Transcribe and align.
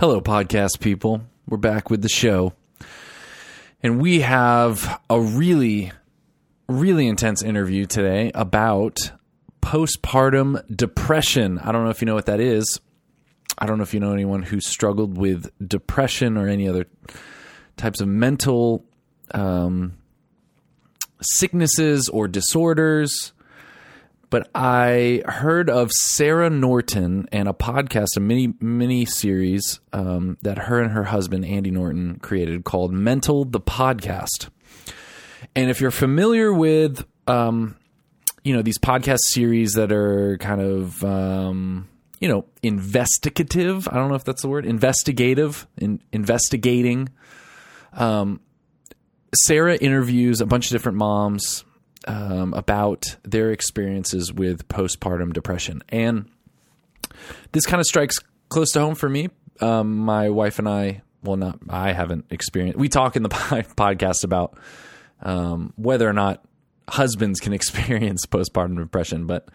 Hello, 0.00 0.20
podcast 0.20 0.80
people. 0.80 1.22
We're 1.46 1.56
back 1.56 1.88
with 1.88 2.02
the 2.02 2.08
show. 2.08 2.52
And 3.80 4.02
we 4.02 4.22
have 4.22 5.00
a 5.08 5.20
really, 5.20 5.92
really 6.68 7.06
intense 7.06 7.44
interview 7.44 7.86
today 7.86 8.32
about 8.34 9.12
postpartum 9.62 10.66
depression. 10.76 11.60
I 11.60 11.70
don't 11.70 11.84
know 11.84 11.90
if 11.90 12.02
you 12.02 12.06
know 12.06 12.14
what 12.16 12.26
that 12.26 12.40
is. 12.40 12.80
I 13.56 13.66
don't 13.66 13.78
know 13.78 13.84
if 13.84 13.94
you 13.94 14.00
know 14.00 14.12
anyone 14.12 14.42
who 14.42 14.60
struggled 14.60 15.16
with 15.16 15.48
depression 15.64 16.36
or 16.36 16.48
any 16.48 16.68
other 16.68 16.86
types 17.76 18.00
of 18.00 18.08
mental 18.08 18.84
um, 19.32 19.92
sicknesses 21.22 22.08
or 22.08 22.26
disorders 22.26 23.32
but 24.34 24.50
I 24.52 25.22
heard 25.26 25.70
of 25.70 25.92
Sarah 25.92 26.50
Norton 26.50 27.28
and 27.30 27.46
a 27.46 27.52
podcast, 27.52 28.16
a 28.16 28.20
mini 28.20 28.52
mini 28.58 29.04
series 29.04 29.78
um, 29.92 30.38
that 30.42 30.58
her 30.58 30.80
and 30.80 30.90
her 30.90 31.04
husband 31.04 31.44
Andy 31.44 31.70
Norton 31.70 32.18
created 32.18 32.64
called 32.64 32.92
Mental 32.92 33.44
the 33.44 33.60
Podcast. 33.60 34.48
And 35.54 35.70
if 35.70 35.80
you're 35.80 35.92
familiar 35.92 36.52
with, 36.52 37.06
um, 37.28 37.76
you 38.42 38.56
know, 38.56 38.62
these 38.62 38.76
podcast 38.76 39.20
series 39.20 39.74
that 39.74 39.92
are 39.92 40.36
kind 40.38 40.60
of, 40.60 41.04
um, 41.04 41.88
you 42.18 42.26
know, 42.26 42.44
investigative. 42.60 43.86
I 43.86 43.94
don't 43.94 44.08
know 44.08 44.16
if 44.16 44.24
that's 44.24 44.42
the 44.42 44.48
word. 44.48 44.66
Investigative, 44.66 45.64
in, 45.76 46.02
investigating. 46.12 47.08
Um, 47.92 48.40
Sarah 49.32 49.76
interviews 49.76 50.40
a 50.40 50.46
bunch 50.46 50.66
of 50.66 50.72
different 50.72 50.98
moms 50.98 51.62
um, 52.06 52.54
about 52.54 53.16
their 53.22 53.50
experiences 53.50 54.32
with 54.32 54.68
postpartum 54.68 55.32
depression. 55.32 55.82
And 55.88 56.28
this 57.52 57.66
kind 57.66 57.80
of 57.80 57.86
strikes 57.86 58.16
close 58.48 58.72
to 58.72 58.80
home 58.80 58.94
for 58.94 59.08
me. 59.08 59.30
Um, 59.60 59.98
my 59.98 60.30
wife 60.30 60.58
and 60.58 60.68
I, 60.68 61.02
well, 61.22 61.36
not, 61.36 61.58
I 61.68 61.92
haven't 61.92 62.26
experienced, 62.30 62.78
we 62.78 62.88
talk 62.88 63.16
in 63.16 63.22
the 63.22 63.28
podcast 63.28 64.24
about 64.24 64.58
um, 65.22 65.72
whether 65.76 66.08
or 66.08 66.12
not 66.12 66.44
husbands 66.88 67.40
can 67.40 67.52
experience 67.54 68.26
postpartum 68.26 68.76
depression, 68.76 69.26
but 69.26 69.48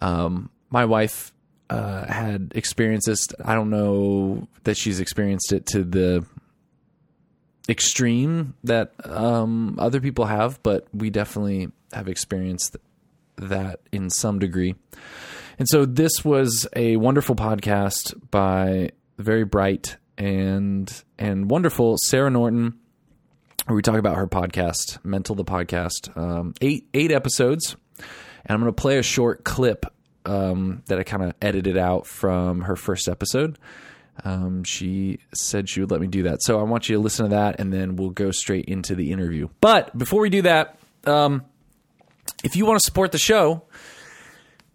um, 0.00 0.50
my 0.70 0.84
wife 0.84 1.32
uh, 1.68 2.06
had 2.10 2.52
experienced 2.54 3.06
this. 3.06 3.28
I 3.44 3.54
don't 3.54 3.70
know 3.70 4.48
that 4.64 4.76
she's 4.76 5.00
experienced 5.00 5.52
it 5.52 5.66
to 5.66 5.84
the 5.84 6.26
extreme 7.70 8.54
that 8.64 8.92
um, 9.04 9.76
other 9.78 10.00
people 10.00 10.26
have, 10.26 10.62
but 10.62 10.86
we 10.92 11.10
definitely 11.10 11.70
have 11.92 12.08
experienced 12.08 12.76
that 13.36 13.80
in 13.92 14.10
some 14.10 14.38
degree. 14.38 14.74
And 15.58 15.68
so 15.68 15.84
this 15.84 16.24
was 16.24 16.66
a 16.74 16.96
wonderful 16.96 17.36
podcast 17.36 18.14
by 18.30 18.90
very 19.18 19.44
bright 19.44 19.96
and 20.18 20.90
and 21.18 21.50
wonderful 21.50 21.96
Sarah 22.02 22.30
Norton, 22.30 22.78
where 23.66 23.76
we 23.76 23.82
talk 23.82 23.98
about 23.98 24.16
her 24.16 24.26
podcast, 24.26 25.02
Mental 25.04 25.34
the 25.34 25.44
Podcast, 25.44 26.16
um, 26.16 26.54
eight 26.60 26.88
eight 26.92 27.12
episodes, 27.12 27.76
and 27.98 28.54
I'm 28.54 28.60
going 28.60 28.72
to 28.72 28.80
play 28.80 28.98
a 28.98 29.02
short 29.02 29.44
clip 29.44 29.86
um, 30.24 30.82
that 30.86 30.98
I 30.98 31.02
kind 31.04 31.22
of 31.22 31.34
edited 31.40 31.78
out 31.78 32.06
from 32.06 32.62
her 32.62 32.76
first 32.76 33.08
episode 33.08 33.58
um, 34.24 34.64
she 34.64 35.18
said 35.34 35.68
she 35.68 35.80
would 35.80 35.90
let 35.90 36.00
me 36.00 36.06
do 36.06 36.24
that. 36.24 36.42
So 36.42 36.60
I 36.60 36.62
want 36.62 36.88
you 36.88 36.96
to 36.96 37.00
listen 37.02 37.26
to 37.26 37.30
that, 37.30 37.60
and 37.60 37.72
then 37.72 37.96
we'll 37.96 38.10
go 38.10 38.30
straight 38.30 38.66
into 38.66 38.94
the 38.94 39.12
interview. 39.12 39.48
But 39.60 39.96
before 39.96 40.20
we 40.20 40.30
do 40.30 40.42
that, 40.42 40.78
um, 41.06 41.44
if 42.44 42.56
you 42.56 42.66
want 42.66 42.78
to 42.80 42.84
support 42.84 43.12
the 43.12 43.18
show, 43.18 43.62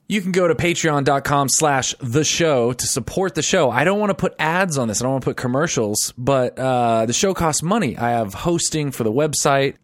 you 0.07 0.21
can 0.21 0.31
go 0.31 0.47
to 0.47 0.55
patreon.com 0.55 1.49
slash 1.49 1.95
the 1.99 2.23
show 2.23 2.73
to 2.73 2.87
support 2.87 3.35
the 3.35 3.41
show. 3.41 3.71
I 3.71 3.83
don't 3.83 3.99
want 3.99 4.11
to 4.11 4.15
put 4.15 4.35
ads 4.37 4.77
on 4.77 4.87
this. 4.87 5.01
I 5.01 5.05
don't 5.05 5.13
want 5.13 5.23
to 5.23 5.29
put 5.31 5.37
commercials, 5.37 6.13
but 6.17 6.57
uh, 6.59 7.05
the 7.05 7.13
show 7.13 7.33
costs 7.33 7.63
money. 7.63 7.97
I 7.97 8.11
have 8.11 8.33
hosting 8.33 8.91
for 8.91 9.03
the 9.03 9.11
website. 9.11 9.75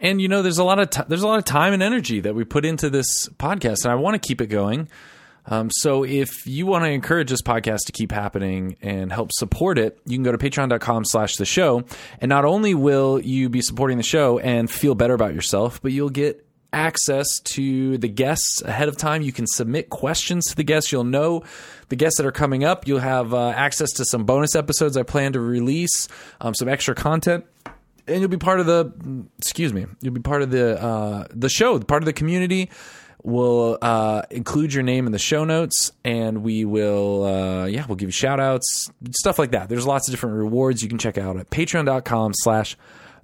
And 0.00 0.20
you 0.20 0.28
know, 0.28 0.42
there's 0.42 0.58
a 0.58 0.64
lot 0.64 0.78
of 0.78 0.90
t- 0.90 1.02
there's 1.08 1.22
a 1.22 1.26
lot 1.26 1.38
of 1.38 1.44
time 1.44 1.72
and 1.72 1.82
energy 1.82 2.20
that 2.20 2.34
we 2.34 2.44
put 2.44 2.64
into 2.64 2.90
this 2.90 3.28
podcast, 3.38 3.84
and 3.84 3.92
I 3.92 3.94
want 3.94 4.20
to 4.20 4.26
keep 4.26 4.40
it 4.40 4.48
going. 4.48 4.88
Um, 5.46 5.70
so 5.70 6.04
if 6.04 6.46
you 6.46 6.66
want 6.66 6.84
to 6.84 6.90
encourage 6.90 7.30
this 7.30 7.42
podcast 7.42 7.86
to 7.86 7.92
keep 7.92 8.12
happening 8.12 8.76
and 8.80 9.12
help 9.12 9.30
support 9.32 9.78
it, 9.78 9.98
you 10.06 10.16
can 10.16 10.22
go 10.22 10.32
to 10.32 10.38
patreon.com 10.38 11.04
slash 11.04 11.36
the 11.36 11.44
show. 11.44 11.84
And 12.20 12.28
not 12.28 12.44
only 12.44 12.74
will 12.74 13.20
you 13.20 13.48
be 13.48 13.60
supporting 13.60 13.96
the 13.96 14.02
show 14.02 14.38
and 14.38 14.70
feel 14.70 14.94
better 14.94 15.14
about 15.14 15.34
yourself, 15.34 15.82
but 15.82 15.92
you'll 15.92 16.10
get 16.10 16.46
access 16.72 17.38
to 17.40 17.98
the 17.98 18.08
guests 18.08 18.62
ahead 18.62 18.88
of 18.88 18.96
time. 18.96 19.22
You 19.22 19.32
can 19.32 19.46
submit 19.46 19.90
questions 19.90 20.46
to 20.46 20.56
the 20.56 20.64
guests. 20.64 20.90
You'll 20.90 21.04
know 21.04 21.44
the 21.88 21.96
guests 21.96 22.16
that 22.16 22.26
are 22.26 22.32
coming 22.32 22.64
up. 22.64 22.88
You'll 22.88 22.98
have 22.98 23.32
uh, 23.32 23.50
access 23.50 23.92
to 23.92 24.04
some 24.04 24.24
bonus 24.24 24.56
episodes 24.56 24.96
I 24.96 25.04
plan 25.04 25.34
to 25.34 25.40
release, 25.40 26.08
um, 26.40 26.54
some 26.54 26.68
extra 26.68 26.94
content 26.94 27.44
and 28.06 28.20
you'll 28.20 28.28
be 28.28 28.36
part 28.36 28.60
of 28.60 28.66
the 28.66 28.92
excuse 29.38 29.72
me 29.72 29.86
you'll 30.02 30.12
be 30.12 30.20
part 30.20 30.42
of 30.42 30.50
the 30.50 30.80
uh, 30.82 31.26
the 31.30 31.48
show 31.48 31.78
part 31.80 32.02
of 32.02 32.06
the 32.06 32.12
community 32.12 32.70
We'll 33.26 33.78
uh, 33.80 34.22
include 34.30 34.74
your 34.74 34.82
name 34.82 35.06
in 35.06 35.12
the 35.12 35.18
show 35.18 35.44
notes 35.44 35.92
and 36.04 36.42
we 36.42 36.66
will, 36.66 37.24
uh, 37.24 37.64
yeah, 37.64 37.86
we'll 37.88 37.96
give 37.96 38.08
you 38.08 38.12
shout 38.12 38.38
outs, 38.38 38.90
stuff 39.12 39.38
like 39.38 39.52
that. 39.52 39.70
There's 39.70 39.86
lots 39.86 40.06
of 40.08 40.12
different 40.12 40.36
rewards 40.36 40.82
you 40.82 40.90
can 40.90 40.98
check 40.98 41.16
out 41.16 41.38
at 41.38 41.48
patreon.com 41.48 42.32
slash 42.34 42.76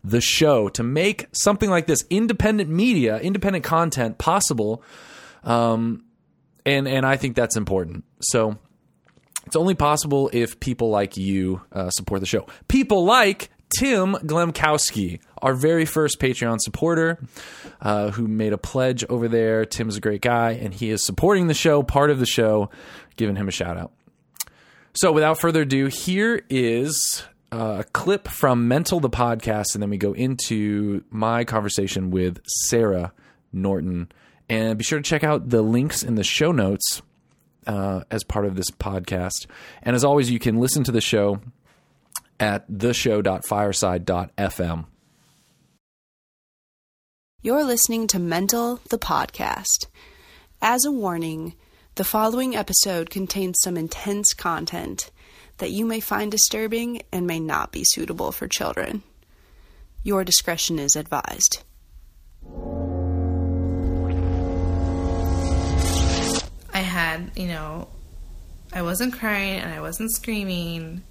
the 0.02 0.22
show 0.22 0.70
to 0.70 0.82
make 0.82 1.26
something 1.32 1.68
like 1.68 1.86
this 1.86 2.02
independent 2.08 2.70
media, 2.70 3.18
independent 3.18 3.62
content 3.62 4.16
possible. 4.16 4.82
Um, 5.44 6.04
and, 6.64 6.88
and 6.88 7.04
I 7.04 7.18
think 7.18 7.36
that's 7.36 7.58
important. 7.58 8.04
So 8.20 8.56
it's 9.44 9.56
only 9.56 9.74
possible 9.74 10.30
if 10.32 10.60
people 10.60 10.88
like 10.88 11.18
you 11.18 11.60
uh, 11.72 11.90
support 11.90 12.20
the 12.20 12.26
show. 12.26 12.46
People 12.68 13.04
like 13.04 13.50
Tim 13.78 14.14
Glemkowski, 14.14 15.20
our 15.38 15.54
very 15.54 15.84
first 15.84 16.18
Patreon 16.18 16.58
supporter, 16.60 17.18
uh, 17.80 18.10
who 18.10 18.26
made 18.26 18.52
a 18.52 18.58
pledge 18.58 19.04
over 19.08 19.28
there. 19.28 19.64
Tim's 19.64 19.96
a 19.96 20.00
great 20.00 20.20
guy, 20.20 20.52
and 20.52 20.74
he 20.74 20.90
is 20.90 21.04
supporting 21.04 21.46
the 21.46 21.54
show, 21.54 21.82
part 21.82 22.10
of 22.10 22.18
the 22.18 22.26
show, 22.26 22.70
giving 23.16 23.36
him 23.36 23.48
a 23.48 23.52
shout 23.52 23.76
out. 23.76 23.92
So, 24.92 25.12
without 25.12 25.38
further 25.38 25.62
ado, 25.62 25.86
here 25.86 26.44
is 26.50 27.24
uh, 27.52 27.76
a 27.80 27.84
clip 27.84 28.28
from 28.28 28.68
Mental 28.68 29.00
the 29.00 29.10
podcast, 29.10 29.74
and 29.74 29.82
then 29.82 29.90
we 29.90 29.98
go 29.98 30.12
into 30.12 31.04
my 31.10 31.44
conversation 31.44 32.10
with 32.10 32.40
Sarah 32.66 33.12
Norton. 33.52 34.10
And 34.48 34.76
be 34.76 34.84
sure 34.84 34.98
to 34.98 35.02
check 35.02 35.22
out 35.22 35.48
the 35.48 35.62
links 35.62 36.02
in 36.02 36.16
the 36.16 36.24
show 36.24 36.50
notes 36.50 37.02
uh, 37.66 38.02
as 38.10 38.24
part 38.24 38.46
of 38.46 38.56
this 38.56 38.70
podcast. 38.70 39.46
And 39.82 39.94
as 39.94 40.04
always, 40.04 40.30
you 40.30 40.40
can 40.40 40.58
listen 40.58 40.82
to 40.84 40.92
the 40.92 41.00
show 41.00 41.40
at 42.40 42.68
theshow.fireside.fm. 42.70 44.86
You're 47.42 47.64
listening 47.64 48.06
to 48.08 48.18
Mental, 48.18 48.80
the 48.88 48.98
podcast. 48.98 49.86
As 50.60 50.84
a 50.84 50.90
warning, 50.90 51.54
the 51.94 52.04
following 52.04 52.56
episode 52.56 53.10
contains 53.10 53.56
some 53.62 53.76
intense 53.76 54.34
content 54.34 55.10
that 55.58 55.70
you 55.70 55.86
may 55.86 56.00
find 56.00 56.30
disturbing 56.30 57.02
and 57.12 57.26
may 57.26 57.40
not 57.40 57.72
be 57.72 57.84
suitable 57.84 58.32
for 58.32 58.48
children. 58.48 59.02
Your 60.02 60.24
discretion 60.24 60.78
is 60.78 60.96
advised. 60.96 61.62
I 66.72 66.78
had, 66.78 67.30
you 67.36 67.46
know, 67.46 67.88
I 68.72 68.82
wasn't 68.82 69.14
crying 69.14 69.60
and 69.60 69.72
I 69.72 69.80
wasn't 69.80 70.12
screaming 70.12 71.02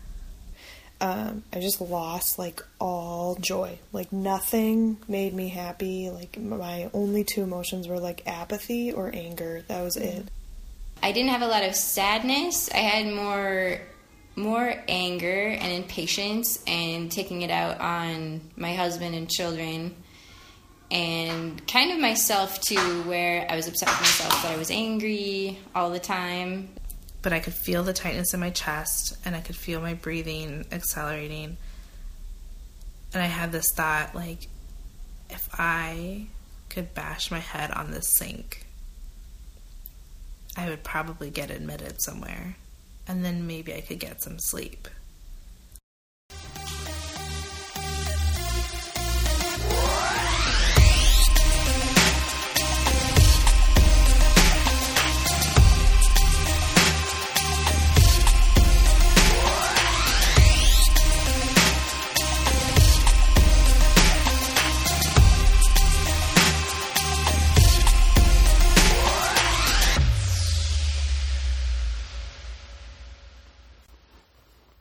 um, 1.01 1.43
I 1.53 1.59
just 1.59 1.79
lost 1.79 2.37
like 2.37 2.61
all 2.79 3.35
joy. 3.35 3.79
Like 3.93 4.11
nothing 4.11 4.97
made 5.07 5.33
me 5.33 5.47
happy. 5.49 6.09
Like 6.09 6.37
my 6.37 6.89
only 6.93 7.23
two 7.23 7.41
emotions 7.41 7.87
were 7.87 7.99
like 7.99 8.27
apathy 8.27 8.91
or 8.91 9.09
anger. 9.13 9.63
That 9.67 9.81
was 9.81 9.95
it. 9.95 10.25
I 11.01 11.11
didn't 11.11 11.29
have 11.29 11.41
a 11.41 11.47
lot 11.47 11.63
of 11.63 11.75
sadness. 11.75 12.69
I 12.71 12.77
had 12.77 13.13
more 13.13 13.79
more 14.35 14.73
anger 14.87 15.47
and 15.47 15.73
impatience 15.73 16.63
and 16.65 17.11
taking 17.11 17.41
it 17.41 17.49
out 17.49 17.79
on 17.81 18.41
my 18.55 18.73
husband 18.73 19.13
and 19.13 19.29
children 19.29 19.93
and 20.91 21.67
kind 21.67 21.91
of 21.91 21.99
myself 21.99 22.61
too 22.61 23.03
where 23.03 23.45
I 23.49 23.55
was 23.55 23.67
upset 23.67 23.89
with 23.89 23.99
myself 23.99 24.43
that 24.43 24.53
I 24.53 24.57
was 24.57 24.71
angry 24.71 25.59
all 25.75 25.89
the 25.89 25.99
time 25.99 26.69
but 27.21 27.33
I 27.33 27.39
could 27.39 27.53
feel 27.53 27.83
the 27.83 27.93
tightness 27.93 28.33
in 28.33 28.39
my 28.39 28.49
chest 28.49 29.17
and 29.25 29.35
I 29.35 29.41
could 29.41 29.55
feel 29.55 29.81
my 29.81 29.93
breathing 29.93 30.65
accelerating. 30.71 31.57
And 33.13 33.21
I 33.21 33.27
had 33.27 33.51
this 33.51 33.71
thought 33.71 34.15
like, 34.15 34.47
if 35.29 35.49
I 35.53 36.27
could 36.69 36.93
bash 36.93 37.31
my 37.31 37.39
head 37.39 37.71
on 37.71 37.91
this 37.91 38.13
sink, 38.17 38.65
I 40.55 40.69
would 40.69 40.83
probably 40.83 41.29
get 41.29 41.51
admitted 41.51 42.01
somewhere. 42.01 42.55
And 43.07 43.25
then 43.25 43.47
maybe 43.47 43.73
I 43.73 43.81
could 43.81 43.99
get 43.99 44.21
some 44.21 44.39
sleep. 44.39 44.87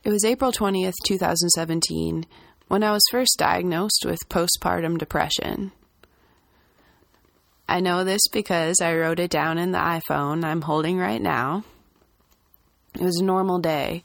It 0.08 0.12
was 0.12 0.24
April 0.24 0.52
20th, 0.52 0.94
2017, 1.06 2.24
when 2.68 2.82
I 2.82 2.92
was 2.92 3.02
first 3.10 3.36
diagnosed 3.36 4.06
with 4.06 4.26
postpartum 4.30 4.96
depression. 4.96 5.70
I 7.68 7.80
know 7.80 8.04
this 8.04 8.22
because 8.32 8.80
I 8.80 8.96
wrote 8.96 9.20
it 9.20 9.30
down 9.30 9.58
in 9.58 9.72
the 9.72 9.78
iPhone 9.78 10.46
I'm 10.46 10.62
holding 10.62 10.96
right 10.96 11.20
now. 11.20 11.62
It 12.94 13.02
was 13.02 13.18
a 13.20 13.22
normal 13.22 13.58
day, 13.58 14.02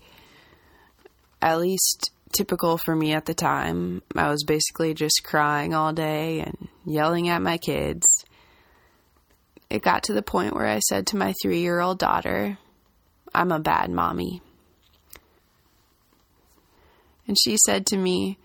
at 1.41 1.61
least 1.61 2.11
typical 2.33 2.77
for 2.77 2.97
me 2.97 3.13
at 3.13 3.23
the 3.23 3.33
time. 3.33 4.01
I 4.13 4.27
was 4.27 4.43
basically 4.43 4.93
just 4.93 5.23
crying 5.23 5.73
all 5.73 5.93
day 5.93 6.41
and 6.41 6.67
yelling 6.85 7.29
at 7.29 7.41
my 7.41 7.57
kids. 7.57 8.03
It 9.69 9.81
got 9.81 10.03
to 10.03 10.13
the 10.13 10.21
point 10.21 10.53
where 10.53 10.67
I 10.67 10.79
said 10.79 11.07
to 11.07 11.15
my 11.15 11.33
three 11.41 11.61
year 11.61 11.79
old 11.79 11.97
daughter, 11.97 12.57
I'm 13.33 13.53
a 13.53 13.59
bad 13.61 13.89
mommy. 13.89 14.41
And 17.27 17.37
she 17.39 17.57
said 17.65 17.85
to 17.87 17.97
me, 17.97 18.37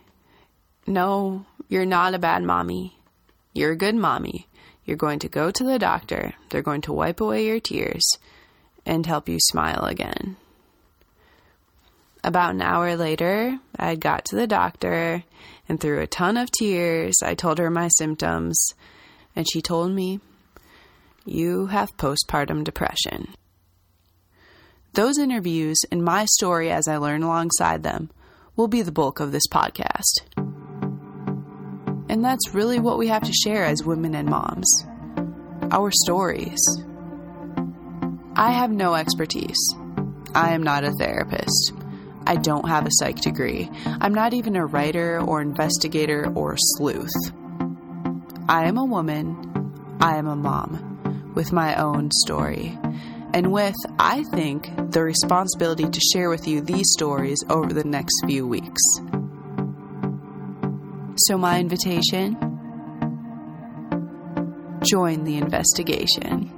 No, 0.86 1.46
you're 1.68 1.86
not 1.86 2.14
a 2.14 2.18
bad 2.18 2.42
mommy. 2.42 2.98
You're 3.52 3.72
a 3.72 3.76
good 3.76 3.94
mommy. 3.94 4.46
You're 4.84 4.96
going 4.96 5.18
to 5.20 5.28
go 5.28 5.50
to 5.50 5.64
the 5.64 5.78
doctor. 5.78 6.34
They're 6.50 6.62
going 6.62 6.82
to 6.82 6.92
wipe 6.92 7.20
away 7.20 7.46
your 7.46 7.60
tears 7.60 8.04
and 8.86 9.04
help 9.04 9.28
you 9.28 9.38
smile 9.40 9.84
again. 9.84 10.36
About 12.24 12.54
an 12.54 12.62
hour 12.62 12.96
later, 12.96 13.58
I 13.76 13.94
got 13.94 14.24
to 14.26 14.36
the 14.36 14.46
doctor 14.46 15.22
and 15.68 15.80
through 15.80 16.00
a 16.00 16.06
ton 16.06 16.36
of 16.36 16.50
tears, 16.50 17.16
I 17.22 17.34
told 17.34 17.58
her 17.58 17.70
my 17.70 17.88
symptoms, 17.98 18.58
and 19.36 19.46
she 19.50 19.60
told 19.60 19.92
me, 19.92 20.20
You 21.26 21.66
have 21.66 21.96
postpartum 21.96 22.64
depression. 22.64 23.34
Those 24.94 25.18
interviews 25.18 25.78
and 25.92 26.02
my 26.02 26.24
story 26.24 26.70
as 26.70 26.88
I 26.88 26.96
learn 26.96 27.22
alongside 27.22 27.82
them 27.82 28.10
will 28.58 28.68
be 28.68 28.82
the 28.82 28.92
bulk 28.92 29.20
of 29.20 29.30
this 29.30 29.46
podcast. 29.46 30.02
And 32.08 32.24
that's 32.24 32.52
really 32.52 32.80
what 32.80 32.98
we 32.98 33.06
have 33.06 33.22
to 33.22 33.32
share 33.32 33.64
as 33.64 33.84
women 33.84 34.16
and 34.16 34.28
moms 34.28 34.68
our 35.70 35.92
stories. 35.92 36.58
I 38.34 38.50
have 38.50 38.72
no 38.72 38.94
expertise. 38.94 39.74
I 40.34 40.54
am 40.54 40.62
not 40.64 40.82
a 40.82 40.92
therapist. 40.92 41.72
I 42.26 42.34
don't 42.34 42.68
have 42.68 42.84
a 42.84 42.90
psych 42.90 43.20
degree. 43.20 43.70
I'm 43.84 44.14
not 44.14 44.34
even 44.34 44.56
a 44.56 44.66
writer 44.66 45.20
or 45.20 45.40
investigator 45.40 46.30
or 46.34 46.56
sleuth. 46.58 47.14
I 48.48 48.66
am 48.66 48.76
a 48.76 48.84
woman. 48.84 49.96
I 50.00 50.16
am 50.16 50.26
a 50.26 50.36
mom 50.36 51.32
with 51.34 51.52
my 51.52 51.76
own 51.76 52.10
story. 52.10 52.76
And 53.34 53.52
with, 53.52 53.76
I 53.98 54.24
think, 54.32 54.68
the 54.90 55.02
responsibility 55.02 55.88
to 55.88 56.00
share 56.12 56.30
with 56.30 56.48
you 56.48 56.60
these 56.60 56.90
stories 56.92 57.38
over 57.48 57.72
the 57.72 57.84
next 57.84 58.14
few 58.26 58.46
weeks. 58.46 58.82
So, 61.26 61.36
my 61.36 61.60
invitation 61.60 62.36
join 64.84 65.24
the 65.24 65.36
investigation. 65.36 66.50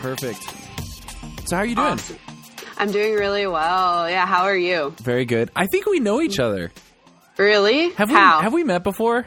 Perfect. 0.00 0.42
So 1.48 1.56
how 1.56 1.62
are 1.62 1.66
you 1.66 1.74
doing? 1.74 1.88
Awesome. 1.88 2.33
I'm 2.76 2.90
doing 2.90 3.14
really 3.14 3.46
well. 3.46 4.08
Yeah, 4.10 4.26
how 4.26 4.44
are 4.44 4.56
you? 4.56 4.94
Very 5.02 5.24
good. 5.24 5.50
I 5.54 5.66
think 5.66 5.86
we 5.86 6.00
know 6.00 6.20
each 6.20 6.38
other. 6.38 6.72
Really? 7.36 7.90
Have 7.94 8.10
how? 8.10 8.38
we 8.38 8.42
have 8.44 8.52
we 8.52 8.64
met 8.64 8.82
before? 8.84 9.26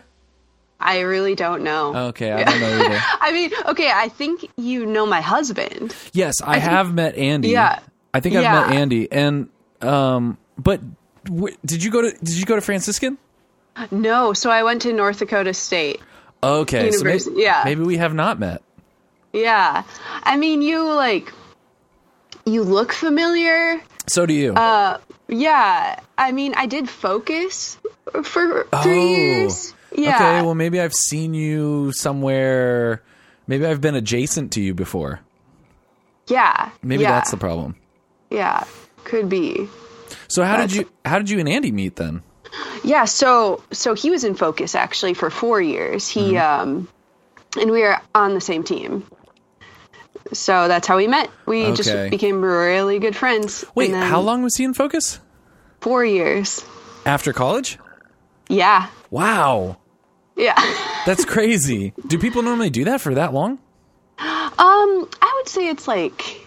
I 0.80 1.00
really 1.00 1.34
don't 1.36 1.64
know. 1.64 1.96
Okay, 2.10 2.32
I 2.32 2.44
don't 2.44 2.60
know 2.62 2.86
either. 2.86 3.00
I 3.22 3.32
mean, 3.32 3.52
okay, 3.68 3.92
I 3.94 4.10
think 4.10 4.46
you 4.58 4.86
know 4.86 5.06
my 5.06 5.22
husband. 5.22 5.96
Yes, 6.14 6.36
I, 6.44 6.52
I 6.52 6.54
think- 6.60 6.64
have 6.64 6.94
met 6.94 7.16
Andy. 7.16 7.50
Yeah. 7.50 7.80
I 8.14 8.20
think 8.20 8.36
I've 8.36 8.44
Yeah. 8.44 8.62
met 8.68 8.72
Andy, 8.74 9.12
and 9.12 9.50
um, 9.82 10.38
but 10.58 10.82
w- 11.26 11.56
did 11.66 11.84
you 11.84 11.92
go 11.92 12.02
to 12.04 12.12
did 12.18 12.38
you 12.38 12.46
go 12.46 12.56
to 12.56 12.62
Franciscan? 12.62 13.18
No, 13.92 14.34
so 14.34 14.50
I 14.50 14.64
went 14.64 14.84
to 14.84 14.94
North 14.94 15.20
Dakota 15.20 15.54
State. 15.54 16.00
Okay, 16.42 16.92
so 16.92 17.04
maybe, 17.04 17.24
yeah. 17.42 17.62
maybe 17.66 17.82
we 17.84 17.98
have 17.98 18.14
not 18.14 18.40
met. 18.40 18.62
Yeah. 19.34 19.84
I 20.24 20.38
mean, 20.38 20.62
you 20.62 20.84
like 20.94 21.32
you 22.48 22.64
look 22.64 22.92
familiar. 22.94 23.80
So 24.08 24.26
do 24.26 24.34
you? 24.34 24.54
Uh 24.54 24.98
yeah. 25.28 26.00
I 26.18 26.32
mean, 26.32 26.54
I 26.56 26.66
did 26.66 26.90
focus 26.90 27.78
for 28.24 28.64
3 28.64 28.64
Oh. 28.74 28.94
years. 28.94 29.74
Yeah. 29.96 30.16
Okay, 30.16 30.42
well 30.42 30.56
maybe 30.56 30.80
I've 30.82 30.94
seen 30.94 31.34
you 31.34 31.92
somewhere. 31.94 33.02
Maybe 33.48 33.66
I've 33.66 33.82
been 33.82 33.96
adjacent 33.96 34.54
to 34.54 34.62
you 34.62 34.74
before. 34.74 35.20
yeah. 36.28 36.70
Maybe 36.84 37.04
yeah. 37.04 37.12
that's 37.12 37.32
the 37.32 37.38
problem. 37.38 37.76
Yeah. 38.30 38.64
Could 39.04 39.30
be. 39.30 39.68
So 40.28 40.44
how 40.44 40.58
did 40.58 40.74
you 40.74 40.90
how 41.06 41.18
did 41.20 41.30
you 41.30 41.40
and 41.40 41.48
Andy 41.50 41.72
meet 41.72 41.96
then? 41.96 42.22
Yeah, 42.84 43.06
so 43.06 43.64
so 43.72 43.94
he 43.94 44.10
was 44.10 44.24
in 44.24 44.36
focus 44.36 44.76
actually 44.76 45.14
for 45.14 45.30
4 45.30 45.62
years. 45.62 46.08
He 46.08 46.34
Mm-hmm. 46.34 46.62
um 46.70 46.88
and 47.60 47.72
we 47.72 47.82
were 47.82 47.98
on 48.14 48.34
the 48.34 48.42
same 48.42 48.64
team. 48.64 49.06
So 50.34 50.68
that's 50.68 50.88
how 50.88 50.98
we 50.98 51.08
met. 51.08 51.30
We 51.46 51.66
Okay. 51.68 51.74
just 51.76 52.10
became 52.12 52.42
really 52.42 53.00
good 53.00 53.16
friends. 53.16 53.66
Wait, 53.76 53.92
then 53.92 54.02
how 54.04 54.20
long 54.22 54.44
was 54.44 54.56
he 54.56 54.64
in 54.64 54.74
focus? 54.74 55.20
4 55.82 56.04
years. 56.06 56.64
After 57.06 57.34
college? 57.34 57.78
Yeah. 58.50 58.88
Wow. 59.10 59.78
Yeah. 60.36 60.56
That's 61.06 61.26
crazy. 61.26 61.94
do 62.08 62.18
people 62.20 62.42
normally 62.44 62.70
do 62.70 62.86
that 62.86 63.02
for 63.02 63.14
that 63.16 63.34
long? 63.34 63.60
Um, 64.20 65.10
I 65.22 65.34
would 65.38 65.48
say 65.50 65.68
it's 65.70 65.88
like 65.88 66.42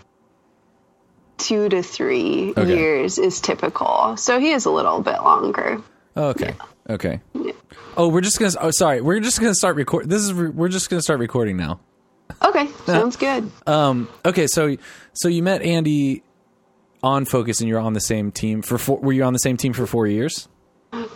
two 1.39 1.69
to 1.69 1.83
three 1.83 2.53
Okay. 2.57 2.75
years 2.77 3.19
is 3.19 3.41
typical. 3.41 4.17
So 4.17 4.39
he 4.39 4.51
is 4.53 4.65
a 4.67 4.71
little 4.71 5.01
bit 5.01 5.23
longer. 5.23 5.81
Okay. 6.17 6.55
Okay. 6.89 7.21
Yeah. 7.35 7.53
Oh, 7.97 8.09
we're 8.09 8.21
just 8.21 8.39
gonna. 8.39 8.53
Oh, 8.61 8.71
sorry. 8.71 9.01
We're 9.01 9.21
just 9.21 9.41
gonna 9.41 9.55
start 9.55 9.77
record. 9.77 10.09
This 10.11 10.23
is. 10.23 10.33
Re- 10.33 10.49
we're 10.51 10.69
just 10.69 10.91
gonna 10.91 11.03
start 11.03 11.21
recording 11.21 11.57
now. 11.57 11.81
Okay, 12.45 12.69
sounds 12.87 13.17
good. 13.17 13.51
Um. 13.67 14.09
Okay. 14.25 14.47
So, 14.47 14.77
so 15.13 15.29
you 15.29 15.43
met 15.43 15.63
Andy 15.63 16.23
on 17.03 17.25
Focus, 17.25 17.61
and 17.61 17.69
you're 17.69 17.81
on 17.81 17.93
the 17.93 18.01
same 18.01 18.33
team 18.33 18.63
for 18.63 18.79
four. 18.79 18.99
Were 18.99 19.13
you 19.13 19.25
on 19.25 19.33
the 19.33 19.39
same 19.39 19.57
team 19.57 19.73
for 19.73 19.87
four 19.87 20.07
years? 20.07 20.49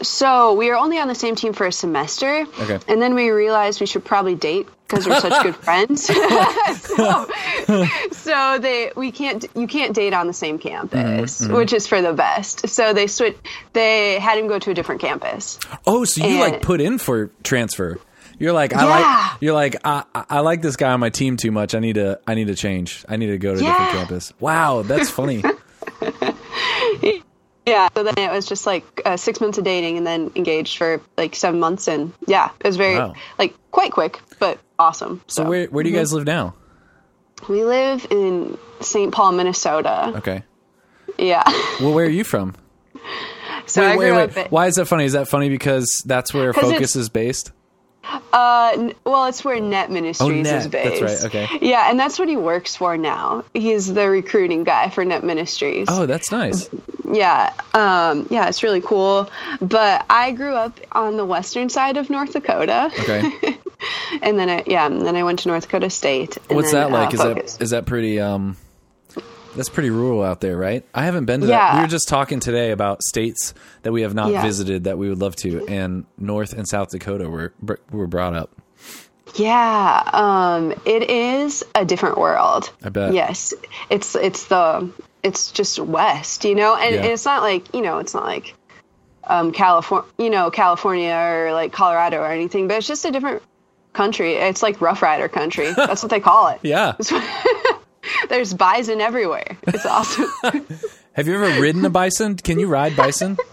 So 0.02 0.54
we 0.54 0.68
were 0.68 0.76
only 0.76 0.98
on 0.98 1.08
the 1.08 1.16
same 1.16 1.34
team 1.34 1.52
for 1.52 1.66
a 1.66 1.72
semester. 1.72 2.46
Okay. 2.60 2.78
And 2.86 3.02
then 3.02 3.14
we 3.14 3.30
realized 3.30 3.80
we 3.80 3.86
should 3.86 4.04
probably 4.04 4.36
date 4.36 4.68
because 4.86 5.04
we're 5.08 5.18
such 5.18 5.42
good 5.42 5.56
friends. 5.64 6.04
so, 6.80 7.26
so 8.12 8.58
they 8.60 8.92
we 8.96 9.10
can't 9.10 9.44
you 9.56 9.66
can't 9.66 9.94
date 9.94 10.12
on 10.12 10.26
the 10.28 10.32
same 10.32 10.58
campus, 10.58 11.40
Mm-hmm, 11.40 11.54
which 11.54 11.72
is 11.72 11.86
for 11.86 12.00
the 12.02 12.12
best. 12.12 12.68
So 12.68 12.92
they 12.92 13.06
switch. 13.08 13.36
They 13.72 14.20
had 14.20 14.38
him 14.38 14.46
go 14.46 14.58
to 14.58 14.70
a 14.70 14.74
different 14.74 15.00
campus. 15.00 15.58
Oh, 15.86 16.04
so 16.04 16.20
you 16.24 16.40
And- 16.42 16.52
like 16.52 16.62
put 16.62 16.80
in 16.80 16.98
for 16.98 17.30
transfer? 17.42 17.98
You're 18.38 18.52
like, 18.52 18.74
I 18.74 18.82
Yeah. 18.84 18.88
like. 19.30 19.40
You're 19.40 19.54
like, 19.54 19.76
I, 19.84 20.04
I 20.14 20.40
like 20.40 20.62
this 20.62 20.76
guy 20.76 20.92
on 20.92 21.00
my 21.00 21.10
team 21.10 21.36
too 21.36 21.50
much. 21.50 21.74
I 21.74 21.78
need 21.80 21.94
to. 21.94 22.18
I 22.26 22.34
need 22.34 22.46
to 22.48 22.54
change. 22.54 23.04
I 23.08 23.16
need 23.16 23.26
to 23.28 23.38
go 23.38 23.54
to 23.54 23.60
a 23.60 23.62
different 23.64 23.90
campus. 23.92 24.32
Wow, 24.40 24.82
that's 24.82 25.10
funny. 25.10 25.42
Yeah. 27.66 27.88
So 27.96 28.04
then 28.04 28.14
it 28.18 28.30
was 28.30 28.44
just 28.46 28.66
like 28.66 28.84
uh, 29.06 29.16
six 29.16 29.40
months 29.40 29.56
of 29.56 29.64
dating 29.64 29.96
and 29.96 30.06
then 30.06 30.30
engaged 30.36 30.76
for 30.76 31.00
like 31.16 31.34
seven 31.34 31.60
months. 31.60 31.88
And 31.88 32.12
yeah, 32.26 32.50
it 32.60 32.66
was 32.66 32.76
very, 32.76 32.96
Wow. 32.96 33.14
like, 33.38 33.54
quite 33.70 33.90
quick, 33.90 34.20
but 34.38 34.58
awesome. 34.78 35.22
So 35.28 35.48
where 35.48 35.66
where 35.68 35.82
do 35.82 35.88
you 35.88 35.96
guys 35.96 36.12
live 36.12 36.26
now? 36.26 36.54
we 37.48 37.64
live 37.64 38.06
in 38.10 38.58
St. 38.80 39.12
Paul, 39.12 39.32
Minnesota. 39.32 40.12
Okay. 40.16 40.42
Yeah. 41.18 41.42
Well, 41.80 41.92
where 41.94 42.04
are 42.06 42.10
you 42.10 42.22
from? 42.24 42.54
So 43.66 43.80
wait, 43.80 43.86
I 43.92 43.96
wait, 43.96 44.32
grew 44.32 44.42
wait. 44.42 44.52
Why 44.52 44.66
is 44.66 44.74
that 44.76 44.84
funny? 44.86 45.04
Is 45.06 45.14
that 45.14 45.26
funny 45.28 45.48
because 45.48 46.02
that's 46.06 46.32
where 46.34 46.52
Focus 46.52 46.94
is 46.96 47.08
based? 47.08 47.50
Uh, 48.32 48.92
well, 49.04 49.26
it's 49.26 49.44
where 49.44 49.60
Net 49.60 49.90
Ministries 49.90 50.44
Net, 50.44 50.60
is 50.60 50.68
based. 50.68 51.00
that's 51.00 51.24
right, 51.24 51.46
okay. 51.46 51.58
Yeah, 51.60 51.90
and 51.90 51.98
that's 51.98 52.18
what 52.18 52.28
he 52.28 52.36
works 52.36 52.76
for 52.76 52.96
now. 52.96 53.44
He's 53.54 53.92
the 53.92 54.08
recruiting 54.08 54.64
guy 54.64 54.90
for 54.90 55.04
Net 55.04 55.24
Ministries. 55.24 55.88
Oh, 55.90 56.06
that's 56.06 56.30
nice. 56.30 56.68
Yeah, 57.10 57.52
um, 57.74 58.26
yeah, 58.30 58.48
it's 58.48 58.62
really 58.62 58.80
cool. 58.80 59.30
But 59.60 60.04
I 60.10 60.32
grew 60.32 60.54
up 60.54 60.78
on 60.92 61.16
the 61.16 61.24
western 61.24 61.68
side 61.68 61.96
of 61.96 62.10
North 62.10 62.32
Dakota. 62.32 62.90
Okay. 63.00 63.58
and 64.22 64.38
then 64.38 64.48
I, 64.48 64.62
yeah, 64.66 64.86
and 64.86 65.06
then 65.06 65.16
I 65.16 65.22
went 65.22 65.40
to 65.40 65.48
North 65.48 65.64
Dakota 65.64 65.90
State. 65.90 66.38
What's 66.48 66.72
then, 66.72 66.90
that 66.90 66.94
like? 66.94 67.08
uh, 67.08 67.12
is 67.12 67.20
Focus. 67.20 67.56
that 67.56 67.64
is 67.64 67.70
that 67.70 67.86
pretty 67.86 68.20
um 68.20 68.56
that's 69.56 69.68
pretty 69.68 69.90
rural 69.90 70.22
out 70.22 70.40
there, 70.40 70.56
right? 70.56 70.84
I 70.94 71.04
haven't 71.04 71.24
been 71.26 71.40
to 71.42 71.46
that. 71.48 71.76
We 71.76 71.80
were 71.82 71.86
just 71.88 72.08
talking 72.08 72.40
today 72.40 72.70
about 72.70 73.02
states 73.02 73.54
that 73.82 73.92
we 73.92 74.02
have 74.02 74.14
not 74.14 74.30
Yeah. 74.32 74.42
visited 74.42 74.84
that 74.84 74.98
we 74.98 75.08
would 75.08 75.20
love 75.20 75.36
to, 75.36 75.66
and 75.68 76.04
North 76.18 76.52
and 76.52 76.66
South 76.68 76.90
Dakota 76.90 77.28
were 77.28 77.52
were 77.90 78.06
brought 78.06 78.34
up. 78.34 78.50
Yeah, 79.36 80.02
um, 80.12 80.72
it 80.84 81.10
is 81.10 81.64
a 81.74 81.84
different 81.84 82.18
world. 82.18 82.70
I 82.84 82.88
bet. 82.90 83.12
Yes, 83.14 83.52
it's 83.90 84.14
it's 84.14 84.46
the 84.46 84.90
it's 85.22 85.50
just 85.50 85.78
west, 85.78 86.44
you 86.44 86.54
know, 86.54 86.76
and, 86.76 86.94
Yeah. 86.94 87.00
and 87.02 87.10
it's 87.12 87.24
not 87.24 87.42
like 87.42 87.74
you 87.74 87.82
know, 87.82 87.98
it's 87.98 88.14
not 88.14 88.24
like 88.24 88.54
um, 89.26 89.52
California, 89.52 90.06
you 90.18 90.30
know, 90.30 90.50
California 90.50 91.14
or 91.14 91.52
like 91.52 91.72
Colorado 91.72 92.18
or 92.18 92.26
anything, 92.30 92.68
but 92.68 92.76
it's 92.76 92.86
just 92.86 93.04
a 93.06 93.10
different 93.10 93.42
country. 93.94 94.34
It's 94.34 94.62
like 94.62 94.80
Rough 94.80 95.00
Rider 95.02 95.28
country. 95.28 95.72
That's 95.72 96.02
what 96.02 96.10
they 96.10 96.20
call 96.20 96.48
it. 96.48 96.60
Yeah. 96.62 96.92
There's 98.28 98.54
bison 98.54 99.00
everywhere. 99.00 99.56
It's 99.66 99.86
awesome. 99.86 100.30
Have 101.12 101.28
you 101.28 101.34
ever 101.42 101.60
ridden 101.60 101.84
a 101.84 101.90
bison? 101.90 102.36
Can 102.36 102.58
you 102.58 102.66
ride 102.68 102.96
bison? 102.96 103.36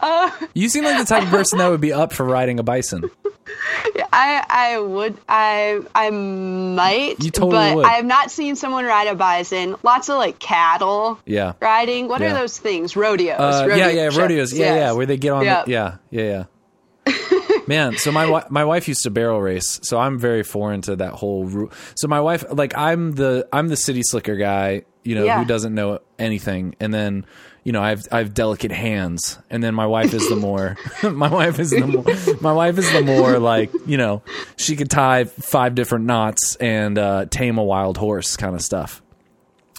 Uh, 0.00 0.30
you 0.52 0.68
seem 0.68 0.84
like 0.84 0.98
the 0.98 1.04
type 1.04 1.22
of 1.22 1.28
person 1.30 1.58
that 1.58 1.68
would 1.68 1.80
be 1.80 1.92
up 1.92 2.12
for 2.12 2.24
riding 2.24 2.58
a 2.58 2.62
bison. 2.62 3.10
I 4.12 4.44
I 4.48 4.78
would 4.78 5.16
I 5.28 5.80
I 5.94 6.10
might, 6.10 7.22
You 7.22 7.30
totally 7.30 7.52
but 7.52 7.76
would. 7.76 7.84
I 7.86 7.92
have 7.92 8.04
not 8.04 8.30
seen 8.30 8.54
someone 8.56 8.84
ride 8.84 9.06
a 9.08 9.14
bison. 9.14 9.76
Lots 9.82 10.08
of 10.10 10.18
like 10.18 10.38
cattle 10.38 11.18
Yeah. 11.24 11.54
riding. 11.60 12.08
What 12.08 12.20
Yeah. 12.20 12.32
are 12.32 12.34
those 12.34 12.58
things? 12.58 12.94
Rodeos. 12.96 13.40
Uh, 13.40 13.66
rodeo 13.68 13.76
yeah, 13.86 13.90
yeah, 13.90 14.16
rodeos. 14.16 14.52
Yeah, 14.52 14.66
Yes. 14.66 14.76
yeah, 14.76 14.92
where 14.92 15.06
they 15.06 15.16
get 15.16 15.30
on. 15.32 15.44
Yeah. 15.44 15.64
The, 15.64 15.70
yeah, 15.70 15.96
yeah, 16.10 16.22
yeah. 16.22 16.44
Man, 17.66 17.96
so 17.96 18.12
my 18.12 18.44
my 18.50 18.64
wife 18.64 18.88
used 18.88 19.02
to 19.04 19.10
barrel 19.10 19.40
race, 19.40 19.80
so 19.82 19.98
I'm 19.98 20.18
very 20.18 20.42
foreign 20.42 20.82
to 20.82 20.96
that 20.96 21.12
whole. 21.14 21.44
Ru- 21.46 21.70
so 21.94 22.08
my 22.08 22.20
wife, 22.20 22.44
like, 22.50 22.76
I'm 22.76 23.12
the 23.12 23.48
I'm 23.52 23.68
the 23.68 23.76
city 23.76 24.02
slicker 24.02 24.36
guy, 24.36 24.82
you 25.02 25.14
know, 25.14 25.24
Yeah. 25.24 25.38
who 25.38 25.44
doesn't 25.46 25.74
know 25.74 26.00
anything, 26.18 26.74
and 26.80 26.92
then 26.92 27.24
you 27.62 27.72
know 27.72 27.82
I 27.82 27.88
have 27.90 28.02
I 28.12 28.18
have 28.18 28.34
delicate 28.34 28.70
hands, 28.70 29.38
and 29.48 29.62
then 29.62 29.74
my 29.74 29.86
wife 29.86 30.12
is 30.12 30.28
the 30.28 30.36
more 30.36 30.76
my 31.02 31.28
wife 31.30 31.58
is 31.58 31.70
the 31.70 31.86
more 31.86 32.04
my 32.42 32.52
wife 32.52 32.76
is 32.76 32.92
the 32.92 33.00
more 33.02 33.38
like 33.38 33.70
you 33.86 33.96
know 33.96 34.22
she 34.56 34.76
could 34.76 34.90
tie 34.90 35.24
five 35.24 35.74
different 35.74 36.04
knots 36.04 36.56
and 36.56 36.98
uh, 36.98 37.24
tame 37.30 37.56
a 37.56 37.64
wild 37.64 37.96
horse 37.96 38.36
kind 38.36 38.54
of 38.54 38.60
stuff. 38.62 39.00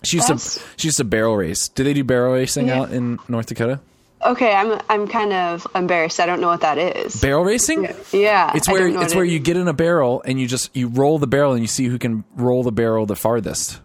She 0.04 0.18
used 0.18 0.30
That's- 0.30 0.56
to 0.56 0.62
she 0.77 0.88
used 0.88 0.98
to 0.98 1.04
barrel 1.04 1.36
race. 1.38 1.68
Do 1.70 1.84
they 1.84 1.94
do 1.94 2.04
barrel 2.04 2.34
racing 2.34 2.68
Yeah. 2.68 2.82
out 2.82 2.92
in 2.92 3.20
North 3.27 3.46
Dakota? 3.46 3.80
Okay, 4.24 4.53
I'm 4.53 4.79
I'm 4.89 5.07
kind 5.07 5.34
of 5.34 5.67
embarrassed. 5.75 6.19
I 6.19 6.25
don't 6.25 6.41
know 6.41 6.48
what 6.48 6.62
that 6.62 6.77
is. 6.77 7.19
Barrel 7.22 7.43
racing? 7.43 7.84
yeah, 8.12 8.51
It's 8.55 8.67
where 8.67 8.88
it's 8.88 9.13
where 9.13 9.25
it 9.25 9.31
you 9.31 9.39
get 9.39 9.57
in 9.57 9.67
a 9.67 9.74
barrel 9.74 10.22
and 10.25 10.39
you 10.39 10.48
just 10.48 10.75
you 10.75 10.88
roll 10.88 11.19
the 11.19 11.27
barrel 11.27 11.53
and 11.53 11.62
you 11.62 11.67
see 11.67 11.86
who 11.86 12.00
can 12.00 12.24
roll 12.36 12.63
the 12.63 12.72
barrel 12.72 13.05
the 13.05 13.15
farthest. 13.15 13.81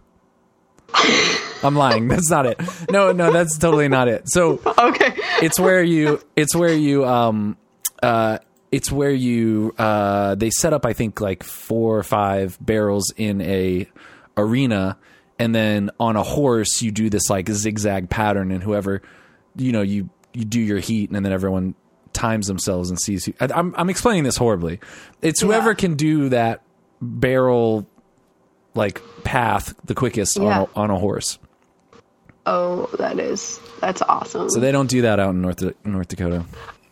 I'm 1.63 1.75
lying. 1.75 2.07
That's 2.07 2.29
not 2.29 2.45
it. 2.45 2.59
No, 2.89 3.11
no, 3.11 3.31
that's 3.31 3.57
totally 3.57 3.87
not 3.87 4.07
it. 4.07 4.23
So. 4.29 4.59
Okay. 4.65 5.13
it's 5.41 5.59
where 5.59 5.83
you 5.83 6.19
it's 6.35 6.55
where 6.55 6.73
you 6.73 7.05
um 7.05 7.57
uh 8.01 8.39
it's 8.71 8.91
where 8.91 9.11
you 9.11 9.73
uh 9.77 10.35
they 10.35 10.49
set 10.49 10.73
up 10.73 10.85
I 10.85 10.93
think 10.93 11.21
like 11.21 11.43
four 11.43 11.97
or 11.97 12.03
five 12.03 12.57
barrels 12.59 13.13
in 13.15 13.41
a 13.41 13.87
arena 14.37 14.97
and 15.37 15.53
then 15.53 15.91
on 15.99 16.15
a 16.15 16.23
horse 16.23 16.81
you 16.81 16.91
do 16.91 17.09
this 17.09 17.29
like 17.29 17.49
zigzag 17.49 18.09
pattern 18.09 18.51
and 18.51 18.63
whoever 18.63 19.01
you 19.55 19.71
know 19.71 19.81
you 19.81 20.09
you 20.33 20.45
do 20.45 20.59
your 20.59 20.79
heat 20.79 21.09
and 21.11 21.25
then 21.25 21.31
everyone 21.33 21.75
times 22.13 22.47
themselves 22.47 22.89
and 22.89 22.99
sees 22.99 23.25
who 23.25 23.33
I, 23.39 23.47
I'm 23.53 23.73
I'm 23.77 23.89
explaining 23.89 24.23
this 24.23 24.37
horribly. 24.37 24.79
It's 25.21 25.39
whoever 25.41 25.69
Yeah. 25.71 25.75
can 25.75 25.95
do 25.95 26.29
that 26.29 26.61
barrel 27.01 27.87
like 28.75 29.01
path 29.23 29.73
the 29.85 29.95
quickest 29.95 30.37
Yeah. 30.37 30.43
on 30.43 30.69
a, 30.75 30.79
on 30.79 30.89
a 30.91 30.97
horse. 30.99 31.39
Oh, 32.45 32.89
that 32.97 33.19
is 33.19 33.59
that's 33.79 34.01
awesome. 34.01 34.49
So 34.49 34.59
they 34.59 34.71
don't 34.71 34.89
do 34.89 35.03
that 35.03 35.19
out 35.19 35.29
in 35.31 35.41
North 35.41 35.63
North 35.85 36.07
Dakota. 36.07 36.43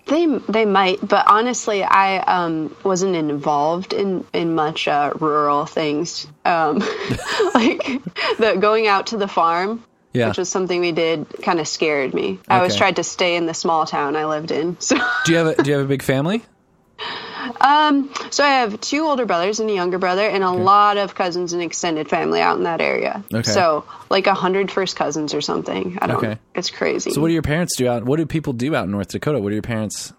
They 0.05 0.25
they 0.25 0.65
might, 0.65 1.05
but 1.07 1.25
honestly, 1.27 1.83
I 1.83 2.17
um, 2.19 2.75
wasn't 2.83 3.15
involved 3.15 3.93
in 3.93 4.25
in 4.33 4.55
much 4.55 4.87
uh, 4.87 5.11
rural 5.19 5.65
things. 5.65 6.27
Um, 6.45 6.79
like 7.53 7.83
the 8.37 8.57
going 8.59 8.87
out 8.87 9.07
to 9.07 9.17
the 9.17 9.27
farm, 9.27 9.83
Yeah. 10.13 10.29
which 10.29 10.37
was 10.39 10.49
something 10.49 10.81
we 10.81 10.91
did, 10.91 11.27
kind 11.43 11.59
of 11.59 11.67
scared 11.67 12.13
me. 12.15 12.39
I 12.47 12.57
always 12.57 12.75
tried 12.75 12.95
to 12.95 13.03
stay 13.03 13.35
in 13.35 13.45
the 13.45 13.53
small 13.53 13.85
town 13.85 14.15
I 14.15 14.25
lived 14.25 14.51
in. 14.51 14.75
So, 14.81 14.95
Do 15.25 15.31
you 15.31 15.37
have 15.37 15.47
a, 15.47 15.61
do 15.63 15.69
you 15.69 15.77
have 15.77 15.85
a 15.85 15.87
big 15.87 16.01
family? 16.01 16.43
um, 17.61 18.11
so 18.31 18.43
I 18.43 18.49
have 18.49 18.79
two 18.81 19.03
older 19.05 19.25
brothers 19.25 19.59
and 19.59 19.69
a 19.69 19.73
younger 19.73 19.97
brother, 19.97 20.27
and 20.27 20.43
a 20.43 20.51
lot 20.51 20.97
of 20.97 21.15
cousins 21.15 21.53
and 21.53 21.61
extended 21.61 22.09
family 22.09 22.41
out 22.41 22.57
in 22.57 22.63
that 22.63 22.81
area. 22.81 23.23
Okay. 23.33 23.49
So 23.49 23.85
like 24.09 24.27
a 24.27 24.33
hundred 24.33 24.71
first 24.71 24.95
cousins 24.95 25.33
or 25.33 25.41
something. 25.41 25.97
I 26.01 26.07
don't. 26.07 26.17
Okay. 26.17 26.37
It's 26.55 26.69
crazy. 26.69 27.11
So 27.11 27.21
what 27.21 27.27
do 27.27 27.33
your 27.33 27.41
parents 27.41 27.75
do 27.77 27.87
out? 27.87 28.03
What 28.03 28.17
do 28.17 28.25
people 28.25 28.53
do 28.53 28.75
out 28.75 28.85
in 28.85 28.91
North 28.91 29.09
Dakota? 29.09 29.39
What 29.39 29.49
do 29.49 29.55
your 29.55 29.61
parents? 29.61 30.09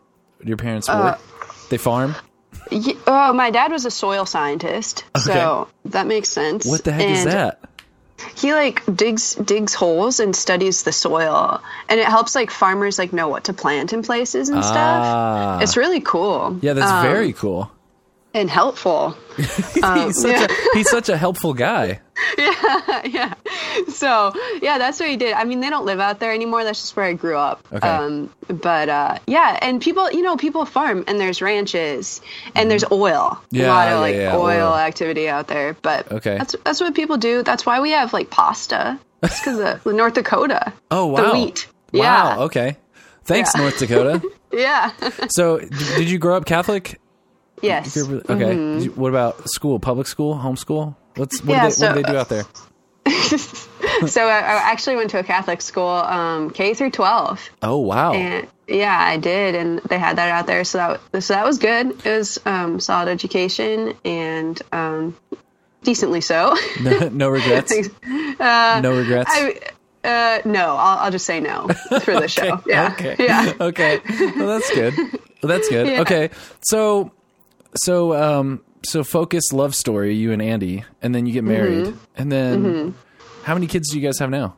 Do 0.41 0.49
your 0.49 0.57
parents 0.57 0.89
Uh, 0.89 1.17
work? 1.21 1.69
they 1.69 1.77
farm. 1.79 2.15
Ye- 2.71 2.97
oh, 3.07 3.33
my 3.33 3.51
dad 3.51 3.71
was 3.73 3.85
a 3.85 3.91
soil 3.91 4.25
scientist, 4.27 5.05
okay. 5.17 5.25
so 5.33 5.69
that 5.87 6.07
makes 6.07 6.29
sense. 6.29 6.65
What 6.67 6.83
the 6.85 6.93
heck 6.93 7.09
is 7.11 7.23
And 7.25 7.33
that? 7.33 7.61
He 8.41 8.55
like 8.55 8.83
digs 8.97 9.35
digs 9.35 9.75
holes 9.75 10.19
and 10.19 10.35
studies 10.35 10.83
the 10.83 10.93
soil, 10.93 11.61
and 11.89 12.01
it 12.01 12.07
helps 12.07 12.35
like 12.35 12.51
farmers 12.51 12.99
like 12.99 13.13
know 13.13 13.29
what 13.29 13.45
to 13.45 13.53
plant 13.53 13.93
in 13.93 14.03
places 14.03 14.49
and 14.49 14.61
Ah. 14.63 14.63
stuff. 14.63 15.63
It's 15.63 15.77
really 15.77 16.01
cool. 16.01 16.59
Yeah, 16.63 16.73
that's 16.73 16.91
um, 16.91 17.03
very 17.03 17.33
cool. 17.35 17.71
And 18.35 18.49
helpful. 18.51 19.17
he's 19.37 19.51
such 20.21 20.31
yeah. 20.31 20.47
a 20.49 20.77
he's 20.77 20.91
such 20.91 21.09
a 21.09 21.17
helpful 21.17 21.55
guy. 21.55 22.01
yeah. 22.39 23.03
Yeah. 23.05 23.35
So 23.89 24.33
yeah, 24.61 24.79
that's 24.79 25.01
what 25.01 25.09
he 25.09 25.17
did. 25.17 25.33
I 25.33 25.45
mean, 25.45 25.61
they 25.61 25.71
don't 25.71 25.87
live 25.87 26.01
out 26.01 26.21
there 26.21 26.33
anymore. 26.33 26.65
That's 26.65 26.81
just 26.81 26.97
where 26.97 27.07
I 27.07 27.15
grew 27.15 27.37
up. 27.37 27.67
Okay. 27.73 27.87
Um, 27.89 28.31
but 28.49 28.89
uh, 28.89 29.19
yeah, 29.27 29.59
and 29.63 29.81
people, 29.81 30.11
you 30.13 30.23
know, 30.23 30.37
people 30.37 30.65
farm, 30.65 31.05
and 31.07 31.19
there's 31.19 31.41
ranches, 31.41 32.21
and 32.55 32.71
there's 32.71 32.85
oil. 32.93 33.31
Mm-hmm. 33.31 33.57
Yeah, 33.57 33.67
a 33.67 33.69
lot 33.69 33.89
of 33.89 33.93
yeah, 33.95 33.99
like 34.01 34.15
yeah, 34.17 34.37
oil, 34.37 34.69
oil. 34.69 34.77
activity 34.77 35.29
out 35.29 35.49
there. 35.49 35.75
But 35.75 36.11
Okay. 36.13 36.37
that's 36.39 36.55
that's 36.65 36.81
what 36.81 36.95
people 36.95 37.17
do. 37.17 37.43
That's 37.43 37.65
why 37.65 37.81
we 37.81 37.91
have 37.93 38.13
like 38.13 38.31
pasta. 38.31 38.99
It's 39.23 39.41
because 39.41 39.59
of 39.59 39.87
North 39.95 40.15
Dakota. 40.15 40.73
Oh 40.91 41.07
wow. 41.07 41.33
The 41.33 41.39
wheat. 41.39 41.69
Wow. 41.93 42.01
Yeah. 42.37 42.45
Okay. 42.45 42.77
Thanks. 43.25 43.57
North 43.57 43.79
Dakota. 43.79 44.23
Yeah. 44.53 44.93
so, 45.29 45.59
d- 45.61 45.69
did 45.97 46.11
you 46.11 46.19
grow 46.19 46.37
up 46.37 46.45
Catholic? 46.45 47.01
Yes. 47.63 47.97
Okay. 47.97 48.55
You- 48.83 48.93
what 48.93 49.09
about 49.09 49.49
school? 49.49 49.79
Public 49.79 50.07
school? 50.07 50.35
Homeschool? 50.37 50.95
What's 51.17 51.43
what, 51.45 51.59
Mm-hmm. 51.59 51.67
Yeah, 51.67 51.69
do, 51.69 51.75
they, 51.75 51.87
what 51.87 51.95
do 51.95 52.03
they 52.03 52.13
do 52.13 52.19
out 52.19 52.29
there? 52.29 52.45
so 54.09 54.27
I, 54.27 54.39
I 54.39 54.71
actually 54.73 54.97
went 54.97 55.11
to 55.11 55.19
a 55.19 55.25
Catholic 55.25 55.61
school, 55.61 55.89
um, 55.89 56.51
K 56.51 56.75
through 56.75 56.91
twelve. 56.91 57.41
Oh 57.63 57.79
wow. 57.79 58.13
And 58.13 58.47
yeah, 58.69 58.97
I 58.97 59.17
did, 59.17 59.55
and 59.55 59.81
they 59.81 59.99
had 59.99 60.17
that 60.17 60.29
out 60.31 60.47
there, 60.47 60.65
so 60.65 60.99
that 61.13 61.23
so 61.23 61.35
that 61.35 61.45
was 61.45 61.59
good. 61.59 62.05
It 62.07 62.17
was 62.19 62.39
um, 62.47 62.79
solid 62.81 63.09
education 63.09 63.95
and 64.05 64.61
um, 64.73 65.17
decently 65.83 66.21
so. 66.21 66.57
no, 66.81 67.09
no 67.09 67.29
regrets. 67.29 67.73
no 68.39 68.93
regrets. 68.97 69.31
I, 69.33 69.61
uh, 70.03 70.41
no, 70.47 70.77
I'll, 70.77 70.99
I'll 70.99 71.11
just 71.11 71.27
say 71.27 71.41
no 71.41 71.69
for 72.03 72.15
the 72.19 72.29
show. 72.29 72.61
Yeah, 72.67 72.93
Okay. 72.93 73.17
yeah. 73.19 73.53
okay. 73.61 74.01
Well, 74.37 74.47
that's 74.47 74.73
good. 74.75 74.97
Well, 74.97 75.49
that's 75.49 75.69
good. 75.69 75.87
Yeah. 75.89 76.01
Okay. 76.03 76.31
So, 76.63 77.13
so, 77.75 78.15
um, 78.15 78.63
so 78.85 79.05
focus 79.05 79.53
love 79.53 79.75
story, 79.75 80.15
you 80.15 80.33
and 80.33 80.41
Andy, 80.43 80.85
and 81.03 81.15
then 81.15 81.27
you 81.27 81.33
get 81.33 81.45
married, 81.45 81.87
Mm-hmm. 81.87 81.99
and 82.17 82.33
then 82.33 82.95
how 83.45 83.55
many 83.55 83.67
kids 83.67 83.91
do 83.91 83.99
you 83.99 84.07
guys 84.07 84.19
have 84.19 84.31
now? 84.31 84.55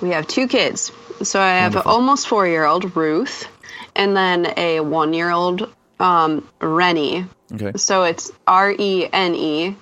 We 0.00 0.10
have 0.10 0.26
two 0.26 0.48
kids. 0.48 0.90
So 1.22 1.40
I 1.40 1.50
have 1.58 1.76
an 1.76 1.82
almost 1.84 2.26
four 2.26 2.46
year 2.48 2.64
old 2.64 2.96
Ruth, 2.96 3.46
and 3.94 4.16
then 4.16 4.52
a 4.56 4.80
one 4.80 5.12
year 5.14 5.30
old 5.30 5.72
um, 6.00 6.48
Rennie. 6.60 7.26
Okay. 7.54 7.72
So 7.76 8.02
it's 8.04 8.32
R 8.46 8.72
E 8.76 9.08
N 9.12 9.34
E. 9.34 9.76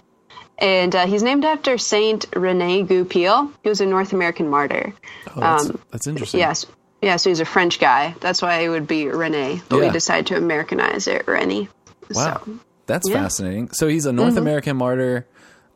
And 0.59 0.95
uh, 0.95 1.07
he's 1.07 1.23
named 1.23 1.47
after 1.47 1.79
Saint 1.79 2.27
Rene 2.37 2.83
Goupil. 2.83 3.51
He 3.63 3.69
was 3.71 3.81
a 3.81 3.87
North 3.87 4.13
American 4.13 4.49
martyr. 4.51 4.93
Oh, 5.35 5.41
that's, 5.41 5.71
Um, 5.71 5.81
that's 5.91 6.07
interesting. 6.07 6.41
Yes. 6.41 6.67
Yeah, 7.01 7.17
so 7.17 7.31
he's 7.31 7.41
a 7.41 7.47
French 7.47 7.81
guy. 7.81 8.15
That's 8.21 8.43
why 8.43 8.57
it 8.59 8.69
would 8.69 8.87
be 8.87 9.09
Rene. 9.09 9.63
But 9.71 9.79
Yeah. 9.79 9.87
we 9.87 9.91
decided 9.91 10.27
to 10.27 10.37
Americanize 10.37 11.07
it, 11.09 11.27
Rennie. 11.27 11.71
Wow. 12.17 12.43
So, 12.45 12.53
That's 12.87 13.09
yeah. 13.09 13.15
Mm-hmm. 13.17 13.25
fascinating. 13.25 13.71
So 13.73 13.89
he's 13.89 14.07
a 14.07 14.13
North 14.13 14.37
American 14.37 14.77
martyr 14.77 15.27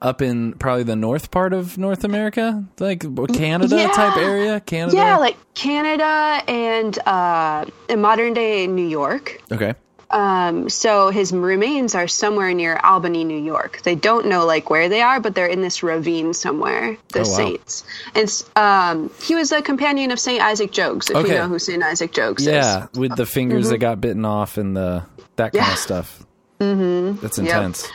up 0.02 0.20
in 0.20 0.52
probably 0.54 0.82
the 0.82 0.96
north 0.96 1.30
part 1.30 1.52
of 1.54 1.78
North 1.78 2.04
America, 2.04 2.62
like 2.78 3.00
Canada 3.32 3.76
Yeah. 3.76 3.88
type 3.92 4.16
area. 4.18 4.60
Canada. 4.60 4.96
yeah, 4.96 5.16
like 5.16 5.36
Canada 5.54 6.42
and 6.50 6.98
uh, 7.06 7.64
in 7.88 8.00
modern 8.02 8.34
day 8.34 8.66
New 8.66 8.86
York. 8.86 9.40
okay. 9.50 9.74
Um, 10.10 10.68
so 10.68 11.08
his 11.10 11.32
remains 11.32 11.94
are 11.96 12.06
somewhere 12.06 12.52
near 12.54 12.76
Albany, 12.84 13.24
New 13.24 13.42
York. 13.42 13.80
They 13.82 13.96
don't 13.96 14.26
know 14.26 14.44
like 14.46 14.70
where 14.70 14.88
they 14.88 15.00
are, 15.02 15.18
but 15.18 15.34
they're 15.34 15.46
in 15.48 15.60
this 15.60 15.82
ravine 15.82 16.34
somewhere. 16.34 16.96
The 17.08 17.20
Oh, 17.20 17.22
wow. 17.22 17.36
saints. 17.36 17.84
And 18.14 18.44
um, 18.54 19.10
he 19.22 19.34
was 19.34 19.50
a 19.50 19.60
companion 19.60 20.12
of 20.12 20.20
Saint 20.20 20.40
Isaac 20.40 20.70
Jogues. 20.70 21.10
If 21.10 21.16
Okay. 21.16 21.28
you 21.30 21.34
know 21.34 21.48
who 21.48 21.58
Saint 21.58 21.82
Isaac 21.82 22.12
Jogues 22.12 22.46
Yeah, 22.46 22.86
is. 22.92 22.98
with 22.98 23.16
the 23.16 23.26
fingers 23.26 23.70
that 23.70 23.78
got 23.78 24.00
bitten 24.00 24.24
off 24.24 24.56
and 24.56 24.76
the 24.76 25.02
that 25.36 25.52
kind 25.52 25.64
Mm-hmm. 25.64 25.68
Yeah. 25.68 25.72
of 25.72 25.78
stuff. 25.78 26.23
Mm-hmm. 26.60 27.20
That's 27.20 27.38
intense. 27.38 27.90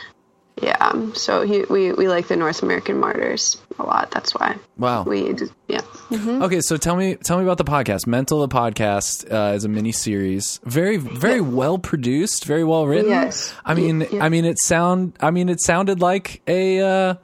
Yeah. 0.60 1.12
So 1.14 1.42
he, 1.42 1.64
we 1.70 1.92
we 1.92 2.06
like 2.08 2.28
the 2.28 2.36
North 2.36 2.62
American 2.62 2.98
martyrs 2.98 3.56
a 3.78 3.82
lot. 3.82 4.10
That's 4.10 4.34
why. 4.34 4.56
Wow. 4.76 5.04
We 5.04 5.32
d- 5.32 5.46
yeah. 5.68 5.80
Okay, 6.12 6.60
so 6.60 6.76
tell 6.76 6.96
me 6.96 7.14
tell 7.14 7.38
me 7.38 7.44
about 7.44 7.56
the 7.56 7.64
podcast. 7.64 8.06
Mental 8.06 8.46
the 8.46 8.54
podcast 8.54 9.32
uh, 9.32 9.54
is 9.54 9.64
a 9.64 9.68
mini 9.68 9.92
series. 9.92 10.60
Very 10.64 10.98
very 10.98 11.40
well 11.40 11.78
produced, 11.78 12.44
very 12.44 12.64
well 12.64 12.86
written. 12.86 13.10
Yes. 13.10 13.54
I 13.64 13.72
mean 13.72 14.06
Yeah. 14.12 14.22
I 14.22 14.28
mean 14.28 14.44
it 14.44 14.58
sound 14.58 15.14
I 15.20 15.30
mean 15.30 15.48
it 15.48 15.62
sounded 15.62 16.00
like 16.02 16.42
a 16.46 16.80
uh, 16.80 17.14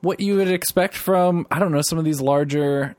what 0.00 0.18
you 0.18 0.36
would 0.36 0.50
expect 0.50 0.94
from 0.96 1.46
I 1.50 1.60
don't 1.60 1.70
know 1.70 1.82
some 1.82 1.98
of 1.98 2.04
these 2.04 2.20
larger 2.20 2.96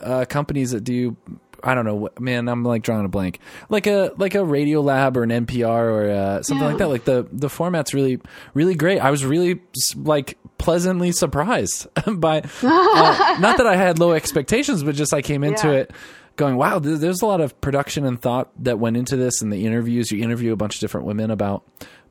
uh, 0.00 0.24
companies 0.26 0.70
that 0.70 0.84
do 0.84 1.16
I 1.64 1.74
don't 1.74 1.84
know, 1.86 2.08
man. 2.20 2.48
I'm 2.48 2.62
like 2.62 2.82
drawing 2.82 3.04
a 3.04 3.08
blank, 3.08 3.40
like 3.68 3.86
a 3.86 4.12
like 4.18 4.34
a 4.34 4.38
Radiolab 4.38 5.16
or 5.16 5.22
an 5.22 5.30
NPR 5.30 5.66
or 5.66 6.10
uh, 6.10 6.42
something 6.42 6.66
like 6.66 6.78
that. 6.78 6.88
Like 6.88 7.04
the 7.04 7.26
the 7.32 7.48
format's 7.48 7.94
really 7.94 8.20
really 8.52 8.74
great. 8.74 8.98
I 9.00 9.10
was 9.10 9.24
really 9.24 9.60
like 9.96 10.36
pleasantly 10.58 11.10
surprised 11.12 11.86
by 12.20 12.38
uh, 12.62 13.36
not 13.40 13.56
that 13.56 13.66
I 13.66 13.76
had 13.76 13.98
low 13.98 14.12
expectations, 14.12 14.82
but 14.84 14.94
just 14.94 15.12
I 15.14 15.22
came 15.22 15.42
into 15.42 15.68
Yeah. 15.68 15.74
it 15.80 15.90
going, 16.36 16.56
wow, 16.56 16.78
th- 16.80 16.98
there's 16.98 17.22
a 17.22 17.26
lot 17.26 17.40
of 17.40 17.58
production 17.60 18.04
and 18.04 18.20
thought 18.20 18.50
that 18.64 18.78
went 18.78 18.96
into 18.96 19.16
this. 19.16 19.40
And 19.40 19.52
the 19.52 19.64
interviews, 19.66 20.10
you 20.10 20.22
interview 20.22 20.52
a 20.52 20.56
bunch 20.56 20.74
of 20.74 20.80
different 20.80 21.06
women 21.06 21.30
about 21.30 21.62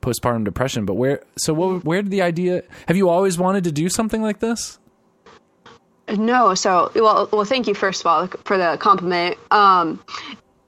postpartum 0.01 0.45
depression. 0.45 0.85
But 0.85 0.93
where, 0.93 1.21
so 1.37 1.53
what, 1.53 1.83
where 1.83 2.01
did 2.01 2.09
the 2.09 2.21
idea? 2.21 2.63
Have 2.87 2.95
you 2.95 3.09
always 3.09 3.37
wanted 3.37 3.65
to 3.65 3.71
do 3.73 3.89
something 3.89 4.21
like 4.21 4.39
this? 4.39 4.79
No, 6.17 6.53
so 6.53 6.91
well, 6.95 7.27
well, 7.31 7.45
thank 7.45 7.67
you 7.67 7.73
first 7.73 8.01
of 8.01 8.07
all 8.07 8.27
for 8.45 8.57
the 8.57 8.77
compliment. 8.79 9.37
Um, 9.51 10.03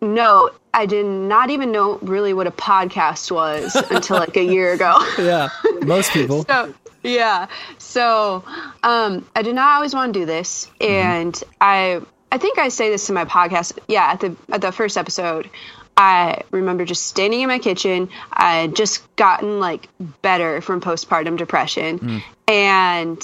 no, 0.01 0.49
I 0.73 0.85
did 0.85 1.05
not 1.05 1.49
even 1.49 1.71
know 1.71 1.97
really 2.01 2.33
what 2.33 2.47
a 2.47 2.51
podcast 2.51 3.31
was 3.31 3.75
until 3.91 4.17
like 4.17 4.37
a 4.37 4.43
year 4.43 4.73
ago. 4.73 4.97
Yeah, 5.17 5.49
most 5.81 6.11
people. 6.11 6.43
so 6.49 6.73
yeah, 7.03 7.47
so 7.77 8.43
um, 8.83 9.27
I 9.35 9.41
did 9.41 9.55
not 9.55 9.75
always 9.75 9.93
want 9.93 10.13
to 10.13 10.19
do 10.19 10.25
this, 10.25 10.69
and 10.81 11.41
I 11.61 12.01
I 12.31 12.37
think 12.37 12.57
I 12.57 12.69
say 12.69 12.89
this 12.89 13.07
in 13.09 13.15
my 13.15 13.25
podcast. 13.25 13.77
Yeah, 13.87 14.11
at 14.11 14.19
the 14.19 14.35
at 14.51 14.61
the 14.61 14.71
first 14.71 14.97
episode. 14.97 15.49
I 15.97 16.41
remember 16.51 16.83
just 16.83 17.07
standing 17.07 17.39
in 17.39 17.47
my 17.47 17.59
kitchen. 17.59 18.09
I 18.29 18.55
had 18.55 18.75
just 18.75 19.15
gotten 19.15 19.61
like 19.61 19.87
better 20.21 20.59
from 20.59 20.81
postpartum 20.81 21.37
depression. 21.37 22.21
And 22.49 23.21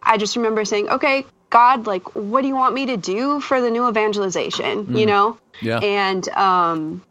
I 0.00 0.16
just 0.16 0.36
remember 0.36 0.64
saying, 0.64 0.88
okay, 0.88 1.26
God, 1.50 1.86
like, 1.86 2.14
what 2.14 2.42
do 2.42 2.48
you 2.48 2.56
want 2.56 2.74
me 2.74 2.86
to 2.86 2.96
do 2.96 3.40
for 3.40 3.60
the 3.60 3.70
new 3.70 3.88
evangelization? 3.88 4.96
You 4.96 5.06
know? 5.06 5.38
Yeah. 5.60 5.78
And 5.78 6.28
um, 6.30 7.02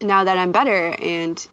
now 0.00 0.24
that 0.24 0.38
I'm 0.38 0.52
better 0.52 0.88
and 0.98 1.48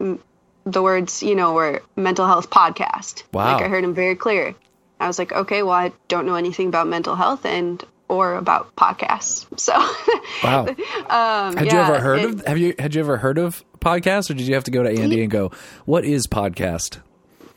mm, 0.00 0.18
the 0.64 0.82
words, 0.82 1.22
you 1.22 1.34
know, 1.34 1.54
were 1.54 1.82
mental 1.94 2.26
health 2.26 2.50
podcast. 2.50 3.22
Wow. 3.32 3.52
Like 3.54 3.62
I 3.64 3.68
heard 3.68 3.84
them 3.84 3.94
very 3.94 4.16
clear. 4.16 4.54
I 4.98 5.06
was 5.06 5.18
like, 5.18 5.32
okay, 5.32 5.62
well, 5.62 5.74
I 5.74 5.92
don't 6.08 6.26
know 6.26 6.34
anything 6.34 6.68
about 6.68 6.88
mental 6.88 7.14
health 7.14 7.44
and 7.46 7.82
or 8.08 8.34
about 8.34 8.74
podcasts. 8.76 9.46
So 9.58 9.72
Wow. 10.42 10.66
um, 11.08 11.56
Had 11.56 11.72
you 11.72 11.78
ever 11.78 12.00
heard 12.00 12.20
it- 12.20 12.24
of? 12.26 12.46
Have 12.46 12.58
you 12.58 12.74
had 12.78 12.94
you 12.94 13.00
ever 13.00 13.16
heard 13.18 13.38
of 13.38 13.64
podcasts, 13.80 14.30
or 14.30 14.34
did 14.34 14.46
you 14.46 14.54
have 14.54 14.64
to 14.64 14.70
go 14.70 14.82
to 14.82 14.90
Andy 14.90 15.22
and 15.22 15.30
go, 15.30 15.52
"What 15.84 16.04
is 16.04 16.26
podcast?" 16.26 17.00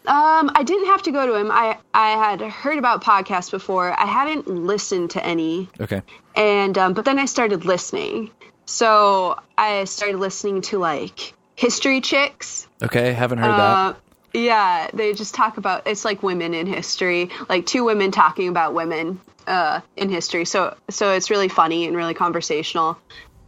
Um, 0.10 0.50
I 0.56 0.64
didn't 0.64 0.88
have 0.88 1.04
to 1.04 1.12
go 1.12 1.28
to 1.28 1.36
him. 1.36 1.52
I 1.52 1.78
I 1.94 2.10
had 2.12 2.42
heard 2.42 2.80
about 2.80 3.04
podcasts 3.04 3.52
before. 3.52 3.94
I 3.98 4.08
hadn't 4.08 4.48
listened 4.48 5.12
to 5.12 5.24
any, 5.24 5.70
Okay. 5.80 6.02
and 6.36 6.76
um, 6.80 6.94
but 6.94 7.06
then 7.06 7.20
I 7.20 7.26
started 7.26 7.64
listening. 7.64 8.32
So 8.66 9.40
I 9.58 9.84
started 9.86 10.18
listening 10.18 10.62
to 10.64 10.80
like 10.80 11.34
History 11.56 12.02
Chicks. 12.02 12.68
Okay, 12.82 13.14
haven't 13.14 13.38
heard 13.38 13.52
Uh, 13.52 13.58
that. 13.94 13.98
yeah, 14.34 14.90
they 14.94 15.14
just 15.14 15.36
talk 15.36 15.58
about 15.58 15.86
it's 15.88 16.04
like 16.06 16.24
women 16.24 16.56
in 16.56 16.66
history, 16.66 17.30
like 17.48 17.68
two 17.68 17.84
women 17.84 18.10
talking 18.10 18.48
about 18.48 18.74
women 18.74 19.20
uh, 19.46 19.82
in 19.96 20.10
history. 20.10 20.46
So 20.46 20.76
so 20.90 21.12
it's 21.14 21.30
really 21.30 21.50
funny 21.50 21.86
and 21.86 21.96
really 21.96 22.16
conversational. 22.16 22.98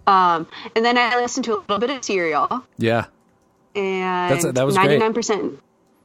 Um, 0.06 0.46
and 0.75 0.86
then 0.86 0.96
I 0.98 1.15
listened 1.15 1.46
to 1.46 1.53
a 1.53 1.60
little 1.62 1.80
bit 1.80 1.89
of 1.89 2.03
Serial, 2.03 2.63
Yeah. 2.77 3.06
and 3.76 4.32
That's- 4.38 4.54
that 4.54 4.65
was 4.65 4.78
great. 4.78 5.00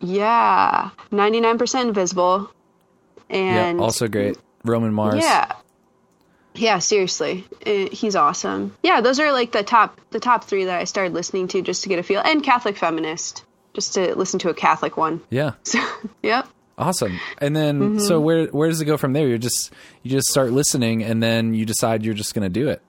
Ninety 0.00 0.11
nine 0.18 0.28
percent. 0.28 0.90
Yeah, 0.90 0.90
ninety 1.11 1.40
nine 1.40 1.59
percent 1.59 1.88
invisible. 1.88 2.50
And 3.30 3.78
yeah. 3.78 3.85
Also 3.85 4.09
great. 4.09 4.37
Roman 4.64 4.92
Mars. 4.92 5.16
yeah. 5.18 5.52
Yeah, 6.54 6.78
seriously, 6.78 7.44
Uh, 7.66 7.90
he's 7.92 8.16
awesome. 8.16 8.74
Yeah, 8.82 9.02
those 9.02 9.20
are 9.20 9.30
like 9.30 9.52
the 9.52 9.62
top 9.62 10.00
the 10.11 10.20
top 10.20 10.44
three 10.44 10.64
that 10.64 10.80
I 10.80 10.85
started 10.85 11.12
listening 11.12 11.48
to 11.48 11.61
just 11.61 11.82
to 11.82 11.90
get 11.90 11.98
a 11.98 12.02
feel, 12.02 12.22
and 12.24 12.42
Catholic 12.42 12.78
feminist, 12.78 13.44
just 13.74 13.92
to 13.94 14.14
listen 14.16 14.38
to 14.40 14.48
a 14.48 14.54
Catholic 14.54 14.96
one. 14.96 15.20
Yeah. 15.30 15.52
So, 15.64 15.78
yep. 16.22 16.48
Awesome. 16.78 17.18
And 17.38 17.54
then 17.54 17.80
Mm-hmm. 17.80 17.98
so 17.98 18.20
where 18.20 18.46
where 18.46 18.68
does 18.70 18.80
it 18.80 18.87
go 18.87 18.96
from 18.96 19.12
there? 19.12 19.28
You're 19.28 19.37
just 19.37 19.70
you 20.02 20.11
just 20.11 20.28
start 20.28 20.50
listening 20.52 21.02
and 21.04 21.22
then 21.22 21.52
you 21.52 21.66
decide 21.66 22.04
you're 22.06 22.14
just 22.14 22.32
going 22.35 22.44
to 22.50 22.61
do 22.61 22.68
it. 22.70 22.80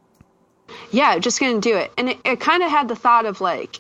Yeah, 0.92 1.18
just 1.20 1.40
gonna 1.40 1.60
do 1.62 1.76
it, 1.78 1.92
and 1.98 2.10
it, 2.10 2.18
it 2.26 2.40
kind 2.42 2.62
of 2.64 2.70
had 2.70 2.88
the 2.90 2.96
thought 2.96 3.26
of 3.26 3.40
like 3.42 3.80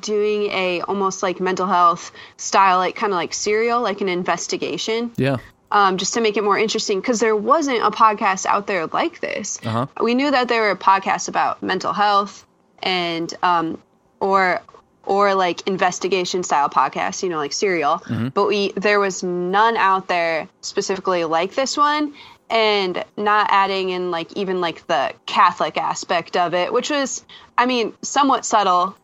doing 0.00 0.50
a 0.50 0.80
almost 0.82 1.22
like 1.22 1.40
mental 1.40 1.66
health 1.66 2.12
style, 2.36 2.78
like 2.78 2.96
kind 2.96 3.12
of 3.12 3.16
like 3.16 3.32
serial, 3.34 3.80
like 3.80 4.00
an 4.00 4.08
investigation. 4.08 5.12
Yeah. 5.16 5.36
um, 5.70 5.96
just 5.96 6.14
to 6.14 6.20
make 6.20 6.36
it 6.36 6.44
more 6.44 6.58
interesting 6.58 7.00
because 7.00 7.20
there 7.20 7.36
wasn't 7.36 7.78
a 7.82 7.90
podcast 7.90 8.46
out 8.46 8.66
there 8.66 8.86
like 8.86 9.20
this. 9.20 9.58
Uh-huh. 9.64 9.86
We 10.00 10.14
knew 10.14 10.30
that 10.30 10.48
there 10.48 10.62
were 10.62 10.76
podcasts 10.76 11.28
about 11.28 11.62
mental 11.62 11.92
health 11.92 12.46
and 12.82 13.32
um, 13.42 13.82
or 14.20 14.60
or 15.04 15.34
like 15.34 15.66
investigation 15.68 16.42
style 16.42 16.68
podcasts, 16.68 17.22
you 17.22 17.28
know, 17.28 17.38
like 17.38 17.52
Serial. 17.52 18.02
But 18.34 18.46
we 18.46 18.72
there 18.72 18.98
was 18.98 19.22
none 19.22 19.76
out 19.76 20.08
there 20.08 20.48
specifically 20.62 21.24
like 21.24 21.54
this 21.54 21.76
one, 21.76 22.14
and 22.50 23.04
not 23.16 23.48
adding 23.50 23.90
in 23.90 24.10
like 24.10 24.32
even 24.36 24.60
like 24.60 24.86
the 24.86 25.12
Catholic 25.26 25.76
aspect 25.76 26.36
of 26.36 26.54
it, 26.54 26.72
which 26.72 26.90
was, 26.90 27.24
I 27.56 27.66
mean, 27.66 27.92
somewhat 28.02 28.44
subtle 28.44 28.96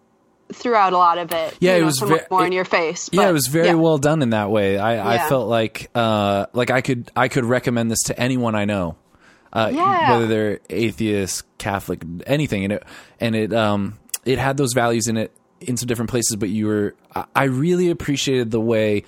throughout 0.53 0.93
a 0.93 0.99
lot 0.99 1.19
of 1.19 1.33
it. 1.33 1.57
Yeah, 1.61 1.77
you 1.77 1.83
it 1.83 1.85
was 1.87 2.03
more 2.31 2.47
in 2.47 2.53
your 2.53 2.65
face. 2.65 3.09
yeah, 3.13 3.29
it 3.29 3.33
was 3.33 3.47
very 3.47 3.69
yeah. 3.69 3.75
well 3.75 3.99
done 3.99 4.23
in 4.23 4.31
that 4.31 4.51
way. 4.51 4.79
I, 4.79 5.15
I 5.15 5.29
felt 5.29 5.49
like 5.49 5.91
uh, 5.95 6.47
like 6.53 6.71
I 6.71 6.81
could 6.81 7.11
I 7.17 7.29
could 7.29 7.45
recommend 7.45 7.91
this 7.91 8.01
to 8.07 8.19
anyone 8.19 8.55
I 8.55 8.65
know, 8.65 8.97
uh, 9.53 9.71
Yeah. 9.73 10.13
whether 10.13 10.27
they're 10.27 10.61
atheist, 10.71 11.45
Catholic, 11.59 12.03
anything. 12.27 12.65
And 12.65 12.73
it 12.75 12.83
and 13.21 13.35
it 13.37 13.53
um 13.53 13.99
it 14.25 14.39
had 14.39 14.57
those 14.57 14.73
values 14.73 15.07
in 15.09 15.17
it 15.17 15.33
in 15.61 15.77
some 15.77 15.87
different 15.87 16.11
places. 16.11 16.37
But 16.37 16.49
you 16.49 16.67
were 16.67 16.95
I- 17.15 17.25
I 17.35 17.45
really 17.45 17.91
appreciated 17.91 18.51
the 18.51 18.61
way 18.61 19.05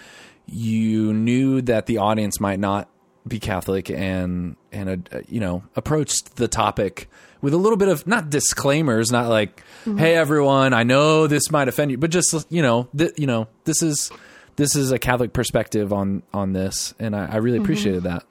you 0.46 1.12
knew 1.12 1.62
that 1.62 1.86
the 1.86 1.98
audience 1.98 2.38
might 2.40 2.60
not 2.60 2.88
be 3.26 3.40
Catholic 3.40 3.88
and 3.90 4.56
and 4.70 5.08
uh, 5.10 5.20
you 5.28 5.40
know 5.40 5.62
approached 5.76 6.36
the 6.36 6.46
topic 6.48 7.08
with 7.44 7.52
a 7.52 7.58
little 7.58 7.76
bit 7.76 7.88
of 7.88 8.06
not 8.06 8.30
disclaimers, 8.30 9.12
not 9.12 9.28
like, 9.28 9.62
"Hey 9.84 10.14
everyone, 10.14 10.72
I 10.72 10.82
know 10.82 11.26
this 11.26 11.50
might 11.50 11.68
offend 11.68 11.90
you," 11.90 11.98
but 11.98 12.08
just 12.10 12.34
you 12.50 12.62
know, 12.62 12.88
th- 12.96 13.12
you 13.18 13.26
know, 13.26 13.48
this 13.64 13.82
is 13.82 14.10
this 14.56 14.74
is 14.74 14.90
a 14.92 14.98
Catholic 14.98 15.34
perspective 15.34 15.92
on 15.92 16.22
on 16.32 16.54
this, 16.54 16.94
and 16.98 17.14
I, 17.14 17.26
I 17.26 17.36
really 17.36 17.58
appreciated 17.58 18.04
that. 18.04 18.24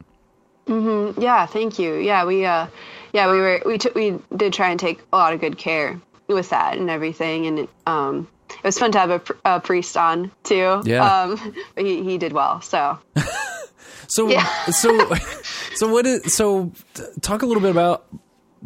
Yeah, 0.67 1.45
thank 1.45 1.77
you. 1.77 1.95
Yeah, 1.95 2.25
we 2.25 2.43
uh 2.43 2.67
yeah, 3.13 3.31
we 3.31 3.37
were 3.37 3.61
we 3.65 3.77
took 3.77 3.93
we 3.93 4.17
did 4.35 4.51
try 4.51 4.71
and 4.71 4.79
take 4.79 4.99
a 5.13 5.17
lot 5.17 5.33
of 5.33 5.39
good 5.39 5.59
care 5.59 6.01
with 6.27 6.49
that 6.49 6.77
and 6.77 6.89
everything 6.89 7.45
and 7.45 7.67
um 7.85 8.27
it 8.49 8.63
was 8.63 8.79
fun 8.79 8.91
to 8.93 8.99
have 8.99 9.09
a, 9.09 9.19
pr- 9.19 9.33
a 9.45 9.59
priest 9.59 9.95
on 9.95 10.31
too. 10.43 10.81
Yeah. 10.85 11.03
Um 11.05 11.53
but 11.75 11.85
he 11.85 12.03
he 12.03 12.17
did 12.17 12.33
well. 12.33 12.61
So 12.61 12.97
So 14.07 14.29
so 14.71 15.15
so 15.75 15.87
what 15.87 16.05
is 16.05 16.35
so 16.35 16.71
talk 17.21 17.41
a 17.41 17.45
little 17.45 17.61
bit 17.61 17.71
about 17.71 18.05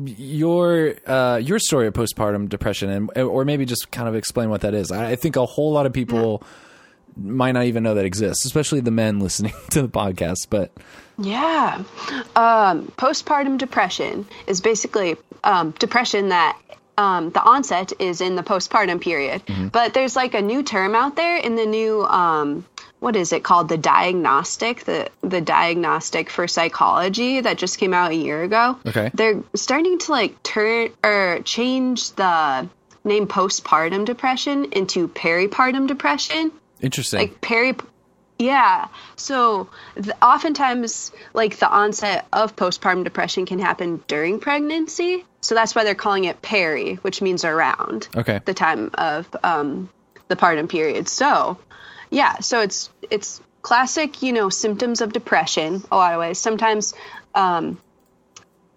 your 0.06 0.94
uh 1.08 1.38
your 1.38 1.60
story 1.60 1.88
of 1.88 1.94
postpartum 1.94 2.48
depression 2.50 2.90
and 2.90 3.18
or 3.18 3.46
maybe 3.46 3.66
just 3.66 3.92
kind 3.92 4.08
of 4.08 4.16
explain 4.16 4.50
what 4.50 4.62
that 4.62 4.74
is. 4.74 4.92
I, 4.92 5.12
I 5.12 5.16
think 5.16 5.36
a 5.36 5.46
whole 5.46 5.72
lot 5.72 5.86
of 5.86 5.94
people 5.94 6.44
might 7.16 7.54
not 7.54 7.64
even 7.66 7.82
know 7.84 7.96
that 7.96 8.06
exists, 8.06 8.46
especially 8.46 8.80
the 8.80 8.92
men 8.92 9.20
listening 9.28 9.54
to 9.72 9.82
the 9.82 9.90
podcast, 9.90 10.48
but 10.50 10.72
Yeah. 11.18 11.84
Um, 12.36 12.92
postpartum 12.98 13.58
depression 13.58 14.28
is 14.46 14.62
basically 14.62 15.18
um, 15.44 15.72
depression 15.80 16.30
that 16.30 16.60
um, 17.00 17.30
the 17.32 17.42
onset 17.42 17.94
is 18.00 18.22
in 18.22 18.36
the 18.36 18.44
postpartum 18.44 19.02
period. 19.02 19.42
But 19.72 19.94
there's 19.94 20.16
like 20.16 20.34
a 20.34 20.42
new 20.42 20.64
term 20.64 20.96
out 20.96 21.16
there 21.16 21.38
in 21.38 21.56
the 21.56 21.66
new, 21.66 22.04
um, 22.06 22.66
what 23.00 23.16
is 23.16 23.32
it 23.32 23.44
called? 23.44 23.70
The 23.70 23.78
diagnostic, 23.78 24.84
the, 24.86 25.10
the 25.22 25.42
diagnostic 25.42 26.30
for 26.30 26.48
psychology 26.48 27.42
that 27.42 27.58
just 27.58 27.78
came 27.78 27.94
out 27.94 28.12
a 28.12 28.16
year 28.16 28.42
ago. 28.44 28.78
Okay. 28.86 29.12
They're 29.14 29.44
starting 29.56 30.00
to 30.00 30.12
like 30.12 30.42
turn 30.44 30.90
or 31.04 31.40
change 31.44 32.12
the 32.14 32.68
name 33.04 33.28
postpartum 33.28 34.04
depression 34.06 34.66
into 34.74 35.08
peripartum 35.08 35.88
depression 35.88 36.52
interesting. 36.82 37.20
like 37.20 37.40
peri 37.40 37.74
yeah 38.38 38.88
so 39.16 39.70
the, 39.96 40.14
oftentimes 40.22 41.14
like 41.34 41.58
the 41.58 41.70
onset 41.70 42.28
of 42.34 42.54
postpartum 42.58 43.06
depression 43.06 43.46
can 43.46 43.60
happen 43.60 44.04
during 44.08 44.42
pregnancy 44.42 45.24
so 45.40 45.56
that's 45.56 45.74
why 45.74 45.86
they're 45.86 45.96
calling 45.96 46.26
it 46.26 46.42
peri 46.42 46.96
which 46.96 47.22
means 47.22 47.46
around 47.46 48.10
Okay. 48.16 48.42
the 48.44 48.54
time 48.54 48.92
of 48.96 49.26
um, 49.42 49.90
the 50.28 50.36
partum 50.36 50.68
period 50.70 51.08
so 51.08 51.58
yeah 52.10 52.40
so 52.40 52.62
it's 52.62 52.90
it's 53.10 53.42
classic 53.62 54.22
you 54.22 54.32
know 54.34 54.50
symptoms 54.50 55.02
of 55.02 55.12
depression 55.14 55.84
a 55.92 55.96
lot 55.96 56.14
of 56.14 56.20
ways. 56.20 56.38
Sometimes 56.38 56.94
um, 57.36 57.78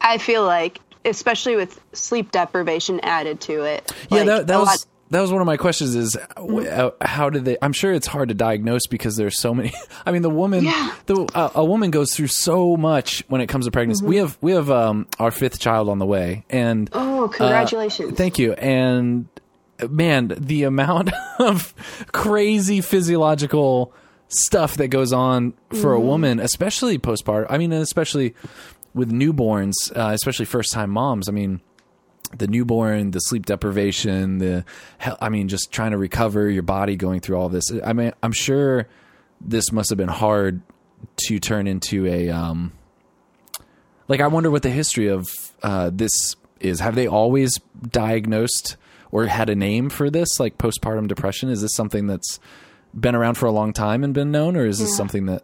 i 0.00 0.18
feel 0.18 0.44
like 0.44 0.80
especially 1.04 1.56
with 1.56 1.80
sleep 1.92 2.30
deprivation 2.32 3.00
added 3.02 3.40
to 3.40 3.62
it 3.64 3.90
Yeah, 4.10 4.18
like, 4.18 4.26
that, 4.26 4.46
that 4.48 4.58
was 4.58 4.66
lot- 4.68 4.86
that 5.10 5.20
was 5.22 5.32
one 5.32 5.40
of 5.40 5.46
my 5.46 5.56
questions 5.56 5.94
is 5.96 6.16
uh, 6.16 6.90
how 7.00 7.30
did 7.30 7.44
they 7.44 7.56
i'm 7.62 7.72
sure 7.72 7.92
it's 7.92 8.06
hard 8.06 8.28
to 8.28 8.34
diagnose 8.34 8.86
because 8.86 9.16
there's 9.16 9.38
so 9.40 9.52
many 9.54 9.72
i 10.06 10.12
mean 10.12 10.22
the 10.22 10.30
woman 10.30 10.64
Yeah. 10.64 10.92
the 11.06 11.24
uh, 11.34 11.50
a 11.54 11.64
woman 11.64 11.90
goes 11.90 12.14
through 12.14 12.28
so 12.28 12.76
much 12.76 13.24
when 13.28 13.40
it 13.40 13.46
comes 13.48 13.64
to 13.66 13.70
pregnancy. 13.70 14.04
We 14.04 14.16
have 14.16 14.36
we 14.40 14.52
have 14.52 14.70
um 14.70 15.06
our 15.18 15.30
fifth 15.30 15.58
child 15.58 15.88
on 15.88 15.98
the 15.98 16.06
way 16.06 16.44
and 16.50 16.88
Oh, 16.92 17.28
congratulations. 17.34 18.16
thank 18.16 18.38
you. 18.38 18.52
And 18.54 19.26
uh, 19.36 19.39
man 19.88 20.34
the 20.36 20.64
amount 20.64 21.10
of 21.38 21.74
crazy 22.12 22.80
physiological 22.80 23.92
stuff 24.28 24.76
that 24.76 24.88
goes 24.88 25.12
on 25.12 25.52
for 25.80 25.92
a 25.92 26.00
woman 26.00 26.38
especially 26.38 26.98
postpartum 26.98 27.46
i 27.50 27.58
mean 27.58 27.72
especially 27.72 28.34
with 28.94 29.10
newborns 29.10 29.74
uh, 29.96 30.12
especially 30.12 30.44
first 30.44 30.72
time 30.72 30.90
moms 30.90 31.28
i 31.28 31.32
mean 31.32 31.60
the 32.36 32.46
newborn, 32.46 33.10
the 33.10 33.18
sleep 33.18 33.46
deprivation, 33.46 34.38
the 34.38 34.64
I 35.20 35.28
mean, 35.28 35.48
just 35.48 35.72
trying 35.72 35.90
to 35.90 35.98
recover 35.98 36.48
your 36.48 36.62
body 36.62 36.96
going 36.96 37.20
through 37.20 37.36
all 37.36 37.48
this. 37.48 37.64
I 37.84 37.92
mean, 37.92 38.12
I'm 38.22 38.32
sure 38.32 38.88
this 39.40 39.72
must 39.72 39.90
have 39.90 39.98
been 39.98 40.08
hard 40.08 40.60
to 41.16 41.40
turn 41.40 41.66
into 41.66 42.06
a 42.06 42.28
um 42.28 42.72
like 44.06 44.20
I 44.20 44.26
wonder 44.26 44.50
what 44.50 44.62
the 44.62 44.70
history 44.70 45.08
of 45.08 45.28
uh 45.62 45.90
this 45.92 46.36
is. 46.60 46.80
Have 46.80 46.94
they 46.94 47.06
always 47.06 47.58
diagnosed 47.88 48.76
or 49.12 49.26
had 49.26 49.50
a 49.50 49.54
name 49.54 49.90
for 49.90 50.10
this 50.10 50.38
like 50.40 50.58
postpartum 50.58 51.08
depression? 51.08 51.48
Is 51.48 51.62
this 51.62 51.74
something 51.74 52.06
that's 52.06 52.38
been 52.98 53.14
around 53.14 53.34
for 53.34 53.46
a 53.46 53.52
long 53.52 53.72
time 53.72 54.02
and 54.04 54.12
been 54.14 54.30
known 54.30 54.56
or 54.56 54.66
is 54.66 54.78
this 54.78 54.96
something 54.96 55.26
that 55.26 55.42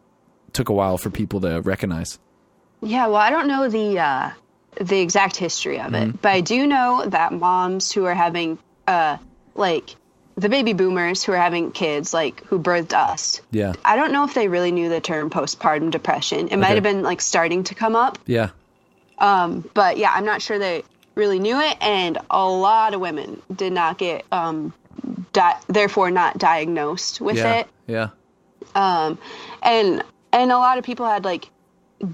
took 0.53 0.69
a 0.69 0.73
while 0.73 0.99
for 0.99 1.11
people 1.11 1.41
to 1.43 1.61
recognize? 1.61 2.19
Yeah, 2.83 3.07
well, 3.07 3.17
I 3.17 3.31
don't 3.31 3.49
know 3.49 3.69
the 3.69 3.99
uh, 3.99 4.31
the 4.81 5.01
exact 5.01 5.37
history 5.37 5.79
of 5.81 5.93
Mm-hmm. 5.93 6.11
it, 6.11 6.23
but 6.23 6.33
I 6.33 6.41
do 6.41 6.67
know 6.67 7.05
that 7.07 7.33
moms 7.33 7.91
who 7.93 8.05
are 8.05 8.15
having 8.15 8.59
uh, 8.87 9.17
like 9.55 9.97
the 10.37 10.51
baby 10.51 10.75
boomers 10.75 11.25
who 11.25 11.33
are 11.33 11.39
having 11.39 11.73
kids, 11.73 12.13
like 12.13 12.45
who 12.45 12.59
birthed 12.59 12.93
us. 12.93 13.41
Yeah. 13.51 13.73
I 13.87 13.97
don't 13.97 14.13
know 14.13 14.25
if 14.25 14.35
they 14.35 14.49
really 14.49 14.71
knew 14.71 14.91
the 14.91 15.01
term 15.01 15.31
postpartum 15.31 15.91
depression. 15.91 16.49
It 16.49 16.59
might 16.59 16.75
have 16.75 16.83
been 16.83 17.03
like 17.03 17.23
starting 17.23 17.65
to 17.65 17.75
come 17.75 17.97
up, 17.97 18.19
Yeah. 18.27 18.51
Um, 19.19 19.69
but 19.73 19.97
yeah, 19.97 20.13
I'm 20.15 20.27
not 20.27 20.43
sure 20.43 20.59
they 20.59 20.85
really 21.17 21.39
knew 21.41 21.59
it. 21.59 21.77
And 21.81 22.19
a 22.31 22.49
lot 22.49 22.95
of 22.95 23.01
women 23.01 23.43
did 23.55 23.73
not 23.73 23.99
get, 23.99 24.25
um, 24.31 24.73
di- 25.33 25.61
therefore 25.67 26.11
not 26.13 26.39
diagnosed 26.39 27.21
with 27.21 27.37
Yeah. 27.37 27.55
it. 27.55 27.69
Yeah. 27.89 28.09
Um, 28.75 29.19
and 29.63 30.05
and 30.33 30.53
a 30.53 30.59
lot 30.59 30.79
of 30.79 30.85
people 30.85 31.07
had 31.07 31.25
like 31.25 31.49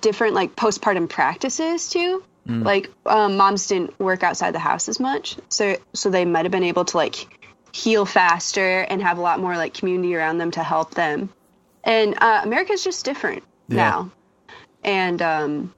different 0.01 0.35
like 0.35 0.55
postpartum 0.55 1.09
practices 1.09 1.89
too 1.91 2.23
like 2.47 2.91
um, 3.07 3.37
moms 3.37 3.69
didn't 3.69 3.97
work 4.01 4.23
outside 4.25 4.53
the 4.53 4.59
house 4.59 4.89
as 4.89 4.99
much 4.99 5.37
so 5.49 5.77
so 5.93 6.11
they 6.11 6.25
might 6.25 6.45
have 6.45 6.51
been 6.51 6.65
able 6.65 6.85
to 6.85 6.97
like 6.97 7.49
heal 7.73 8.05
faster 8.05 8.81
and 8.81 9.01
have 9.01 9.17
a 9.19 9.21
lot 9.21 9.39
more 9.41 9.57
like 9.57 9.75
community 9.75 10.15
around 10.17 10.39
them 10.39 10.51
to 10.51 10.61
help 10.63 10.93
them 10.95 11.29
and 11.85 12.15
uh, 12.21 12.41
america's 12.43 12.83
just 12.83 13.05
different 13.05 13.45
now 13.69 14.11
and 14.83 15.23
um, 15.23 15.73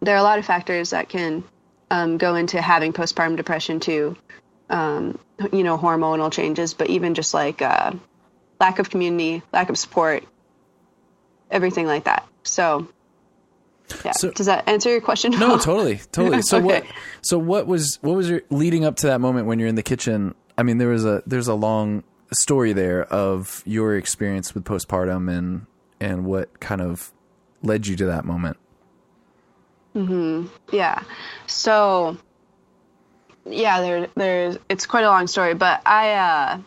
there 0.00 0.14
are 0.14 0.18
a 0.18 0.22
lot 0.24 0.38
of 0.40 0.44
factors 0.44 0.90
that 0.90 1.08
can 1.08 1.44
um, 1.90 2.18
go 2.18 2.34
into 2.34 2.60
having 2.60 2.92
postpartum 2.92 3.36
depression 3.36 3.80
too 3.80 4.16
um, 4.68 5.18
you 5.52 5.64
know 5.64 5.76
hormonal 5.76 6.30
changes 6.32 6.74
but 6.74 6.88
even 6.88 7.14
just 7.14 7.34
like 7.34 7.60
uh, 7.60 7.92
lack 8.60 8.78
of 8.78 8.90
community, 8.90 9.42
lack 9.52 9.70
of 9.70 9.78
support, 9.78 10.22
everything 11.50 11.86
like 11.86 12.04
that. 12.04 12.26
So, 12.44 12.86
yeah. 14.04 14.12
So- 14.12 14.30
Does 14.30 14.46
that 14.46 14.68
answer 14.68 14.90
your 14.90 15.00
question? 15.00 15.32
No, 15.32 15.58
totally, 15.58 16.00
totally. 16.12 16.42
So 16.42 16.60
what? 16.60 16.84
So 17.22 17.38
what 17.38 17.66
was 17.66 17.98
what 18.02 18.14
was 18.14 18.28
your 18.30 18.42
leading 18.50 18.84
up 18.84 18.96
to 18.96 19.08
that 19.08 19.20
moment 19.20 19.46
when 19.46 19.58
you're 19.58 19.68
in 19.68 19.74
the 19.74 19.82
kitchen? 19.82 20.34
I 20.56 20.62
mean, 20.62 20.78
there 20.78 20.88
was 20.88 21.04
a 21.04 21.22
there's 21.26 21.48
a 21.48 21.54
long 21.54 22.04
story 22.32 22.72
there 22.72 23.04
of 23.04 23.62
your 23.66 23.96
experience 23.96 24.54
with 24.54 24.64
postpartum 24.64 25.34
and 25.36 25.66
and 26.00 26.24
what 26.24 26.60
kind 26.60 26.80
of 26.80 27.10
led 27.62 27.86
you 27.86 27.96
to 27.96 28.06
that 28.06 28.24
moment. 28.24 28.58
Yeah. 30.72 31.02
So, 31.46 32.16
yeah, 33.44 33.80
there, 33.80 34.08
there's, 34.14 34.58
it's 34.68 34.86
quite 34.86 35.04
a 35.04 35.08
long 35.08 35.26
story, 35.26 35.54
but 35.54 35.82
I, 35.86 36.12
uh, 36.12 36.58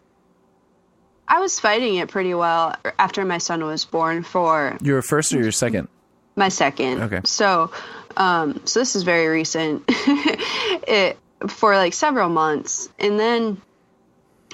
I 1.27 1.39
was 1.39 1.59
fighting 1.59 1.95
it 1.95 2.09
pretty 2.09 2.33
well 2.33 2.75
after 2.99 3.23
my 3.25 3.38
son 3.38 3.65
was 3.65 3.86
born 3.86 4.23
for 4.23 4.77
Your 4.81 5.01
first 5.01 5.33
or 5.33 5.41
your 5.41 5.51
second? 5.51 5.88
my 6.36 6.49
second. 6.49 7.01
Okay. 7.01 7.21
So, 7.25 7.71
um, 8.17 8.62
so 8.65 8.79
this 8.79 8.95
is 8.95 9.03
very 9.03 9.27
recent. 9.27 9.83
it 9.88 11.17
for 11.47 11.75
like 11.75 11.93
several 11.93 12.29
months, 12.29 12.89
and 12.99 13.19
then, 13.19 13.62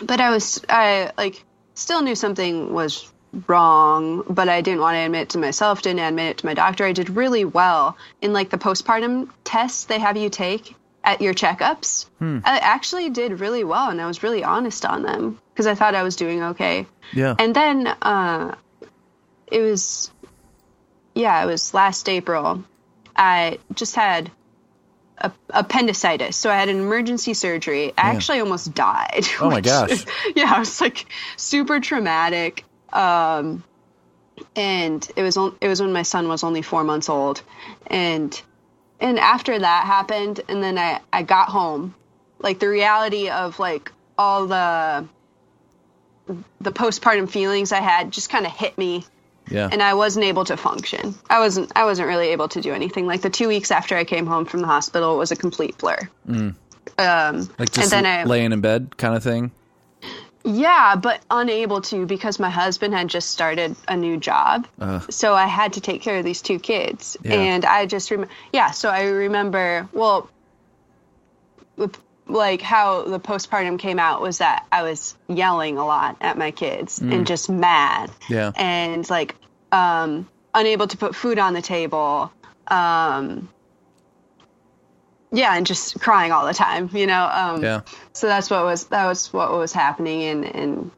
but 0.01 0.19
I 0.19 0.29
was 0.29 0.63
I 0.69 1.11
like 1.17 1.43
still 1.73 2.01
knew 2.01 2.15
something 2.15 2.73
was 2.73 3.11
wrong, 3.47 4.23
but 4.29 4.49
I 4.49 4.61
didn't 4.61 4.81
want 4.81 4.95
to 4.95 4.99
admit 4.99 5.21
it 5.23 5.29
to 5.29 5.37
myself. 5.37 5.81
Didn't 5.81 5.99
admit 5.99 6.31
it 6.31 6.37
to 6.39 6.45
my 6.45 6.53
doctor. 6.53 6.85
I 6.85 6.93
did 6.93 7.09
really 7.09 7.45
well 7.45 7.97
in 8.21 8.33
like 8.33 8.49
the 8.49 8.57
postpartum 8.57 9.29
tests 9.43 9.85
they 9.85 9.99
have 9.99 10.17
you 10.17 10.29
take 10.29 10.75
at 11.03 11.21
your 11.21 11.33
checkups. 11.33 12.07
I 12.43 12.57
actually 12.57 13.09
did 13.09 13.39
really 13.39 13.63
well, 13.63 13.89
and 13.89 14.01
I 14.01 14.05
was 14.05 14.23
really 14.23 14.43
honest 14.43 14.85
on 14.85 15.03
them 15.03 15.39
because 15.53 15.67
I 15.67 15.75
thought 15.75 15.95
I 15.95 16.03
was 16.03 16.15
doing 16.15 16.43
okay. 16.43 16.85
Yeah. 17.13 17.35
And 17.37 17.55
then 17.55 17.87
uh, 17.87 18.55
it 19.47 19.61
was, 19.61 20.11
yeah, 21.15 21.43
it 21.43 21.47
was 21.47 21.73
last 21.73 22.09
April. 22.09 22.63
I 23.15 23.59
just 23.73 23.95
had 23.95 24.31
a, 25.17 25.31
appendicitis, 25.49 26.35
so 26.35 26.49
I 26.49 26.55
had 26.55 26.69
an 26.69 26.77
emergency 26.77 27.33
surgery. 27.33 27.93
I 27.97 28.11
actually 28.11 28.39
almost 28.39 28.73
died. 28.73 29.25
Oh 29.41 29.49
my 29.49 29.61
gosh. 29.61 30.05
yeah, 30.35 30.55
it 30.55 30.59
was 30.59 30.81
like 30.81 31.05
super 31.37 31.79
traumatic. 31.79 32.63
Um, 32.93 33.63
and 34.55 35.07
it 35.15 35.23
was 35.23 35.37
on, 35.37 35.55
it 35.61 35.67
was 35.67 35.81
when 35.81 35.93
my 35.93 36.03
son 36.03 36.27
was 36.27 36.43
only 36.43 36.61
four 36.61 36.83
months 36.83 37.09
old, 37.09 37.41
and 37.87 38.41
and 38.99 39.19
after 39.19 39.57
that 39.57 39.85
happened, 39.85 40.41
and 40.47 40.63
then 40.63 40.77
I 40.77 41.01
I 41.11 41.23
got 41.23 41.49
home, 41.49 41.95
like 42.39 42.59
the 42.59 42.69
reality 42.69 43.29
of 43.29 43.59
like 43.59 43.91
all 44.17 44.47
the 44.47 45.05
the 46.61 46.71
postpartum 46.71 47.29
feelings 47.29 47.71
I 47.71 47.81
had 47.81 48.11
just 48.11 48.29
kind 48.29 48.45
of 48.45 48.51
hit 48.51 48.77
me 48.77 49.05
yeah. 49.49 49.69
and 49.71 49.81
I 49.81 49.93
wasn't 49.93 50.25
able 50.25 50.45
to 50.45 50.57
function. 50.57 51.15
I 51.29 51.39
wasn't 51.39 51.71
I 51.75 51.85
wasn't 51.85 52.07
really 52.07 52.27
able 52.29 52.47
to 52.49 52.61
do 52.61 52.73
anything. 52.73 53.07
Like 53.07 53.21
the 53.21 53.29
2 53.29 53.47
weeks 53.47 53.71
after 53.71 53.95
I 53.95 54.03
came 54.03 54.25
home 54.25 54.45
from 54.45 54.61
the 54.61 54.67
hospital 54.67 55.15
it 55.15 55.17
was 55.17 55.31
a 55.31 55.35
complete 55.35 55.77
blur. 55.77 55.97
Um 56.97 57.49
like 57.57 57.71
just 57.71 57.93
and 57.93 58.05
then 58.05 58.05
I 58.05 58.23
laying 58.25 58.51
in 58.51 58.61
bed 58.61 58.97
kind 58.97 59.15
of 59.15 59.23
thing. 59.23 59.51
Yeah, 60.43 60.95
but 60.95 61.21
unable 61.29 61.81
to 61.81 62.05
because 62.05 62.39
my 62.39 62.49
husband 62.49 62.93
had 62.93 63.07
just 63.07 63.31
started 63.31 63.75
a 63.87 63.95
new 63.95 64.17
job. 64.17 64.67
So 65.09 65.33
I 65.33 65.45
had 65.45 65.73
to 65.73 65.81
take 65.81 66.01
care 66.01 66.17
of 66.17 66.23
these 66.23 66.41
two 66.41 66.59
kids. 66.59 67.17
Yeah. 67.23 67.33
And 67.35 67.65
I 67.65 67.85
just 67.85 68.09
remember, 68.09 68.33
yeah, 68.53 68.71
so 68.71 68.89
I 68.89 69.03
remember, 69.03 69.87
well, 69.91 70.29
like 72.27 72.61
how 72.61 73.03
the 73.03 73.19
postpartum 73.19 73.79
came 73.79 73.99
out 73.99 74.21
was 74.21 74.37
that 74.37 74.65
I 74.71 74.83
was 74.83 75.15
yelling 75.27 75.77
a 75.77 75.85
lot 75.85 76.15
at 76.21 76.37
my 76.37 76.51
kids 76.51 76.99
and 76.99 77.25
just 77.27 77.49
mad. 77.49 78.11
Yeah. 78.29 78.51
And 78.55 79.09
like, 79.09 79.35
um, 79.71 80.27
unable 80.53 80.87
to 80.87 80.97
put 80.97 81.15
food 81.15 81.39
on 81.39 81.53
the 81.53 81.61
table. 81.61 82.31
Um, 82.67 83.49
yeah, 85.31 85.55
and 85.55 85.65
just 85.65 85.99
crying 85.99 86.31
all 86.31 86.45
the 86.45 86.53
time, 86.53 86.89
you 86.93 87.05
know. 87.07 87.29
Um, 87.31 87.63
Yeah. 87.63 87.81
so 88.13 88.27
that's 88.27 88.49
what 88.49 88.63
was 88.63 88.85
that 88.85 89.05
was 89.07 89.31
what 89.33 89.51
was 89.51 89.71
happening 89.73 90.23
and 90.23 90.45
and 90.45 90.91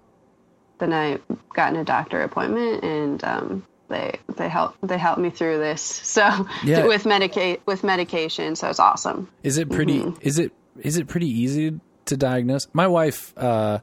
then 0.79 0.93
I 0.93 1.19
got 1.53 1.73
in 1.73 1.79
a 1.79 1.83
doctor 1.83 2.21
appointment 2.21 2.83
and 2.83 3.23
um 3.23 3.65
they 3.89 4.19
they 4.37 4.47
helped 4.49 4.77
they 4.87 4.97
helped 4.97 5.19
me 5.19 5.29
through 5.29 5.57
this 5.59 5.81
so 6.17 6.21
Yeah. 6.63 6.85
with 6.87 7.03
medicate 7.03 7.59
with 7.65 7.83
medication 7.83 8.55
so 8.55 8.69
it's 8.69 8.79
awesome 8.79 9.27
Is 9.43 9.57
it 9.57 9.69
pretty? 9.69 9.99
Mm-hmm. 9.99 10.17
Is 10.21 10.39
it 10.39 10.51
is 10.79 10.97
it 10.97 11.07
pretty 11.07 11.27
easy 11.27 11.79
to 12.05 12.17
diagnose? 12.17 12.67
My 12.73 12.87
wife, 12.87 13.33
uh, 13.37 13.79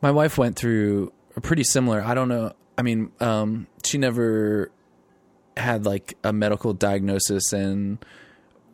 my 0.00 0.10
wife 0.12 0.38
went 0.38 0.54
through 0.56 1.12
a 1.36 1.40
pretty 1.40 1.64
similar. 1.64 2.00
I 2.00 2.14
don't 2.14 2.28
know. 2.28 2.52
I 2.78 2.82
mean, 2.82 3.10
um, 3.20 3.66
she 3.84 3.98
never 3.98 4.70
had 5.56 5.84
like 5.84 6.16
a 6.22 6.32
medical 6.32 6.72
diagnosis 6.72 7.52
and 7.52 7.98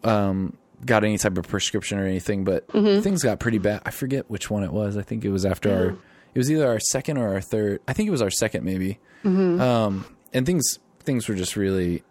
um, 0.05 0.57
got 0.85 1.05
any 1.05 1.19
type 1.19 1.37
of 1.39 1.47
prescription 1.49 1.99
or 1.99 2.07
anything, 2.07 2.45
but 2.45 2.67
Mm-hmm. 2.69 3.03
things 3.03 3.23
got 3.23 3.39
pretty 3.41 3.59
bad. 3.59 3.83
I 3.85 3.91
forget 3.91 4.31
which 4.31 4.51
one 4.51 4.63
it 4.65 4.73
was. 4.73 4.97
I 4.97 5.03
think 5.03 5.25
it 5.25 5.31
was 5.31 5.45
after 5.45 5.73
our. 5.75 5.87
It 6.35 6.39
was 6.39 6.51
either 6.51 6.67
our 6.67 6.81
second 6.81 7.19
or 7.19 7.33
our 7.35 7.41
third. 7.41 7.81
I 7.87 7.93
think 7.93 8.09
it 8.09 8.11
was 8.11 8.23
our 8.23 8.31
second, 8.31 8.65
maybe. 8.65 8.99
Mm-hmm. 9.25 9.61
Um, 9.61 10.05
and 10.33 10.45
things 10.45 10.79
things 11.01 11.29
were 11.29 11.35
just 11.37 11.55
really 11.57 12.03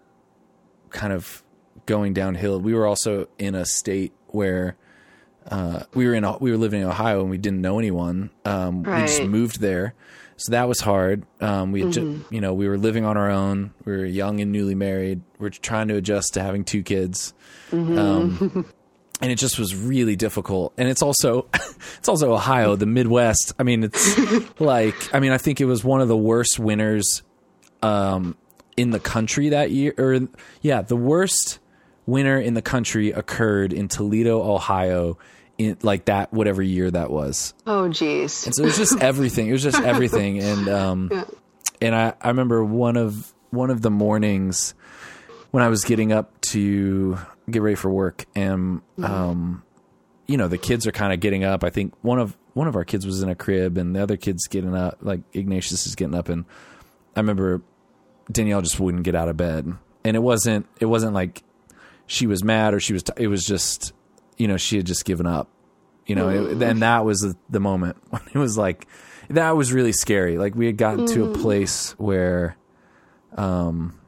kind 0.91 1.11
of 1.13 1.43
going 1.85 2.13
downhill. 2.13 2.59
We 2.59 2.73
were 2.73 2.85
also 2.85 3.27
in 3.37 3.55
a 3.55 3.65
state 3.65 4.13
where 4.27 4.77
uh, 5.47 5.83
we 5.93 6.07
were 6.07 6.13
in 6.13 6.25
we 6.39 6.51
were 6.51 6.57
living 6.57 6.81
in 6.81 6.87
Ohio 6.87 7.21
and 7.21 7.29
we 7.29 7.37
didn't 7.37 7.61
know 7.61 7.79
anyone. 7.79 8.29
Um, 8.45 8.83
We 8.83 8.93
just 9.01 9.23
moved 9.23 9.59
there, 9.59 9.93
so 10.37 10.51
that 10.53 10.69
was 10.69 10.79
hard. 10.79 11.23
Um, 11.41 11.71
we 11.73 11.81
had 11.81 11.91
ju- 11.91 12.23
you 12.29 12.39
know 12.39 12.53
we 12.53 12.69
were 12.69 12.77
living 12.77 13.03
on 13.03 13.17
our 13.17 13.29
own. 13.29 13.73
We 13.83 13.91
were 13.91 14.05
young 14.05 14.39
and 14.39 14.51
newly 14.53 14.75
married. 14.75 15.21
We 15.39 15.47
are 15.47 15.49
trying 15.49 15.89
to 15.89 15.95
adjust 15.95 16.35
to 16.35 16.41
having 16.41 16.63
two 16.63 16.81
kids. 16.81 17.33
Um, 17.73 18.65
and 19.21 19.31
it 19.31 19.35
just 19.35 19.57
was 19.57 19.75
really 19.75 20.15
difficult. 20.15 20.73
And 20.77 20.87
it's 20.89 21.01
also 21.01 21.47
it's 21.97 22.09
also 22.09 22.33
Ohio, 22.33 22.75
the 22.75 22.85
Midwest. 22.85 23.53
I 23.57 23.63
mean, 23.63 23.83
it's 23.83 24.59
like 24.59 25.13
I 25.13 25.19
mean, 25.19 25.31
I 25.31 25.37
think 25.37 25.61
it 25.61 25.65
was 25.65 25.83
one 25.83 26.01
of 26.01 26.07
the 26.07 26.17
worst 26.17 26.59
winters 26.59 27.23
um, 27.81 28.37
in 28.77 28.91
the 28.91 28.99
country 28.99 29.49
that 29.49 29.71
year. 29.71 29.93
Or 29.97 30.19
yeah, 30.61 30.81
the 30.81 30.95
worst 30.95 31.59
winter 32.05 32.39
in 32.39 32.53
the 32.53 32.61
country 32.61 33.11
occurred 33.11 33.73
in 33.73 33.87
Toledo, 33.87 34.41
Ohio, 34.41 35.17
in 35.57 35.77
like 35.81 36.05
that 36.05 36.33
whatever 36.33 36.61
year 36.61 36.91
that 36.91 37.09
was. 37.09 37.53
Oh, 37.65 37.87
jeez. 37.89 38.45
And 38.45 38.55
so 38.55 38.63
it 38.63 38.67
was 38.67 38.77
just 38.77 38.99
everything. 39.01 39.47
It 39.47 39.53
was 39.53 39.63
just 39.63 39.81
everything. 39.81 40.41
And 40.43 40.67
um, 40.69 41.25
and 41.81 41.95
I, 41.95 42.13
I 42.21 42.27
remember 42.29 42.63
one 42.63 42.97
of 42.97 43.33
one 43.51 43.69
of 43.69 43.81
the 43.81 43.91
mornings 43.91 44.73
when 45.51 45.63
I 45.63 45.69
was 45.69 45.85
getting 45.85 46.11
up 46.11 46.41
to 46.49 47.17
get 47.49 47.61
ready 47.61 47.75
for 47.75 47.89
work, 47.89 48.25
and 48.35 48.81
um, 49.01 49.63
you 50.27 50.37
know 50.37 50.47
the 50.47 50.57
kids 50.57 50.87
are 50.87 50.91
kind 50.91 51.13
of 51.13 51.19
getting 51.19 51.43
up. 51.43 51.63
I 51.63 51.69
think 51.69 51.93
one 52.01 52.19
of 52.19 52.37
one 52.53 52.67
of 52.67 52.75
our 52.75 52.85
kids 52.85 53.05
was 53.05 53.21
in 53.21 53.29
a 53.29 53.35
crib, 53.35 53.77
and 53.77 53.95
the 53.95 54.01
other 54.01 54.17
kids 54.17 54.47
getting 54.47 54.75
up. 54.75 54.99
Like 55.01 55.21
Ignatius 55.33 55.85
is 55.85 55.95
getting 55.95 56.15
up, 56.15 56.29
and 56.29 56.45
I 57.15 57.19
remember 57.19 57.61
Danielle 58.31 58.61
just 58.61 58.79
wouldn't 58.79 59.03
get 59.03 59.15
out 59.15 59.29
of 59.29 59.37
bed, 59.37 59.71
and 60.03 60.15
it 60.15 60.21
wasn't 60.21 60.67
it 60.79 60.85
wasn't 60.85 61.13
like 61.13 61.43
she 62.07 62.27
was 62.27 62.43
mad 62.43 62.73
or 62.73 62.79
she 62.79 62.93
was. 62.93 63.03
T- 63.03 63.13
it 63.17 63.27
was 63.27 63.45
just 63.45 63.93
you 64.37 64.47
know 64.47 64.57
she 64.57 64.77
had 64.77 64.85
just 64.85 65.05
given 65.05 65.25
up. 65.25 65.49
You 66.05 66.15
know, 66.15 66.27
it, 66.27 66.61
and 66.61 66.81
that 66.81 67.05
was 67.05 67.19
the, 67.19 67.35
the 67.49 67.61
moment 67.61 67.95
when 68.09 68.21
it 68.33 68.37
was 68.37 68.57
like 68.57 68.87
that 69.29 69.55
was 69.55 69.71
really 69.73 69.93
scary. 69.93 70.37
Like 70.37 70.55
we 70.55 70.65
had 70.65 70.77
gotten 70.77 71.05
to 71.07 71.31
a 71.31 71.33
place 71.33 71.91
where, 71.97 72.57
um, 73.35 73.99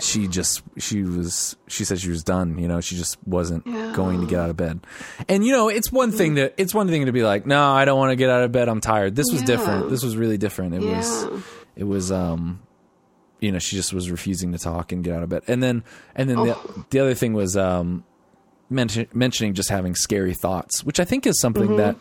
she 0.00 0.28
just 0.28 0.62
she 0.78 1.02
was 1.02 1.56
she 1.66 1.84
said 1.84 1.98
she 2.00 2.10
was 2.10 2.22
done. 2.22 2.58
You 2.58 2.68
know, 2.68 2.80
she 2.80 2.96
just 2.96 3.16
wasn't 3.26 3.64
going 3.94 4.20
to 4.20 4.26
get 4.26 4.38
out 4.40 4.50
of 4.50 4.56
bed. 4.56 4.80
And 5.28 5.44
you 5.44 5.52
know, 5.52 5.68
it's 5.68 5.90
one 5.90 6.12
thing 6.12 6.36
to 6.36 6.52
it's 6.60 6.72
one 6.74 6.88
thing 6.88 7.06
to 7.06 7.12
be 7.12 7.22
like, 7.22 7.46
no, 7.46 7.72
I 7.72 7.84
don't 7.84 7.98
want 7.98 8.10
to 8.12 8.16
get 8.16 8.30
out 8.30 8.42
of 8.42 8.52
bed. 8.52 8.68
I'm 8.68 8.80
tired. 8.80 9.16
This 9.16 9.26
was 9.32 9.40
Yeah. 9.42 9.46
different. 9.46 9.90
This 9.90 10.02
was 10.04 10.16
really 10.16 10.38
different. 10.38 10.74
It 10.74 10.80
was 10.82 11.26
it 11.76 11.84
was 11.84 12.12
um 12.12 12.60
you 13.40 13.52
know 13.52 13.58
she 13.58 13.76
just 13.76 13.92
was 13.92 14.10
refusing 14.10 14.52
to 14.52 14.58
talk 14.58 14.90
and 14.92 15.04
get 15.04 15.14
out 15.14 15.22
of 15.22 15.28
bed 15.28 15.42
and 15.46 15.62
then 15.62 15.84
and 16.16 16.28
then 16.28 16.36
the, 16.36 16.58
the 16.90 16.98
other 16.98 17.14
thing 17.14 17.34
was 17.34 17.56
um 17.56 18.02
mention, 18.68 19.06
mentioning 19.14 19.54
just 19.54 19.70
having 19.70 19.94
scary 19.94 20.34
thoughts 20.34 20.82
which 20.82 20.98
i 20.98 21.04
think 21.04 21.24
is 21.24 21.40
something 21.40 21.76
that 21.76 21.94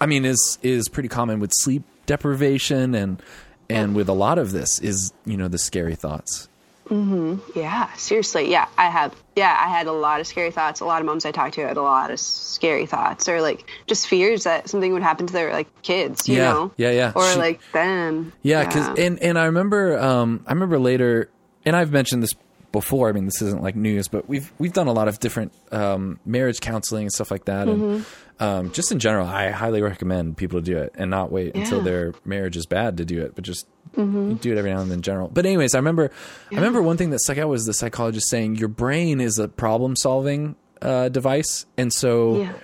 i 0.00 0.06
mean 0.06 0.24
is 0.24 0.56
is 0.62 0.88
pretty 0.88 1.08
common 1.08 1.40
with 1.40 1.50
sleep 1.54 1.82
deprivation 2.06 2.94
and 2.94 3.20
and 3.68 3.96
with 3.96 4.08
a 4.08 4.12
lot 4.12 4.38
of 4.38 4.52
this 4.52 4.78
is 4.78 5.12
you 5.26 5.36
know 5.36 5.48
the 5.48 5.58
scary 5.58 5.96
thoughts 5.96 6.48
Yeah, 6.90 7.92
seriously. 7.94 8.50
Yeah, 8.50 8.66
I 8.76 8.90
have. 8.90 9.14
Yeah, 9.36 9.56
I 9.58 9.68
had 9.68 9.86
a 9.86 9.92
lot 9.92 10.20
of 10.20 10.26
scary 10.26 10.50
thoughts. 10.50 10.80
A 10.80 10.84
lot 10.84 11.00
of 11.00 11.06
moms 11.06 11.24
I 11.24 11.30
talked 11.30 11.54
to 11.54 11.66
had 11.66 11.76
a 11.76 11.82
lot 11.82 12.10
of 12.10 12.18
scary 12.18 12.86
thoughts, 12.86 13.28
or 13.28 13.40
like 13.40 13.64
just 13.86 14.08
fears 14.08 14.44
that 14.44 14.68
something 14.68 14.92
would 14.92 15.02
happen 15.02 15.26
to 15.26 15.32
their 15.32 15.52
like 15.52 15.68
kids. 15.82 16.28
You 16.28 16.36
Yeah, 16.38 16.52
know. 16.52 16.72
yeah, 16.76 16.90
yeah. 16.90 17.12
Or 17.14 17.24
She- 17.32 17.38
like 17.38 17.60
them. 17.72 18.32
Yeah, 18.42 18.64
because 18.66 18.98
and 18.98 19.18
and 19.22 19.38
I 19.38 19.44
remember 19.46 19.98
um 19.98 20.42
I 20.46 20.52
remember 20.52 20.78
later, 20.78 21.30
and 21.64 21.76
I've 21.76 21.92
mentioned 21.92 22.22
this 22.22 22.32
before. 22.72 23.08
I 23.08 23.12
mean, 23.12 23.24
this 23.24 23.40
isn't 23.42 23.62
like 23.62 23.76
news, 23.76 24.08
but 24.08 24.28
we've 24.28 24.52
we've 24.58 24.72
done 24.72 24.86
a 24.88 24.92
lot 24.92 25.06
of 25.08 25.20
different 25.20 25.52
um, 25.72 26.18
marriage 26.24 26.60
counseling 26.60 27.02
and 27.04 27.12
stuff 27.12 27.30
like 27.30 27.44
that, 27.46 27.68
and 27.68 28.04
um, 28.40 28.72
just 28.72 28.90
in 28.92 28.98
general, 28.98 29.26
I 29.26 29.50
highly 29.50 29.82
recommend 29.82 30.36
people 30.36 30.60
to 30.60 30.64
do 30.64 30.78
it 30.78 30.92
and 30.96 31.10
not 31.10 31.30
wait 31.30 31.54
until 31.54 31.82
their 31.82 32.14
marriage 32.24 32.56
is 32.56 32.66
bad 32.66 32.96
to 32.98 33.04
do 33.04 33.22
it, 33.22 33.34
but 33.34 33.44
just 33.44 33.66
do 33.96 34.52
it 34.52 34.58
every 34.58 34.70
now 34.72 34.80
and 34.80 34.90
then 34.90 34.98
in 34.98 35.02
general. 35.02 35.28
But 35.28 35.46
anyways, 35.46 35.74
I 35.74 35.78
remember 35.78 36.10
I 36.50 36.54
remember 36.54 36.82
one 36.82 36.96
thing 36.96 37.10
that 37.10 37.20
stuck 37.20 37.38
out 37.38 37.48
was 37.48 37.64
the 37.66 37.74
psychologist 37.74 38.28
saying 38.30 38.56
your 38.56 38.68
brain 38.68 39.20
is 39.20 39.38
a 39.38 39.48
problem 39.48 39.96
solving 39.96 40.56
uh, 40.82 41.08
device, 41.08 41.66
and 41.76 41.92
so 41.92 42.36
Yeah. 42.38 42.54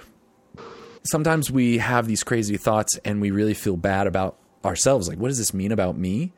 sometimes 1.05 1.51
we 1.51 1.79
have 1.79 2.07
these 2.07 2.23
crazy 2.23 2.57
thoughts 2.57 2.99
and 3.05 3.21
we 3.21 3.31
really 3.31 3.55
feel 3.55 3.77
bad 3.77 4.07
about 4.07 4.37
ourselves. 4.65 5.09
Like 5.09 5.19
what 5.19 5.29
does 5.29 5.39
this 5.39 5.55
mean 5.55 5.73
about 5.73 5.97
me? 5.97 6.33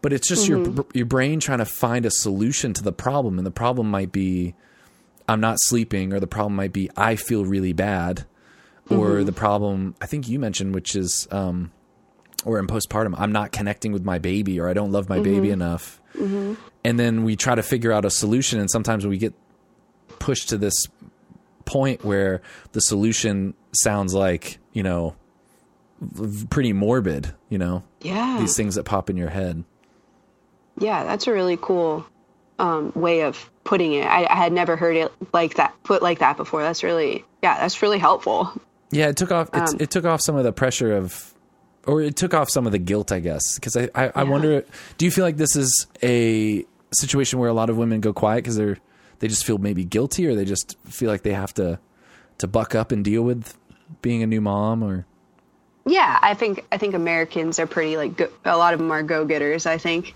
But 0.00 0.12
it's 0.12 0.26
just 0.28 0.48
your 0.48 0.58
your 0.94 1.06
brain 1.06 1.38
trying 1.40 1.58
to 1.58 1.64
find 1.64 2.04
a 2.04 2.10
solution 2.10 2.72
to 2.74 2.82
the 2.82 2.92
problem. 2.92 3.38
And 3.38 3.46
the 3.46 3.50
problem 3.52 3.90
might 3.90 4.12
be 4.12 4.54
i'm 5.28 5.40
not 5.40 5.56
sleeping 5.60 6.12
or 6.12 6.18
the 6.18 6.26
problem 6.26 6.56
might 6.56 6.72
be 6.72 6.90
i 6.96 7.14
feel 7.16 7.44
really 7.44 7.72
bad. 7.72 8.26
Or 8.90 9.22
the 9.24 9.32
problem 9.32 9.94
i 10.02 10.06
think 10.06 10.28
you 10.28 10.38
mentioned 10.40 10.74
which 10.74 10.96
is 10.96 11.28
um 11.30 11.70
or 12.44 12.58
in 12.58 12.66
postpartum 12.66 13.14
i'm 13.18 13.32
not 13.32 13.52
connecting 13.52 13.92
with 13.92 14.04
my 14.04 14.18
baby 14.18 14.58
or 14.58 14.68
i 14.68 14.72
don't 14.72 14.92
love 14.92 15.08
my 15.08 15.18
baby 15.18 15.46
mm-hmm. 15.46 15.52
enough 15.52 16.00
mm-hmm. 16.14 16.54
and 16.84 16.98
then 16.98 17.24
we 17.24 17.36
try 17.36 17.54
to 17.54 17.62
figure 17.62 17.92
out 17.92 18.04
a 18.04 18.10
solution 18.10 18.58
and 18.58 18.70
sometimes 18.70 19.06
we 19.06 19.18
get 19.18 19.34
pushed 20.18 20.48
to 20.48 20.56
this 20.56 20.74
point 21.64 22.04
where 22.04 22.42
the 22.72 22.80
solution 22.80 23.54
sounds 23.72 24.14
like 24.14 24.58
you 24.72 24.82
know 24.82 25.14
pretty 26.50 26.72
morbid 26.72 27.32
you 27.48 27.58
know 27.58 27.82
Yeah. 28.00 28.38
these 28.40 28.56
things 28.56 28.74
that 28.74 28.84
pop 28.84 29.08
in 29.08 29.16
your 29.16 29.30
head 29.30 29.64
Yeah, 30.78 31.04
that's 31.04 31.26
a 31.26 31.32
really 31.32 31.58
cool 31.60 32.04
um, 32.58 32.92
way 32.94 33.22
of 33.22 33.50
putting 33.64 33.92
it. 33.92 34.06
I, 34.06 34.26
I 34.26 34.36
had 34.36 34.52
never 34.52 34.76
heard 34.76 34.96
it 34.96 35.12
like 35.32 35.54
that, 35.54 35.74
put 35.82 36.02
like 36.02 36.20
that 36.20 36.36
before. 36.36 36.62
That's 36.62 36.82
really, 36.82 37.24
yeah, 37.42 37.58
that's 37.60 37.82
really 37.82 37.98
helpful. 37.98 38.52
yeah 38.90 39.08
it 39.08 39.16
took 39.16 39.30
off 39.32 39.48
it, 39.48 39.68
um, 39.68 39.76
it 39.80 39.90
took 39.90 40.04
off 40.04 40.20
some 40.20 40.36
of 40.36 40.44
the 40.44 40.52
pressure 40.52 40.96
of 40.96 41.32
or 41.86 42.00
it 42.02 42.16
took 42.16 42.34
off 42.34 42.48
some 42.48 42.66
of 42.66 42.72
the 42.72 42.78
guilt 42.78 43.12
i 43.12 43.20
guess 43.20 43.56
because 43.56 43.76
I, 43.76 43.88
I, 43.94 44.12
I 44.14 44.22
wonder 44.24 44.64
do 44.98 45.04
you 45.04 45.10
feel 45.10 45.24
like 45.24 45.36
this 45.36 45.56
is 45.56 45.86
a 46.02 46.64
situation 46.92 47.38
where 47.38 47.48
a 47.48 47.54
lot 47.54 47.70
of 47.70 47.76
women 47.76 48.00
go 48.00 48.12
quiet 48.12 48.36
because 48.36 48.56
they're 48.56 48.78
they 49.22 49.28
just 49.28 49.44
feel 49.44 49.58
maybe 49.58 49.84
guilty 49.84 50.26
or 50.26 50.34
they 50.34 50.44
just 50.44 50.76
feel 50.84 51.08
like 51.08 51.22
they 51.22 51.32
have 51.32 51.54
to 51.54 51.78
to 52.38 52.48
buck 52.48 52.74
up 52.74 52.90
and 52.90 53.04
deal 53.04 53.22
with 53.22 53.56
being 54.02 54.22
a 54.22 54.26
new 54.26 54.40
mom 54.40 54.82
or 54.82 55.06
Yeah, 55.86 56.18
I 56.20 56.34
think 56.34 56.64
I 56.72 56.78
think 56.78 56.94
Americans 56.94 57.58
are 57.58 57.66
pretty 57.66 57.96
like 57.96 58.16
go, 58.16 58.28
a 58.44 58.56
lot 58.56 58.74
of 58.74 58.80
them 58.80 58.90
are 58.90 59.02
go 59.02 59.24
getters. 59.24 59.64
I 59.64 59.78
think, 59.78 60.14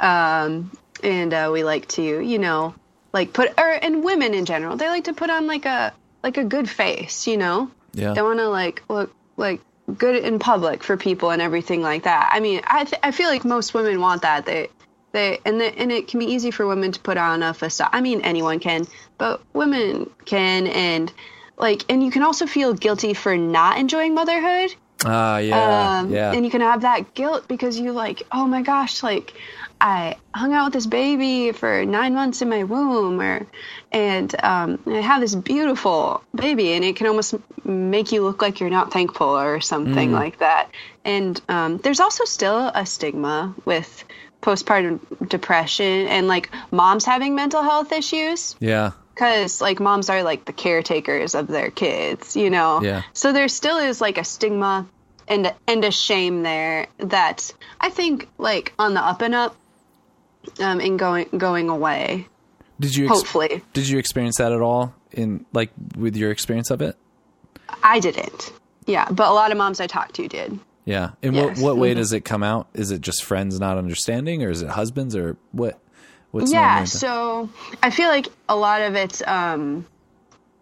um, 0.00 0.70
and 1.02 1.32
uh, 1.32 1.50
we 1.52 1.62
like 1.64 1.86
to 1.88 2.02
you 2.02 2.38
know 2.38 2.74
like 3.12 3.32
put 3.32 3.50
or 3.58 3.70
and 3.70 4.02
women 4.02 4.34
in 4.34 4.44
general 4.44 4.76
they 4.76 4.88
like 4.88 5.04
to 5.04 5.12
put 5.12 5.30
on 5.30 5.46
like 5.46 5.64
a 5.64 5.92
like 6.22 6.36
a 6.36 6.44
good 6.44 6.68
face. 6.68 7.26
You 7.26 7.36
know, 7.36 7.70
yeah 7.92 8.14
they 8.14 8.22
want 8.22 8.40
to 8.40 8.48
like 8.48 8.82
look 8.88 9.14
like 9.36 9.60
good 9.90 10.16
in 10.16 10.38
public 10.38 10.82
for 10.82 10.96
people 10.96 11.30
and 11.30 11.40
everything 11.42 11.82
like 11.82 12.04
that. 12.04 12.30
I 12.32 12.40
mean, 12.40 12.60
I 12.66 12.84
th- 12.84 13.00
I 13.02 13.10
feel 13.10 13.28
like 13.28 13.44
most 13.44 13.74
women 13.74 14.00
want 14.00 14.22
that. 14.22 14.46
They 14.46 14.68
they 15.12 15.38
and 15.44 15.60
the, 15.60 15.66
and 15.78 15.90
it 15.92 16.08
can 16.08 16.20
be 16.20 16.26
easy 16.26 16.50
for 16.50 16.66
women 16.66 16.92
to 16.92 17.00
put 17.00 17.16
on 17.16 17.42
a 17.42 17.52
facade. 17.54 17.90
I 17.92 18.00
mean, 18.00 18.20
anyone 18.22 18.60
can, 18.60 18.86
but 19.18 19.42
women 19.52 20.10
can 20.24 20.66
and 20.68 21.12
like 21.58 21.84
and 21.88 22.02
you 22.02 22.10
can 22.10 22.22
also 22.22 22.46
feel 22.46 22.72
guilty 22.74 23.14
for 23.14 23.36
not 23.36 23.78
enjoying 23.78 24.14
motherhood. 24.14 24.74
ah 25.04 25.38
yeah 25.38 25.98
Um, 26.00 26.10
yeah 26.10 26.32
And 26.32 26.44
you 26.44 26.50
can 26.50 26.60
have 26.60 26.82
that 26.82 27.14
guilt 27.14 27.48
because 27.48 27.78
you 27.78 27.92
like, 27.92 28.22
oh 28.32 28.46
my 28.46 28.62
gosh, 28.62 29.02
like 29.02 29.34
I 29.80 30.16
hung 30.34 30.52
out 30.52 30.66
with 30.66 30.72
this 30.74 30.86
baby 30.86 31.52
for 31.52 31.84
nine 31.84 32.14
months 32.14 32.42
in 32.42 32.48
my 32.48 32.64
womb, 32.64 33.20
or 33.20 33.46
and 33.90 34.34
um, 34.44 34.78
I 34.86 35.00
have 35.00 35.20
this 35.20 35.34
beautiful 35.34 36.22
baby, 36.34 36.72
and 36.72 36.84
it 36.84 36.96
can 36.96 37.06
almost 37.06 37.34
make 37.64 38.12
you 38.12 38.22
look 38.22 38.42
like 38.42 38.60
you're 38.60 38.70
not 38.70 38.92
thankful 38.92 39.28
or 39.38 39.60
something 39.60 40.12
like 40.12 40.38
that. 40.38 40.70
And 41.04 41.40
um, 41.48 41.78
there's 41.78 42.00
also 42.00 42.24
still 42.24 42.70
a 42.74 42.84
stigma 42.84 43.54
with 43.64 44.04
postpartum 44.42 45.00
depression 45.28 46.06
and 46.08 46.26
like 46.28 46.50
moms 46.70 47.04
having 47.04 47.34
mental 47.34 47.62
health 47.62 47.92
issues 47.92 48.56
yeah 48.58 48.92
because 49.14 49.60
like 49.60 49.80
moms 49.80 50.08
are 50.08 50.22
like 50.22 50.46
the 50.46 50.52
caretakers 50.54 51.34
of 51.34 51.46
their 51.46 51.70
kids 51.70 52.36
you 52.36 52.48
know 52.48 52.80
Yeah. 52.82 53.02
so 53.12 53.34
there 53.34 53.48
still 53.48 53.76
is 53.76 54.00
like 54.00 54.16
a 54.16 54.24
stigma 54.24 54.88
and 55.28 55.52
and 55.68 55.84
a 55.84 55.90
shame 55.90 56.42
there 56.42 56.86
that 56.98 57.52
i 57.82 57.90
think 57.90 58.28
like 58.38 58.72
on 58.78 58.94
the 58.94 59.00
up 59.04 59.20
and 59.20 59.34
up 59.34 59.54
um 60.60 60.80
and 60.80 60.98
going 60.98 61.28
going 61.36 61.68
away 61.68 62.26
did 62.78 62.94
you 62.94 63.06
ex- 63.06 63.16
hopefully 63.18 63.62
did 63.72 63.88
you 63.88 63.98
experience 63.98 64.36
that 64.38 64.52
at 64.52 64.60
all 64.60 64.94
in 65.12 65.44
like 65.52 65.70
with 65.96 66.16
your 66.16 66.30
experience 66.30 66.70
of 66.70 66.80
it 66.82 66.96
i 67.82 68.00
didn't 68.00 68.52
yeah 68.86 69.06
but 69.10 69.28
a 69.28 69.32
lot 69.32 69.50
of 69.52 69.58
moms 69.58 69.80
i 69.80 69.86
talked 69.86 70.14
to 70.14 70.26
did 70.28 70.58
Yeah. 70.86 71.10
In 71.22 71.34
Yes. 71.34 71.58
what 71.60 71.64
what 71.64 71.76
way 71.78 71.92
Mhm. 71.92 71.96
does 71.96 72.12
it 72.14 72.24
come 72.24 72.42
out? 72.42 72.66
Is 72.74 72.90
it 72.90 73.00
just 73.02 73.22
friends 73.22 73.60
not 73.60 73.76
understanding, 73.76 74.42
or 74.42 74.50
is 74.50 74.62
it 74.62 74.70
husbands, 74.70 75.14
or 75.14 75.36
what? 75.52 75.78
What's 76.32 76.50
yeah 76.52 76.84
so 76.84 77.48
i 77.82 77.90
feel 77.90 78.08
like 78.08 78.26
a 78.48 78.56
lot 78.56 78.80
of 78.82 78.94
it's 78.96 79.20
um 79.26 79.84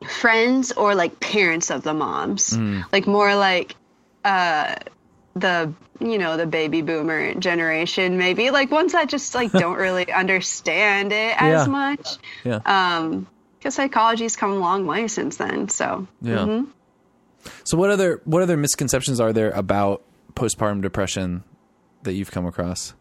friends 0.07 0.73
or 0.73 0.95
like 0.95 1.21
parents 1.21 1.71
of 1.71 1.83
the 1.83 1.95
moms 1.95 2.51
Mm. 2.57 2.85
like 2.93 3.07
more 3.07 3.35
like 3.37 3.75
uh 4.25 4.75
the 5.35 5.73
you 6.01 6.19
know 6.19 6.37
the 6.37 6.47
baby 6.47 6.83
boomer 6.83 7.35
generation 7.35 8.19
maybe 8.19 8.51
like 8.51 8.71
ones 8.71 8.93
that 8.93 9.09
just 9.09 9.35
like 9.35 9.51
don't 9.65 9.77
really 9.77 10.11
understand 10.13 11.13
it 11.13 11.35
as 11.41 11.67
Yeah. 11.67 11.71
much 11.71 12.17
yeah. 12.45 12.61
um 12.65 13.27
because 13.59 13.75
psychology's 13.75 14.37
come 14.37 14.53
a 14.53 14.57
long 14.57 14.87
way 14.87 15.09
since 15.09 15.37
then 15.37 15.69
so 15.69 16.07
yeah. 16.23 16.37
mm-hmm. 16.37 16.71
So 17.65 17.77
what 17.77 17.91
other 17.91 18.21
what 18.25 18.43
other 18.43 18.57
misconceptions 18.57 19.21
are 19.21 19.33
there 19.33 19.51
about 19.51 20.03
postpartum 20.35 20.83
depression 20.83 21.45
that 22.03 22.15
you've 22.15 22.31
come 22.31 22.47
across? 22.47 22.95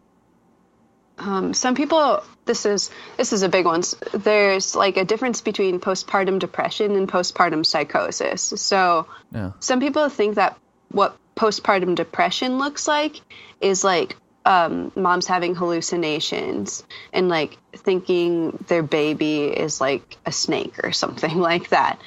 um, 1.18 1.52
some 1.52 1.74
people 1.74 2.22
this 2.44 2.64
is 2.64 2.90
this 3.16 3.32
is 3.32 3.42
a 3.42 3.48
big 3.48 3.64
one. 3.66 3.82
There's 4.12 4.76
like 4.76 4.96
a 4.96 5.04
difference 5.04 5.40
between 5.40 5.80
postpartum 5.80 6.38
depression 6.38 6.94
and 6.94 7.08
postpartum 7.10 7.66
psychosis. 7.66 8.42
So 8.56 9.06
Yeah. 9.34 9.52
some 9.58 9.80
people 9.80 10.08
think 10.08 10.36
that 10.36 10.56
what 10.90 11.16
postpartum 11.38 11.94
depression 11.94 12.58
looks 12.58 12.88
like 12.88 13.20
is 13.60 13.84
like 13.84 14.16
um, 14.44 14.90
moms 14.96 15.26
having 15.26 15.54
hallucinations 15.54 16.82
and 17.12 17.28
like 17.28 17.56
thinking 17.76 18.50
their 18.68 18.82
baby 18.82 19.44
is 19.44 19.80
like 19.80 20.16
a 20.26 20.32
snake 20.32 20.74
or 20.84 20.92
something 20.92 21.38
like 21.50 21.68
that. 21.70 22.00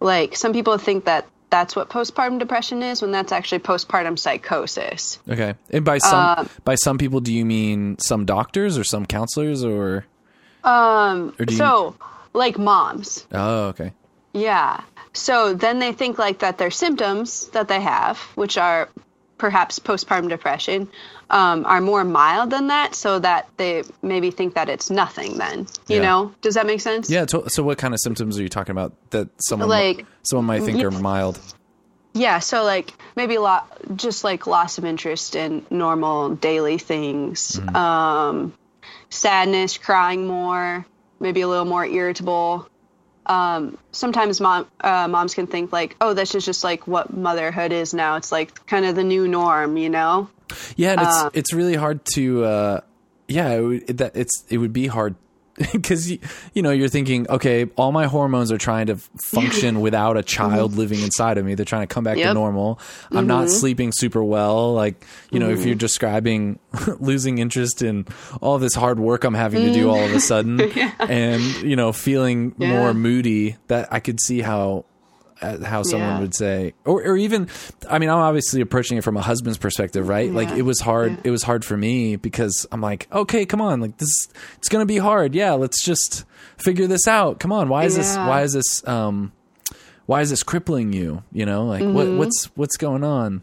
Like 0.00 0.36
some 0.36 0.52
people 0.52 0.78
think 0.78 1.04
that 1.04 1.26
that's 1.50 1.74
what 1.74 1.88
postpartum 1.88 2.38
depression 2.38 2.82
is 2.82 3.00
when 3.02 3.10
that's 3.10 3.32
actually 3.32 3.60
postpartum 3.60 4.18
psychosis. 4.18 5.18
Okay. 5.28 5.54
And 5.70 5.84
by 5.84 5.98
some 5.98 6.38
Um, 6.38 6.48
by 6.64 6.74
some 6.76 6.98
people, 6.98 7.20
do 7.20 7.32
you 7.32 7.44
mean 7.44 7.98
some 7.98 8.24
doctors 8.26 8.76
or 8.78 8.84
some 8.84 9.06
counselors 9.06 9.64
or? 9.64 10.04
Um, 10.64 11.34
Or 11.38 11.44
do 11.46 11.54
you- 11.54 11.58
so 11.58 11.94
like 12.34 12.58
moms. 12.58 13.26
Oh, 13.32 13.68
okay. 13.68 13.92
Yeah. 14.34 14.80
So 15.12 15.54
then 15.54 15.78
they 15.78 15.92
think 15.92 16.18
like 16.18 16.40
that 16.40 16.58
their 16.58 16.70
symptoms 16.70 17.46
that 17.48 17.68
they 17.68 17.80
have, 17.80 18.18
which 18.34 18.56
are 18.58 18.88
perhaps 19.38 19.78
postpartum 19.78 20.28
depression, 20.28 20.88
um, 21.30 21.64
are 21.66 21.80
more 21.80 22.04
mild 22.04 22.50
than 22.50 22.68
that, 22.68 22.94
so 22.94 23.18
that 23.18 23.48
they 23.56 23.84
maybe 24.02 24.30
think 24.30 24.54
that 24.54 24.68
it's 24.68 24.90
nothing. 24.90 25.38
Then 25.38 25.66
you 25.86 25.96
Yeah. 25.96 26.02
know, 26.02 26.34
does 26.40 26.54
that 26.54 26.66
make 26.66 26.80
sense? 26.80 27.08
Yeah. 27.10 27.24
To, 27.26 27.48
so, 27.48 27.62
what 27.62 27.78
kind 27.78 27.94
of 27.94 28.00
symptoms 28.00 28.38
are 28.38 28.42
you 28.42 28.48
talking 28.48 28.72
about 28.72 28.92
that 29.10 29.28
someone 29.46 29.68
Like- 29.68 30.06
someone 30.22 30.46
might 30.46 30.62
think 30.62 30.82
are 30.82 30.90
mild? 30.90 31.38
Yeah. 32.14 32.38
So 32.40 32.64
like 32.64 32.94
maybe 33.14 33.36
a 33.36 33.40
lot, 33.40 33.70
just 33.94 34.24
like 34.24 34.46
loss 34.46 34.78
of 34.78 34.84
interest 34.84 35.36
in 35.36 35.64
normal 35.70 36.30
daily 36.30 36.78
things, 36.78 37.60
um, 37.74 38.52
sadness, 39.10 39.78
crying 39.78 40.26
more, 40.26 40.84
maybe 41.20 41.42
a 41.42 41.48
little 41.48 41.64
more 41.66 41.84
irritable. 41.84 42.66
Um, 43.28 43.76
sometimes 43.92 44.40
mom, 44.40 44.66
uh, 44.80 45.06
moms 45.08 45.34
can 45.34 45.46
think 45.46 45.72
like, 45.72 45.96
oh, 46.00 46.14
this 46.14 46.34
is 46.34 46.44
just 46.44 46.64
like 46.64 46.86
what 46.86 47.14
motherhood 47.14 47.72
is 47.72 47.92
now. 47.92 48.16
It's 48.16 48.32
like 48.32 48.66
kind 48.66 48.86
of 48.86 48.94
the 48.94 49.04
new 49.04 49.28
norm, 49.28 49.76
you 49.76 49.90
know? 49.90 50.30
Yeah, 50.76 50.92
and 50.92 51.00
it's 51.02 51.16
Uh, 51.16 51.30
it's 51.34 51.52
really 51.52 51.74
hard 51.74 52.00
to. 52.14 52.44
Uh, 52.44 52.80
yeah, 53.28 53.50
it, 53.60 53.98
that 53.98 54.16
it's 54.16 54.44
it 54.48 54.56
would 54.56 54.72
be 54.72 54.86
hard 54.86 55.14
because 55.72 56.10
you, 56.10 56.18
you 56.54 56.62
know 56.62 56.70
you're 56.70 56.88
thinking, 56.88 57.28
okay, 57.28 57.66
all 57.76 57.92
my 57.92 58.06
hormones 58.06 58.52
are 58.52 58.58
trying 58.58 58.86
to 58.86 58.96
function 59.30 59.80
without 59.88 60.16
a 60.16 60.22
child 60.22 60.72
mm-hmm. 60.72 60.80
living 60.80 61.02
inside 61.02 61.38
of 61.38 61.44
me. 61.44 61.54
They're 61.54 61.64
trying 61.64 61.86
to 61.86 61.92
come 61.92 62.04
back 62.04 62.16
to 62.16 62.34
normal. 62.34 62.80
I'm 63.10 63.26
not 63.26 63.46
mm-hmm. 63.46 63.54
sleeping 63.54 63.92
super 63.92 64.22
well. 64.22 64.74
Like 64.74 65.04
you 65.30 65.38
know, 65.38 65.50
if 65.50 65.64
you're 65.64 65.74
mm-hmm. 65.74 65.78
describing 65.78 66.58
losing 67.00 67.38
interest 67.38 67.82
in 67.82 68.06
all 68.40 68.58
this 68.58 68.74
hard 68.74 69.00
work 69.00 69.24
I'm 69.24 69.34
having 69.34 69.64
to 69.64 69.72
do 69.72 69.88
all 69.90 70.02
of 70.02 70.12
a 70.12 70.20
sudden, 70.20 70.60
and 71.00 71.42
you 71.62 71.76
know, 71.76 71.92
feeling 71.92 72.54
Yeah. 72.58 72.68
more 72.68 72.94
moody, 72.94 73.56
that 73.68 73.92
I 73.92 74.00
could 74.00 74.20
see 74.20 74.40
how 74.40 74.84
uh, 75.40 75.64
how 75.64 75.82
someone 75.82 76.08
Yeah. 76.10 76.20
would 76.20 76.34
say 76.34 76.74
or, 76.84 77.02
or 77.02 77.16
even 77.16 77.48
i 77.88 77.98
mean 77.98 78.10
i'm 78.10 78.18
obviously 78.18 78.60
approaching 78.60 78.98
it 78.98 79.04
from 79.04 79.16
a 79.16 79.22
husband's 79.22 79.58
perspective 79.58 80.08
right 80.08 80.32
like 80.32 80.50
it 80.50 80.62
was 80.62 80.80
hard 80.80 81.12
Yeah. 81.12 81.20
it 81.24 81.30
was 81.30 81.42
hard 81.42 81.64
for 81.64 81.76
me 81.76 82.16
because 82.16 82.66
i'm 82.72 82.80
like 82.80 83.06
okay 83.12 83.46
come 83.46 83.60
on 83.60 83.80
like 83.80 83.96
this 83.98 84.28
it's 84.56 84.68
gonna 84.68 84.86
be 84.86 84.98
hard 84.98 85.34
yeah 85.34 85.52
let's 85.52 85.84
just 85.84 86.24
figure 86.56 86.86
this 86.86 87.06
out 87.06 87.38
come 87.40 87.52
on 87.52 87.68
why 87.68 87.84
is 87.84 87.96
this 87.96 88.16
why 88.16 88.42
is 88.42 88.52
this 88.52 88.86
um 88.88 89.32
why 90.06 90.20
is 90.22 90.30
this 90.30 90.42
crippling 90.42 90.92
you 90.92 91.22
you 91.32 91.46
know 91.46 91.64
like 91.66 91.82
Mm-hmm. 91.84 92.18
what's 92.18 92.44
what's 92.56 92.76
going 92.76 93.04
on 93.04 93.42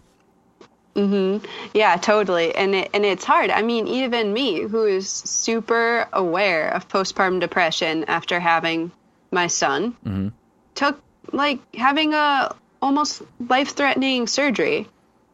Mm-hmm. 0.96 1.46
Yeah, 1.74 1.98
totally. 1.98 2.56
And 2.56 2.74
it, 2.74 2.90
and 2.94 3.04
it's 3.04 3.26
hard. 3.26 3.50
I 3.50 3.62
mean, 3.64 3.86
even 3.86 4.32
me, 4.32 4.62
who 4.62 4.86
is 4.86 5.10
super 5.10 6.08
aware 6.14 6.70
of 6.70 6.88
postpartum 6.88 7.42
depression 7.42 8.06
after 8.06 8.40
having 8.40 8.92
my 9.30 9.48
son, 9.48 10.32
took 10.74 11.02
like 11.32 11.60
having 11.76 12.14
a 12.14 12.56
almost 12.82 13.22
life 13.50 13.70
threatening 13.76 14.28
surgery, 14.28 14.88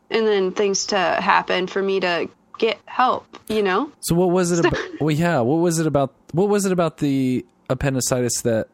and 0.09 0.25
then 0.27 0.51
things 0.51 0.87
to 0.87 0.97
happen 0.97 1.67
for 1.67 1.81
me 1.81 1.99
to 1.99 2.29
get 2.57 2.79
help. 2.85 3.25
You 3.47 3.63
know? 3.63 3.91
so 3.99 4.15
what 4.15 4.29
was 4.29 4.51
it 4.51 4.65
about 4.65 4.79
well 5.01 5.11
yeah 5.15 5.39
what 5.41 5.55
was 5.55 5.79
it 5.79 5.87
about 5.87 6.13
what 6.31 6.47
was 6.47 6.65
it 6.65 6.71
about 6.71 6.97
the 6.99 7.45
appendicitis 7.69 8.41
that 8.41 8.67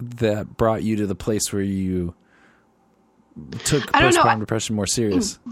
that 0.00 0.56
brought 0.56 0.82
you 0.82 0.96
to 0.96 1.06
the 1.06 1.14
place 1.14 1.52
where 1.52 1.62
you 1.62 2.14
took 3.64 3.94
I 3.96 4.00
don't 4.00 4.14
know. 4.14 4.22
postpartum 4.22 4.40
depression 4.40 4.76
more 4.76 4.86
serious 4.86 5.38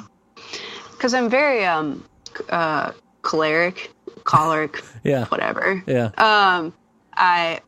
Because 0.93 1.13
I'm 1.15 1.29
very 1.29 1.65
um 1.65 2.03
uh 2.49 2.93
choleric, 3.23 3.93
choleric, 4.25 4.83
yeah 5.05 5.27
whatever. 5.27 5.83
yeah 5.87 6.11
um, 6.17 6.73
I 7.17 7.61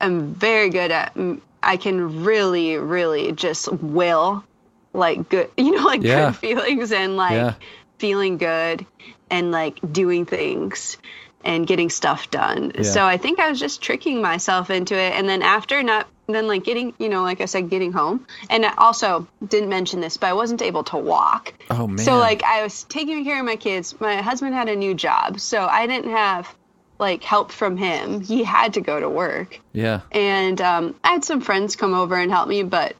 am 0.00 0.34
very 0.34 0.68
good 0.70 0.90
at. 0.90 1.14
I 1.62 1.76
can 1.76 2.24
really, 2.24 2.76
really 2.76 3.32
just 3.32 3.72
will 3.72 4.44
like 4.92 5.28
good, 5.28 5.50
you 5.56 5.72
know, 5.76 5.84
like 5.84 6.02
Yeah. 6.02 6.26
good 6.30 6.36
feelings 6.36 6.92
and 6.92 7.16
like 7.16 7.36
Yeah. 7.36 7.54
feeling 7.98 8.38
good 8.38 8.86
and 9.30 9.50
like 9.52 9.78
doing 9.92 10.26
things 10.26 10.96
and 11.44 11.66
getting 11.66 11.88
stuff 11.90 12.30
done. 12.30 12.72
Yeah. 12.74 12.82
So 12.82 13.04
I 13.04 13.16
think 13.16 13.38
I 13.38 13.48
was 13.48 13.58
just 13.58 13.80
tricking 13.80 14.20
myself 14.20 14.68
into 14.70 14.94
it. 14.94 15.14
And 15.14 15.28
then 15.28 15.42
after 15.42 15.82
not, 15.82 16.06
then 16.26 16.46
like 16.46 16.64
getting, 16.64 16.92
you 16.98 17.08
know, 17.08 17.22
like 17.22 17.40
I 17.40 17.46
said, 17.46 17.70
getting 17.70 17.92
home. 17.92 18.26
And 18.50 18.64
I 18.66 18.74
also 18.76 19.26
didn't 19.46 19.68
mention 19.68 20.00
this, 20.00 20.16
but 20.16 20.28
I 20.28 20.32
wasn't 20.34 20.62
able 20.62 20.84
to 20.84 20.96
walk. 20.96 21.54
Oh, 21.70 21.86
man. 21.86 21.98
So 22.04 22.18
like 22.18 22.42
I 22.44 22.62
was 22.62 22.84
taking 22.84 23.24
care 23.24 23.38
of 23.40 23.46
my 23.46 23.56
kids. 23.56 23.98
My 24.00 24.16
husband 24.22 24.54
had 24.54 24.68
a 24.68 24.76
new 24.76 24.94
job, 24.94 25.40
so 25.40 25.66
I 25.66 25.86
didn't 25.86 26.10
have 26.10 26.54
like 27.00 27.22
help 27.24 27.50
from 27.50 27.76
him. 27.76 28.20
He 28.20 28.44
had 28.44 28.74
to 28.74 28.80
go 28.80 29.00
to 29.00 29.08
work, 29.08 29.58
yeah 29.72 30.00
and 30.12 30.60
um, 30.60 30.94
I 31.02 31.12
had 31.12 31.24
some 31.24 31.40
friends 31.40 31.74
come 31.76 31.94
over 31.94 32.14
and 32.16 32.30
help 32.30 32.48
me, 32.48 32.62
but 32.62 32.94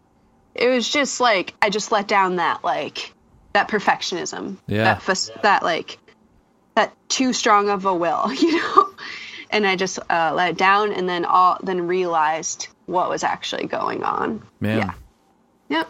it 0.55 0.69
was 0.69 0.89
just 0.89 1.21
like 1.21 1.55
I 1.63 1.71
just 1.71 1.93
let 1.93 2.09
down 2.09 2.37
that 2.37 2.65
like 2.65 3.13
that 3.53 3.69
perfectionism, 3.69 4.57
Yeah. 4.67 4.95
that 5.05 5.31
that 5.43 5.63
like 5.63 5.99
that 6.75 6.93
too 7.09 7.33
strong 7.33 7.69
of 7.69 7.85
a 7.85 7.95
will, 7.95 8.33
you 8.41 8.57
know. 8.57 8.89
And 9.53 9.67
I 9.67 9.75
just 9.75 9.99
uh, 10.09 10.33
let 10.35 10.51
it 10.51 10.57
down, 10.57 10.93
and 10.93 11.09
then 11.09 11.25
all 11.25 11.59
then 11.63 11.87
realized 11.89 12.69
what 12.87 13.09
was 13.11 13.25
actually 13.25 13.67
going 13.67 14.03
on. 14.05 14.43
Man. 14.61 14.79
Yeah. 14.79 14.93
Yep. 15.69 15.89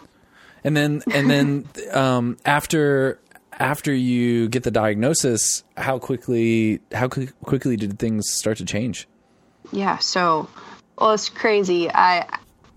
and 0.63 0.77
then 0.77 1.01
and 1.11 1.29
then 1.29 1.67
um, 1.91 2.37
after 2.45 3.19
after 3.53 3.93
you 3.93 4.49
get 4.49 4.63
the 4.63 4.71
diagnosis 4.71 5.63
how 5.77 5.99
quickly 5.99 6.79
how 6.91 7.07
quick, 7.07 7.39
quickly 7.41 7.75
did 7.75 7.99
things 7.99 8.29
start 8.31 8.57
to 8.57 8.65
change 8.65 9.07
Yeah, 9.71 9.97
so 9.97 10.49
well 10.97 11.11
it's 11.13 11.29
crazy. 11.29 11.89
I 11.89 12.27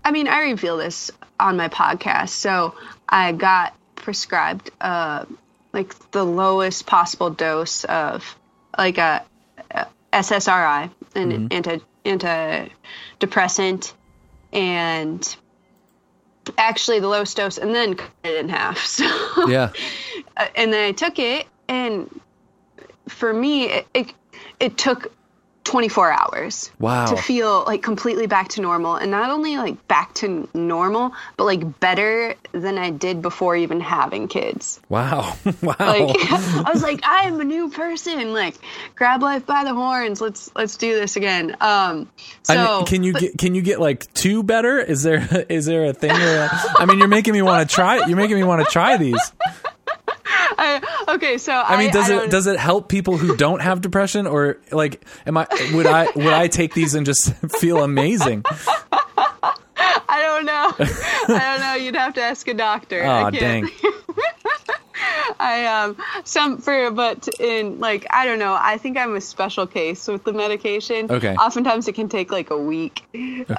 I 0.03 0.11
mean, 0.11 0.27
I 0.27 0.41
reveal 0.41 0.77
this 0.77 1.11
on 1.39 1.57
my 1.57 1.67
podcast. 1.69 2.29
So 2.29 2.75
I 3.09 3.31
got 3.31 3.75
prescribed 3.95 4.71
uh 4.81 5.25
like 5.73 6.11
the 6.11 6.23
lowest 6.23 6.85
possible 6.85 7.29
dose 7.29 7.83
of 7.83 8.37
like 8.77 8.97
a, 8.97 9.25
a 9.71 9.87
SSRI, 10.13 10.89
an 11.15 11.51
anti 11.51 11.79
antidepressant 12.05 13.93
and 14.53 15.35
actually 16.57 16.99
the 16.99 17.07
lowest 17.07 17.35
dose 17.35 17.57
and 17.57 17.73
then 17.73 17.95
cut 17.95 18.11
it 18.23 18.37
in 18.37 18.49
half. 18.49 18.77
So 18.85 19.49
yeah 19.49 19.71
uh, 20.37 20.47
and 20.55 20.71
then 20.73 20.83
I 20.87 20.91
took 20.91 21.19
it, 21.19 21.47
and 21.67 22.09
for 23.07 23.33
me, 23.33 23.65
it 23.65 23.87
it, 23.93 24.13
it 24.59 24.77
took 24.77 25.11
24 25.63 26.11
hours 26.11 26.69
Wow. 26.77 27.07
to 27.07 27.17
feel 27.17 27.63
like 27.65 27.81
completely 27.81 28.27
back 28.27 28.49
to 28.49 28.61
normal, 28.61 28.97
and 28.97 29.09
not 29.09 29.31
only 29.31 29.57
like 29.57 29.87
back 29.87 30.13
to 30.15 30.47
normal, 30.53 31.11
but 31.37 31.45
like 31.45 31.79
better 31.79 32.35
than 32.51 32.77
I 32.77 32.91
did 32.91 33.23
before 33.23 33.55
even 33.55 33.79
having 33.81 34.27
kids. 34.27 34.79
wow 34.89 35.35
wow 35.63 35.75
Like 35.79 36.15
I 36.19 36.69
was 36.71 36.83
like, 36.83 37.03
I 37.03 37.23
am 37.23 37.39
a 37.39 37.43
new 37.43 37.71
person. 37.71 38.31
Like 38.31 38.55
grab 38.95 39.23
life 39.23 39.47
by 39.47 39.63
the 39.63 39.73
horns. 39.73 40.21
Let's 40.21 40.51
let's 40.55 40.77
do 40.77 40.93
this 40.99 41.15
again. 41.15 41.57
Um, 41.59 42.11
so 42.43 42.53
I 42.53 42.77
mean, 42.77 42.85
can 42.85 43.01
you 43.03 43.13
get 43.13 43.35
can 43.39 43.55
you 43.55 43.63
get 43.63 43.79
like 43.79 44.13
two 44.13 44.43
better? 44.43 44.77
Is 44.77 45.01
there 45.01 45.27
is 45.49 45.65
there 45.65 45.85
a 45.85 45.93
thing? 45.93 46.11
Where, 46.11 46.47
I 46.77 46.85
mean, 46.85 46.99
you're 46.99 47.07
making 47.07 47.33
me 47.33 47.41
want 47.41 47.67
to 47.67 47.73
try. 47.75 48.05
You're 48.05 48.17
making 48.17 48.35
me 48.35 48.43
want 48.43 48.63
to 48.63 48.71
try 48.71 48.97
these. 48.97 49.31
I, 50.57 51.05
okay, 51.15 51.37
so 51.37 51.53
I 51.53 51.77
mean, 51.77 51.91
does 51.91 52.09
it 52.09 52.29
does 52.29 52.47
it 52.47 52.57
help 52.59 52.89
people 52.89 53.17
who 53.17 53.35
don't 53.35 53.61
have 53.61 53.81
depression, 53.81 54.27
or 54.27 54.57
like, 54.71 55.03
am 55.25 55.37
I 55.37 55.47
would 55.73 55.85
I 55.85 56.07
would 56.15 56.33
I 56.33 56.47
take 56.47 56.73
these 56.73 56.95
and 56.95 57.05
just 57.05 57.33
feel 57.59 57.83
amazing? 57.83 58.43
I 60.07 60.21
don't 60.21 60.45
know. 60.45 60.73
I 60.79 61.39
don't 61.39 61.59
know. 61.61 61.73
You'd 61.75 61.95
have 61.95 62.13
to 62.15 62.21
ask 62.21 62.47
a 62.47 62.53
doctor. 62.53 63.03
I 63.03 63.27
Oh 63.27 63.31
dang! 63.31 63.69
I 65.39 65.65
um 65.65 65.97
some 66.23 66.57
for 66.59 66.91
but 66.91 67.27
in 67.39 67.79
like 67.79 68.05
I 68.09 68.25
don't 68.25 68.39
know. 68.39 68.55
I 68.59 68.77
think 68.77 68.97
I'm 68.97 69.15
a 69.15 69.21
special 69.21 69.67
case 69.67 70.07
with 70.07 70.23
the 70.23 70.33
medication. 70.33 71.11
Okay. 71.11 71.35
Oftentimes 71.35 71.87
it 71.87 71.93
can 71.93 72.09
take 72.09 72.31
like 72.31 72.49
a 72.51 72.57
week 72.57 73.03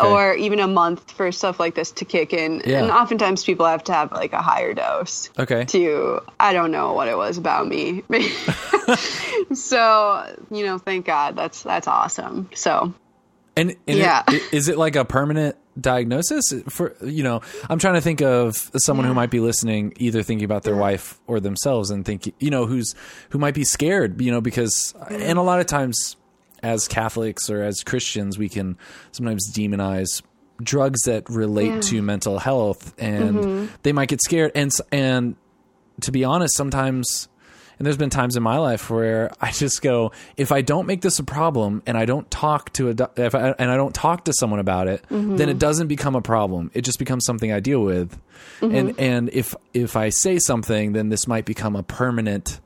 or 0.00 0.34
even 0.34 0.60
a 0.60 0.66
month 0.68 1.10
for 1.12 1.30
stuff 1.32 1.60
like 1.60 1.74
this 1.74 1.90
to 1.92 2.04
kick 2.04 2.32
in, 2.32 2.62
Yeah. 2.64 2.82
and 2.82 2.90
oftentimes 2.90 3.44
people 3.44 3.66
have 3.66 3.84
to 3.84 3.92
have 3.92 4.12
like 4.12 4.32
a 4.32 4.42
higher 4.42 4.74
dose. 4.74 5.30
Okay. 5.38 5.64
To 5.66 6.20
I 6.40 6.52
don't 6.52 6.70
know 6.70 6.92
what 6.92 7.08
it 7.08 7.16
was 7.16 7.38
about 7.38 7.66
me. 7.68 8.02
so 9.54 10.36
you 10.50 10.64
know, 10.64 10.78
thank 10.78 11.06
God. 11.06 11.36
That's 11.36 11.62
that's 11.62 11.88
awesome. 11.88 12.48
So 12.54 12.92
And, 13.56 13.74
and 13.88 13.98
Yeah. 13.98 14.22
it- 14.28 14.42
is 14.52 14.68
it 14.68 14.76
like 14.78 14.96
a 14.96 15.04
permanent 15.04 15.56
diagnosis 15.80 16.44
for 16.68 16.94
you 17.04 17.22
know? 17.22 17.40
I'm 17.68 17.78
trying 17.78 17.94
to 17.94 18.00
think 18.00 18.20
of 18.22 18.70
someone 18.76 19.06
who 19.06 19.14
might 19.14 19.30
be 19.30 19.40
listening, 19.40 19.92
either 19.96 20.22
thinking 20.22 20.44
about 20.44 20.62
their 20.62 20.76
wife 20.76 21.18
or 21.26 21.40
themselves, 21.40 21.90
and 21.90 22.04
think 22.04 22.32
you 22.38 22.50
know 22.50 22.66
who's 22.66 22.94
who 23.30 23.38
might 23.38 23.54
be 23.54 23.64
scared, 23.64 24.20
you 24.20 24.30
know, 24.30 24.40
because 24.40 24.94
and 25.10 25.38
a 25.38 25.42
lot 25.42 25.60
of 25.60 25.66
times 25.66 26.16
as 26.62 26.88
Catholics 26.88 27.50
or 27.50 27.62
as 27.62 27.82
Christians, 27.82 28.38
we 28.38 28.48
can 28.48 28.76
sometimes 29.12 29.50
demonize 29.52 30.22
drugs 30.62 31.02
that 31.02 31.28
relate 31.28 31.82
to 31.82 32.00
mental 32.02 32.38
health, 32.38 32.94
and 32.98 33.34
mm-hmm. 33.36 33.74
they 33.82 33.92
might 33.92 34.08
get 34.08 34.22
scared. 34.22 34.52
And 34.54 34.72
and 34.90 35.36
to 36.00 36.12
be 36.12 36.24
honest, 36.24 36.56
sometimes, 36.56 37.28
and 37.78 37.84
there's 37.84 37.96
been 37.96 38.10
times 38.10 38.36
in 38.36 38.42
my 38.42 38.56
life 38.58 38.88
where 38.88 39.30
I 39.40 39.50
just 39.50 39.82
go, 39.82 40.12
if 40.36 40.50
I 40.50 40.62
don't 40.62 40.86
make 40.86 41.02
this 41.02 41.18
a 41.18 41.24
problem 41.24 41.82
and 41.86 41.96
I 41.96 42.06
don't 42.06 42.30
talk 42.30 42.72
to 42.74 42.90
a, 42.90 43.10
if 43.16 43.34
I, 43.34 43.50
and 43.58 43.70
I 43.70 43.76
don't 43.76 43.94
talk 43.94 44.24
to 44.24 44.32
someone 44.32 44.60
about 44.60 44.88
it, 44.88 45.04
then 45.10 45.48
it 45.48 45.58
doesn't 45.58 45.88
become 45.88 46.14
a 46.14 46.22
problem. 46.22 46.70
It 46.72 46.82
just 46.82 46.98
becomes 46.98 47.24
something 47.26 47.52
I 47.52 47.60
deal 47.60 47.82
with. 47.82 48.18
And, 48.62 48.98
and 48.98 49.28
if, 49.32 49.54
if 49.74 49.96
I 49.96 50.08
say 50.08 50.38
something, 50.38 50.94
then 50.94 51.10
this 51.10 51.26
might 51.26 51.44
become 51.44 51.76
a 51.76 51.82
permanent, 51.82 52.60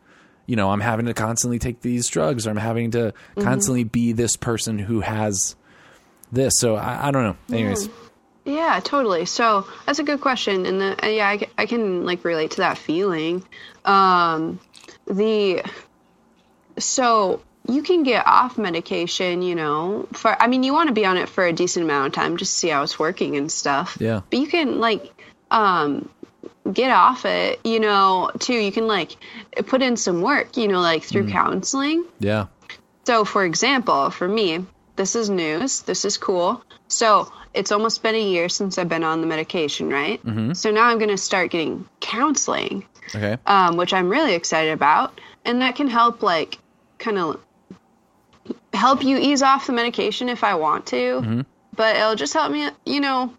you 0.47 0.55
know, 0.55 0.71
I'm 0.71 0.81
having 0.81 1.07
to 1.07 1.15
constantly 1.15 1.59
take 1.59 1.81
these 1.81 2.07
drugs 2.09 2.47
or 2.47 2.51
I'm 2.51 2.57
having 2.57 2.93
to 2.93 3.13
constantly 3.39 3.85
be 3.85 4.13
this 4.13 4.37
person 4.37 4.79
who 4.79 5.01
has 5.01 5.57
this. 6.31 6.55
So 6.59 6.77
I, 6.77 7.09
I 7.09 7.11
don't 7.11 7.25
know. 7.25 7.37
Anyways. 7.57 7.89
Yeah, 8.45 8.81
totally. 8.83 9.27
So 9.27 9.67
that's 9.85 9.99
a 9.99 10.03
good 10.03 10.23
question, 10.23 10.65
and 10.65 10.81
the, 10.81 11.05
uh, 11.05 11.09
yeah, 11.09 11.29
I, 11.29 11.47
I 11.59 11.67
can 11.67 12.07
like 12.07 12.25
relate 12.25 12.53
to 12.53 12.57
that 12.59 12.79
feeling. 12.79 13.45
Um, 13.85 14.59
the 15.11 15.63
so 16.79 17.43
you 17.69 17.83
can 17.83 18.03
get 18.03 18.27
off 18.27 18.57
medication, 18.57 19.43
you 19.43 19.55
know, 19.55 20.09
for 20.13 20.41
I 20.41 20.47
mean, 20.47 20.63
you 20.63 20.73
want 20.73 20.89
to 20.89 20.95
be 20.95 21.05
on 21.05 21.17
it 21.17 21.29
for 21.29 21.45
a 21.45 21.53
decent 21.53 21.85
amount 21.85 22.09
of 22.09 22.13
time 22.13 22.37
just 22.37 22.53
to 22.53 22.59
see 22.59 22.69
how 22.69 22.83
it's 22.83 22.99
working 22.99 23.37
and 23.37 23.51
stuff. 23.51 23.97
Yeah. 24.01 24.21
but 24.31 24.39
you 24.39 24.47
can 24.47 24.81
like 24.81 25.13
um 25.51 26.09
get 26.73 26.91
off 26.91 27.25
it, 27.25 27.61
you 27.65 27.81
know, 27.81 28.31
too. 28.39 28.55
You 28.55 28.73
can 28.73 28.87
like 28.87 29.17
put 29.67 29.83
in 29.83 29.97
some 29.97 30.23
work, 30.23 30.57
you 30.57 30.69
know, 30.69 30.81
like 30.81 31.03
through 31.03 31.29
counseling. 31.29 32.05
Yeah. 32.19 32.47
So, 33.05 33.25
for 33.25 33.45
example, 33.45 34.11
for 34.11 34.29
me, 34.29 34.65
this 34.97 35.17
is 35.17 35.29
news. 35.29 35.83
This 35.83 36.05
is 36.05 36.17
cool. 36.17 36.63
So, 36.89 37.33
it's 37.53 37.73
almost 37.73 38.03
been 38.03 38.15
a 38.15 38.23
year 38.23 38.49
since 38.49 38.79
I've 38.79 38.89
been 38.89 39.03
on 39.03 39.21
the 39.21 39.27
medication, 39.27 39.91
right? 39.91 40.25
Mm-hmm. 40.25 40.53
So 40.53 40.71
now 40.71 40.85
I'm 40.85 40.99
going 40.99 41.11
to 41.11 41.17
start 41.17 41.51
getting 41.51 41.89
counseling, 41.99 42.87
Okay. 43.09 43.37
um, 43.47 43.77
which 43.77 43.93
I'm 43.93 44.09
really 44.09 44.35
excited 44.35 44.73
about, 44.73 45.21
and 45.45 45.63
that 45.63 45.77
can 45.77 45.89
help, 45.89 46.23
like, 46.23 46.59
kind 46.99 47.19
of 47.19 47.41
help 48.73 49.03
you 49.03 49.19
ease 49.19 49.43
off 49.43 49.67
the 49.67 49.73
medication 49.73 50.29
if 50.29 50.45
I 50.45 50.55
want 50.55 50.87
to. 50.87 51.45
But 51.77 51.97
it'll 51.97 52.15
just 52.15 52.35
help 52.35 52.53
me, 52.53 52.69
you 52.85 53.01
know, 53.01 53.35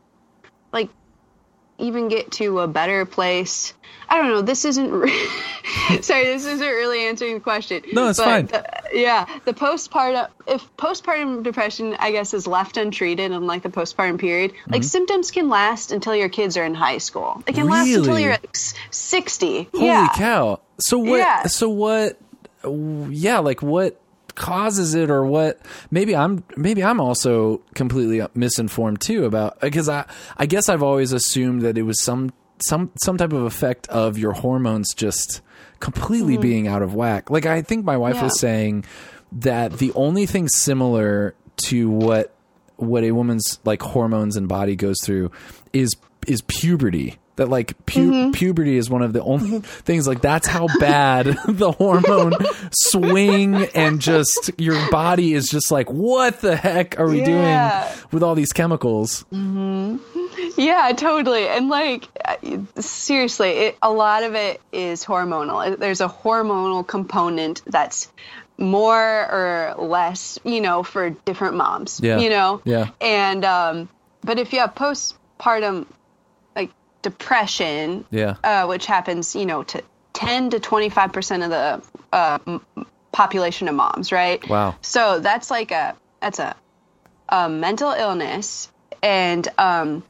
even 1.82 2.08
get 2.08 2.32
to 2.34 2.60
a 2.60 2.68
better 2.68 3.06
place. 3.06 3.74
I 4.10 4.18
don't 4.18 4.28
know. 4.28 4.42
This 4.42 4.66
isn't. 4.66 4.92
Re- 4.92 5.10
Sorry, 6.02 6.26
this 6.26 6.46
isn't 6.46 6.60
really 6.60 7.06
answering 7.06 7.36
the 7.36 7.40
question. 7.40 7.82
No, 7.94 8.10
it's 8.10 8.20
fine. 8.20 8.48
the- 8.48 8.66
yeah, 8.94 9.26
the 9.46 9.54
postpartum. 9.54 10.30
If 10.48 10.76
postpartum 10.76 11.44
depression, 11.44 11.96
I 11.98 12.12
guess, 12.12 12.34
is 12.34 12.46
left 12.46 12.76
untreated 12.76 13.32
in 13.32 13.48
like 13.48 13.64
the 13.64 13.70
postpartum 13.70 14.20
period, 14.20 14.52
like 14.68 14.82
mm-hmm. 14.82 14.88
symptoms 14.88 15.32
can 15.32 15.48
last 15.48 15.94
until 15.94 16.14
your 16.14 16.30
kids 16.30 16.58
are 16.58 16.66
in 16.66 16.74
high 16.74 16.98
school. 16.98 17.42
It 17.48 17.56
can 17.56 17.70
last 17.70 17.90
until 17.90 18.20
you're 18.20 18.32
like 18.32 18.56
sixty. 18.56 19.70
Holy 19.72 19.86
yeah. 19.86 20.10
cow! 20.14 20.60
So 20.80 20.98
what? 20.98 21.18
Yeah. 21.18 21.44
So 21.44 21.70
what? 21.70 22.20
Yeah, 22.64 23.40
like 23.40 23.62
what 23.62 24.01
causes 24.36 24.96
it, 24.96 25.10
or 25.10 25.26
what? 25.26 25.60
Maybe 25.90 26.16
I'm 26.16 26.44
maybe 26.56 26.84
I'm 26.84 27.00
also 27.00 27.62
completely 27.76 28.26
misinformed 28.36 29.02
too 29.02 29.26
about 29.26 29.60
because 29.62 29.90
I 29.90 30.06
I 30.38 30.46
guess 30.46 30.70
I've 30.70 30.84
always 30.84 31.12
assumed 31.12 31.62
that 31.62 31.78
it 31.78 31.84
was 31.84 32.02
some 32.04 32.32
some 32.68 32.92
some 33.02 33.18
type 33.18 33.34
of 33.34 33.44
effect 33.44 33.88
of 33.88 34.18
your 34.18 34.34
hormones 34.34 34.94
just 34.94 35.42
completely 35.80 36.36
hmm. 36.36 36.42
being 36.42 36.68
out 36.68 36.82
of 36.82 36.94
whack. 36.94 37.30
Like 37.30 37.46
I 37.46 37.62
think 37.62 37.86
my 37.86 37.98
wife. 37.98 38.16
Yeah. 38.16 38.24
was 38.24 38.40
saying 38.40 38.86
that 39.34 39.74
the 39.74 39.92
only 39.94 40.26
thing 40.26 40.48
similar 40.48 41.36
to 41.66 41.90
what 41.90 42.34
what 42.78 43.04
a 43.04 43.12
woman's 43.12 43.60
like 43.64 43.82
hormones 43.82 44.36
and 44.36 44.48
body 44.48 44.76
goes 44.76 44.98
through 45.04 45.32
is 45.74 45.96
is 46.28 46.42
puberty 46.42 47.18
that 47.38 47.48
like 47.50 47.74
pu- 47.86 48.12
Mm-hmm. 48.12 48.32
puberty 48.32 48.78
is 48.78 48.90
one 48.90 49.02
of 49.02 49.14
the 49.14 49.22
only 49.24 49.60
things 49.62 50.08
like 50.08 50.22
that's 50.22 50.48
how 50.48 50.68
bad 50.80 51.26
the 51.48 51.72
hormone 51.72 52.34
swing 52.72 53.56
and 53.76 54.00
just 54.02 54.52
your 54.58 54.90
body 54.92 55.34
is 55.34 55.48
just 55.48 55.72
like 55.72 55.90
what 55.92 56.42
the 56.42 56.56
heck 56.56 57.00
are 57.00 57.08
we 57.08 57.20
Yeah. 57.22 57.88
doing 57.94 58.04
with 58.12 58.24
all 58.24 58.36
these 58.36 58.52
chemicals 58.54 59.26
Yeah, 60.58 60.92
totally. 60.96 61.48
And 61.48 61.70
like, 61.70 62.08
uh, 62.26 62.36
seriously, 62.82 63.50
it, 63.50 63.78
a 63.82 63.92
lot 63.92 64.24
of 64.24 64.36
it 64.36 64.62
is 64.72 65.04
hormonal. 65.06 65.78
There's 65.78 66.02
a 66.02 66.08
hormonal 66.10 66.86
component 66.86 67.62
that's 67.66 68.12
more 68.58 69.00
or 69.32 69.76
less, 69.78 70.38
you 70.44 70.62
know, 70.62 70.84
for 70.84 71.10
different 71.10 71.56
moms. 71.56 72.00
Yeah. 72.04 72.20
You 72.20 72.30
know? 72.30 72.62
Yeah. 72.66 72.90
And, 73.00 73.44
um, 73.46 73.90
but 74.24 74.40
if 74.40 74.54
you 74.54 74.60
have 74.60 74.76
postpartum, 74.76 75.86
depression, 77.02 78.06
yeah 78.12 78.36
uh, 78.44 78.66
which 78.66 78.86
happens, 78.86 79.36
you 79.36 79.46
know, 79.46 79.64
to 79.64 79.84
10 80.14 80.52
to 80.52 80.60
25% 80.60 81.44
of 81.44 81.50
the 81.50 81.82
uh, 82.14 82.40
m- 82.48 82.62
population 83.12 83.68
of 83.68 83.76
moms, 83.76 84.12
right? 84.12 84.48
Wow. 84.48 84.76
So 84.82 85.20
that's 85.20 85.50
like 85.50 85.72
a, 85.72 85.96
that's 86.22 86.40
a, 86.40 86.56
a 87.30 87.50
mental 87.50 87.92
illness. 87.92 88.70
And 89.02 89.48
um, 89.58 90.04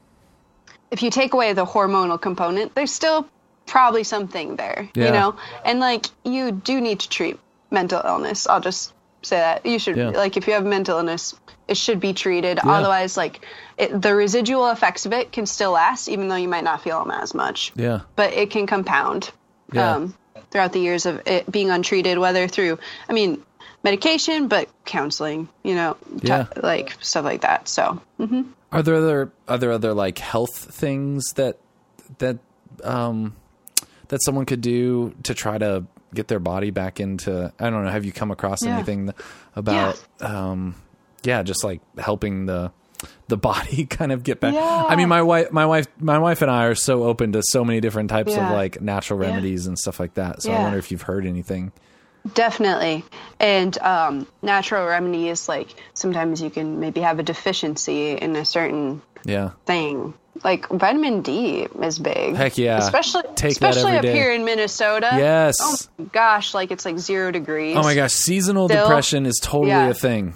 if 0.89 1.03
you 1.03 1.09
take 1.11 1.33
away 1.33 1.53
the 1.53 1.65
hormonal 1.65 2.19
component, 2.21 2.75
there's 2.75 2.91
still 2.91 3.27
probably 3.67 4.03
something 4.03 4.55
there, 4.57 4.89
Yeah. 4.95 5.05
you 5.05 5.11
know? 5.11 5.35
And 5.63 5.79
like, 5.79 6.07
you 6.25 6.51
do 6.51 6.81
need 6.81 6.99
to 7.01 7.09
treat 7.09 7.39
mental 7.69 8.01
illness. 8.03 8.47
I'll 8.47 8.59
just 8.59 8.93
say 9.21 9.37
that. 9.37 9.65
You 9.65 9.79
should, 9.79 9.97
Yeah. 9.97 10.09
like, 10.09 10.37
if 10.37 10.47
you 10.47 10.53
have 10.53 10.65
mental 10.65 10.97
illness, 10.97 11.35
it 11.67 11.77
should 11.77 11.99
be 11.99 12.13
treated. 12.13 12.59
Otherwise, 12.59 13.15
like, 13.17 13.45
it, 13.77 14.01
the 14.01 14.13
residual 14.15 14.69
effects 14.69 15.05
of 15.05 15.13
it 15.13 15.31
can 15.31 15.45
still 15.45 15.71
last, 15.71 16.07
even 16.09 16.27
though 16.27 16.35
you 16.35 16.47
might 16.47 16.63
not 16.63 16.81
feel 16.81 16.99
them 16.99 17.11
as 17.11 17.33
much 17.33 17.71
yeah 17.75 18.01
but 18.15 18.33
it 18.33 18.49
can 18.51 18.67
compound 18.67 19.31
Yeah. 19.71 19.95
um, 19.95 20.13
throughout 20.51 20.73
the 20.73 20.79
years 20.79 21.05
of 21.05 21.21
it 21.27 21.49
being 21.51 21.69
untreated, 21.69 22.17
whether 22.17 22.47
through, 22.47 22.77
I 23.09 23.13
mean, 23.13 23.41
medication, 23.83 24.47
but 24.47 24.67
counseling, 24.85 25.47
you 25.63 25.75
know, 25.75 25.95
t- 26.19 26.27
Yeah. 26.27 26.45
like 26.61 26.95
stuff 26.99 27.23
like 27.25 27.41
that. 27.41 27.67
So, 27.69 28.01
Are 28.71 28.81
there 28.83 28.95
other 28.95 29.31
are 29.47 29.57
there 29.57 29.71
other 29.71 29.93
like 29.93 30.17
health 30.19 30.55
things 30.55 31.23
that 31.35 31.57
that 32.19 32.37
um 32.83 33.35
that 34.09 34.21
someone 34.23 34.45
could 34.45 34.61
do 34.61 35.13
to 35.23 35.33
try 35.33 35.57
to 35.57 35.83
get 36.13 36.27
their 36.27 36.39
body 36.39 36.71
back 36.71 36.99
into 36.99 37.53
I 37.59 37.69
don't 37.69 37.83
know, 37.85 37.91
have 37.91 38.05
you 38.05 38.11
come 38.11 38.31
across 38.31 38.63
Yeah. 38.63 38.75
anything 38.75 39.13
about 39.55 40.01
um 40.19 40.75
yeah, 41.23 41.43
just 41.43 41.63
like 41.63 41.81
helping 41.97 42.45
the 42.47 42.71
the 43.27 43.37
body 43.49 43.85
kind 43.85 44.11
of 44.11 44.23
get 44.23 44.39
back. 44.39 44.53
Yeah. 44.53 44.85
I 44.87 44.95
mean 44.95 45.09
my 45.09 45.21
wife 45.21 45.51
my 45.51 45.65
wife 45.65 45.87
my 45.99 46.19
wife 46.19 46.41
and 46.41 46.51
I 46.51 46.65
are 46.65 46.75
so 46.75 47.03
open 47.03 47.31
to 47.33 47.41
so 47.43 47.63
many 47.65 47.79
different 47.79 48.09
types 48.09 48.33
of 48.35 48.43
like 48.51 48.81
natural 48.81 49.19
remedies 49.19 49.67
and 49.67 49.77
stuff 49.77 49.99
like 49.99 50.15
that. 50.15 50.41
So 50.43 50.51
I 50.51 50.61
wonder 50.61 50.77
if 50.77 50.91
you've 50.91 51.01
heard 51.03 51.25
anything. 51.25 51.71
definitely. 52.35 53.03
And 53.39 53.75
um, 53.79 54.27
natural 54.43 54.85
remedies, 54.85 55.49
like 55.49 55.73
sometimes 55.93 56.41
you 56.41 56.49
can 56.51 56.79
maybe 56.79 57.01
have 57.01 57.17
a 57.19 57.23
deficiency 57.23 58.11
in 58.11 58.35
a 58.35 58.45
certain 58.45 59.01
Yeah. 59.25 59.51
thing. 59.65 60.13
Like 60.43 60.67
vitamin 60.69 61.21
D 61.21 61.67
is 61.83 61.99
big. 61.99 62.35
Heck 62.35 62.57
yeah. 62.57 62.77
Especially, 62.79 63.21
Take 63.35 63.51
especially 63.51 63.91
up 63.97 64.01
day. 64.01 64.13
here 64.13 64.31
in 64.31 64.43
Minnesota. 64.45 65.09
Yes. 65.13 65.57
Oh 65.59 65.77
gosh, 66.11 66.53
like 66.53 66.71
it's 66.71 66.85
like 66.85 66.97
zero 66.97 67.31
degrees. 67.31 67.75
Oh 67.77 67.83
my 67.83 67.93
gosh, 67.95 68.13
seasonal 68.13 68.67
Still- 68.69 68.85
depression 68.87 69.25
is 69.25 69.39
totally 69.43 69.69
Yeah. 69.69 69.89
a 69.89 69.93
thing. 69.93 70.33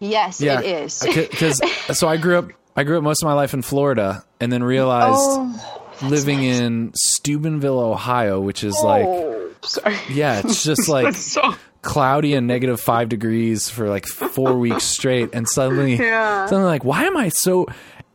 Yes, 0.00 0.40
Yeah, 0.40 0.60
it 0.60 0.66
is. 0.84 1.02
Uh, 1.02 1.12
because 1.30 1.60
so 1.98 2.08
I 2.08 2.16
grew 2.16 2.36
up, 2.38 2.48
I 2.76 2.82
grew 2.82 2.98
up 2.98 3.04
most 3.04 3.22
of 3.22 3.26
my 3.26 3.34
life 3.34 3.54
in 3.54 3.62
Florida, 3.62 4.24
and 4.40 4.52
then 4.52 4.64
realized 4.64 5.16
Oh, 5.20 5.86
living 6.02 6.42
in 6.42 6.90
Steubenville, 6.96 7.78
Ohio, 7.78 8.40
which 8.40 8.64
is 8.64 8.74
oh, 8.82 8.86
like, 8.86 9.04
oh, 9.06 9.50
sorry. 9.62 9.96
yeah, 10.10 10.40
it's 10.44 10.64
just 10.70 10.88
like 10.88 11.14
So 11.14 11.54
cloudy 11.82 12.34
and 12.34 12.48
negative 12.48 12.80
five 12.80 13.08
degrees 13.08 13.70
for 13.70 13.88
like 13.88 14.06
four 14.06 14.58
weeks 14.58 14.82
straight, 14.82 15.30
and 15.32 15.48
suddenly, 15.48 15.94
Yeah. 16.00 16.46
suddenly, 16.46 16.66
like, 16.68 16.84
why 16.84 17.04
am 17.04 17.16
I 17.16 17.28
so 17.28 17.66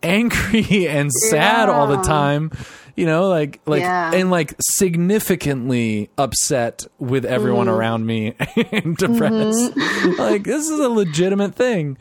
angry 0.03 0.87
and 0.89 1.11
sad 1.11 1.69
all 1.69 1.87
the 1.87 2.01
time? 2.01 2.51
you 2.95 3.05
know, 3.05 3.27
like 3.29 3.59
like 3.67 3.81
Yeah. 3.81 4.11
and 4.11 4.31
like 4.31 4.55
significantly 4.59 6.09
upset 6.17 6.87
with 6.97 7.25
everyone 7.25 7.67
around 7.69 8.05
me 8.07 8.33
and 8.71 8.97
depressed. 8.97 9.73
Like 10.17 10.43
this 10.43 10.67
is 10.69 10.79
a 10.79 10.89
legitimate 10.89 11.53
thing. 11.53 11.97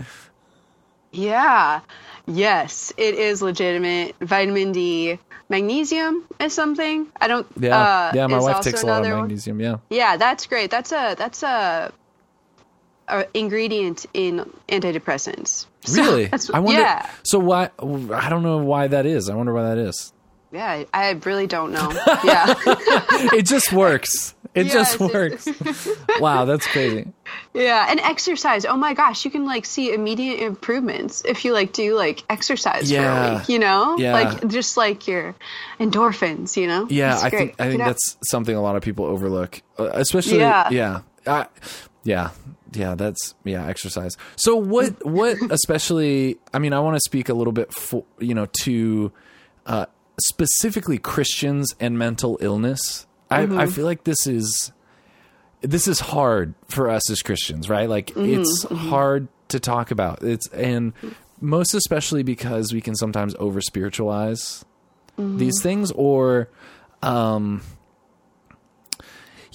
Yeah. 1.12 1.80
Yes, 2.26 2.92
it 2.96 3.14
is 3.14 3.40
legitimate. 3.42 4.16
Vitamin 4.20 4.72
D, 4.72 5.18
magnesium 5.48 6.24
is 6.40 6.52
something. 6.52 7.06
I 7.20 7.28
don't. 7.28 7.46
Yeah, 7.60 7.78
uh, 7.78 8.12
yeah. 8.14 8.26
My 8.26 8.38
wife 8.40 8.62
takes 8.62 8.82
a 8.82 8.86
lot 8.86 9.00
of 9.00 9.04
another 9.04 9.14
one. 9.16 9.28
magnesium. 9.28 9.60
Yeah, 9.60 9.76
Yeah, 9.90 10.16
that's 10.16 10.46
great. 10.46 10.70
That's 10.70 10.90
a 10.92 11.14
that's 11.16 11.42
a, 11.44 11.92
a 13.08 13.26
ingredient 13.34 14.06
in 14.14 14.50
antidepressants. 14.68 15.66
So 15.86 16.02
really. 16.02 16.28
I 16.52 16.58
wonder. 16.58 16.80
Yeah, 16.80 17.08
So 17.22 17.38
why? 17.38 17.70
I 17.78 18.28
don't 18.28 18.42
know 18.42 18.58
why 18.58 18.88
that 18.88 19.06
is. 19.06 19.28
I 19.30 19.36
wonder 19.36 19.52
why 19.54 19.62
that 19.62 19.78
is. 19.78 20.12
yeah. 20.50 20.82
I 20.92 21.10
really 21.24 21.46
don't 21.46 21.70
know. 21.70 21.90
Yeah, 22.24 22.54
It 23.32 23.46
just 23.46 23.72
works. 23.72 24.34
It 24.52 24.64
just 24.64 24.98
works. 24.98 25.46
wow, 26.18 26.44
that's 26.44 26.66
crazy. 26.66 27.06
yeah. 27.54 27.86
And 27.88 28.00
exercise. 28.00 28.64
Oh 28.64 28.76
my 28.76 28.94
gosh, 28.94 29.24
you 29.24 29.30
can 29.30 29.44
like 29.44 29.64
see 29.64 29.92
immediate 29.92 30.40
improvements 30.40 31.22
if 31.24 31.44
you 31.44 31.52
like 31.52 31.72
do 31.72 31.94
like 31.94 32.24
exercise 32.30 32.90
for 32.90 32.98
a 32.98 33.36
week. 33.38 33.48
You 33.48 33.60
know, 33.60 33.96
Yeah. 33.98 34.12
like 34.14 34.48
just 34.48 34.76
like 34.76 35.06
your 35.06 35.36
endorphins. 35.78 36.56
You 36.56 36.66
know. 36.66 36.86
Yeah, 36.90 37.16
I 37.22 37.30
think 37.30 37.54
I 37.60 37.68
think 37.68 37.78
that's 37.78 38.16
something 38.24 38.56
a 38.56 38.62
lot 38.62 38.74
of 38.76 38.82
people 38.82 39.04
overlook, 39.04 39.62
uh, 39.78 39.90
especially 39.92 40.38
Yeah. 40.38 40.68
yeah, 40.70 41.00
I, 41.26 41.46
yeah, 42.06 42.30
yeah. 42.72 42.94
That's 42.94 43.34
yeah, 43.44 43.66
exercise. 43.66 44.16
So 44.36 44.56
what 44.56 45.04
what 45.04 45.36
especially? 45.50 46.38
I 46.54 46.58
mean, 46.58 46.72
I 46.72 46.80
want 46.80 46.96
to 46.96 47.00
speak 47.04 47.28
a 47.28 47.34
little 47.34 47.52
bit 47.52 47.72
for 47.74 48.04
you 48.18 48.34
know 48.34 48.46
to 48.62 49.12
uh, 49.66 49.86
specifically 50.24 50.98
Christians 50.98 51.74
and 51.78 51.98
mental 51.98 52.38
illness. 52.40 53.06
I 53.30 53.44
Mm-hmm. 53.46 53.58
I 53.58 53.66
feel 53.66 53.84
like 53.84 54.04
this 54.04 54.26
is 54.26 54.72
this 55.60 55.88
is 55.88 55.98
hard 56.00 56.54
for 56.68 56.88
us 56.88 57.10
as 57.10 57.20
Christians, 57.22 57.68
right? 57.68 57.88
Like 57.88 58.06
Mm-hmm, 58.12 58.40
it's 58.40 58.62
hard 58.88 59.28
to 59.48 59.60
talk 59.60 59.90
about. 59.90 60.22
It's 60.22 60.48
and 60.48 60.92
most 61.40 61.74
especially 61.74 62.22
because 62.22 62.72
we 62.72 62.80
can 62.80 62.94
sometimes 62.94 63.34
over 63.38 63.60
spiritualize 63.60 64.64
Mm-hmm. 65.18 65.38
these 65.38 65.62
things 65.62 65.90
or 65.92 66.50
um 67.02 67.62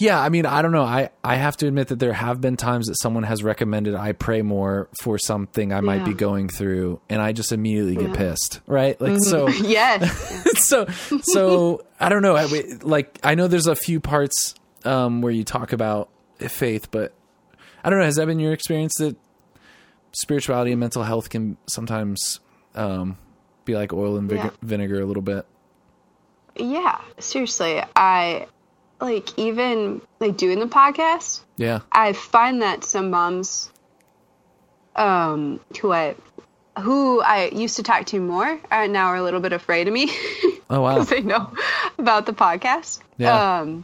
yeah, 0.01 0.19
I 0.19 0.29
mean, 0.29 0.47
I 0.47 0.63
don't 0.63 0.71
know. 0.71 0.83
I, 0.83 1.11
I 1.23 1.35
have 1.35 1.55
to 1.57 1.67
admit 1.67 1.89
that 1.89 1.99
there 1.99 2.11
have 2.13 2.41
been 2.41 2.57
times 2.57 2.87
that 2.87 2.95
someone 2.99 3.21
has 3.23 3.43
recommended 3.43 3.93
I 3.93 4.13
pray 4.13 4.41
more 4.41 4.89
for 5.01 5.19
something 5.19 5.71
I 5.71 5.81
might 5.81 6.03
be 6.03 6.15
going 6.15 6.49
through, 6.49 6.99
and 7.07 7.21
I 7.21 7.33
just 7.33 7.51
immediately 7.51 7.95
get 7.95 8.13
pissed, 8.15 8.61
right? 8.65 8.99
Like, 8.99 9.19
so, 9.19 9.47
Yes. 9.63 10.57
so, 10.67 10.87
so 11.21 11.85
I 11.99 12.09
don't 12.09 12.23
know. 12.23 12.35
I, 12.35 12.45
like, 12.81 13.19
I 13.23 13.35
know 13.35 13.47
there's 13.47 13.67
a 13.67 13.75
few 13.75 13.99
parts 13.99 14.55
um, 14.85 15.21
where 15.21 15.31
you 15.31 15.43
talk 15.43 15.71
about 15.71 16.09
faith, 16.39 16.89
but 16.89 17.13
I 17.83 17.89
don't 17.91 17.99
know. 17.99 18.05
Has 18.05 18.15
that 18.15 18.25
been 18.25 18.39
your 18.39 18.53
experience 18.53 18.93
that 18.97 19.15
spirituality 20.13 20.71
and 20.71 20.79
mental 20.79 21.03
health 21.03 21.29
can 21.29 21.57
sometimes 21.67 22.39
um, 22.73 23.17
be 23.65 23.75
like 23.75 23.93
oil 23.93 24.17
and 24.17 24.27
vig- 24.27 24.39
Yeah. 24.39 24.49
vinegar 24.63 24.99
a 24.99 25.05
little 25.05 25.21
bit? 25.23 25.45
yeah. 26.55 26.99
Seriously, 27.19 27.81
I 27.95 28.47
like 29.01 29.37
even 29.37 30.01
like 30.19 30.37
doing 30.37 30.59
the 30.59 30.67
podcast. 30.67 31.41
Yeah. 31.57 31.79
I 31.91 32.13
find 32.13 32.61
that 32.61 32.83
some 32.83 33.09
moms, 33.09 33.71
um, 34.95 35.59
who 35.81 35.91
I, 35.91 36.15
who 36.79 37.21
I 37.21 37.49
used 37.49 37.75
to 37.77 37.83
talk 37.83 38.05
to 38.07 38.21
more, 38.21 38.59
are 38.71 38.87
now 38.87 39.07
are 39.07 39.17
a 39.17 39.23
little 39.23 39.41
bit 39.41 39.53
afraid 39.53 39.87
of 39.87 39.93
me 39.93 40.09
Oh 40.69 40.81
wow. 40.81 41.03
they 41.03 41.21
know 41.21 41.51
about 41.97 42.25
the 42.25 42.33
podcast. 42.33 43.01
Yeah. 43.17 43.59
Um, 43.59 43.83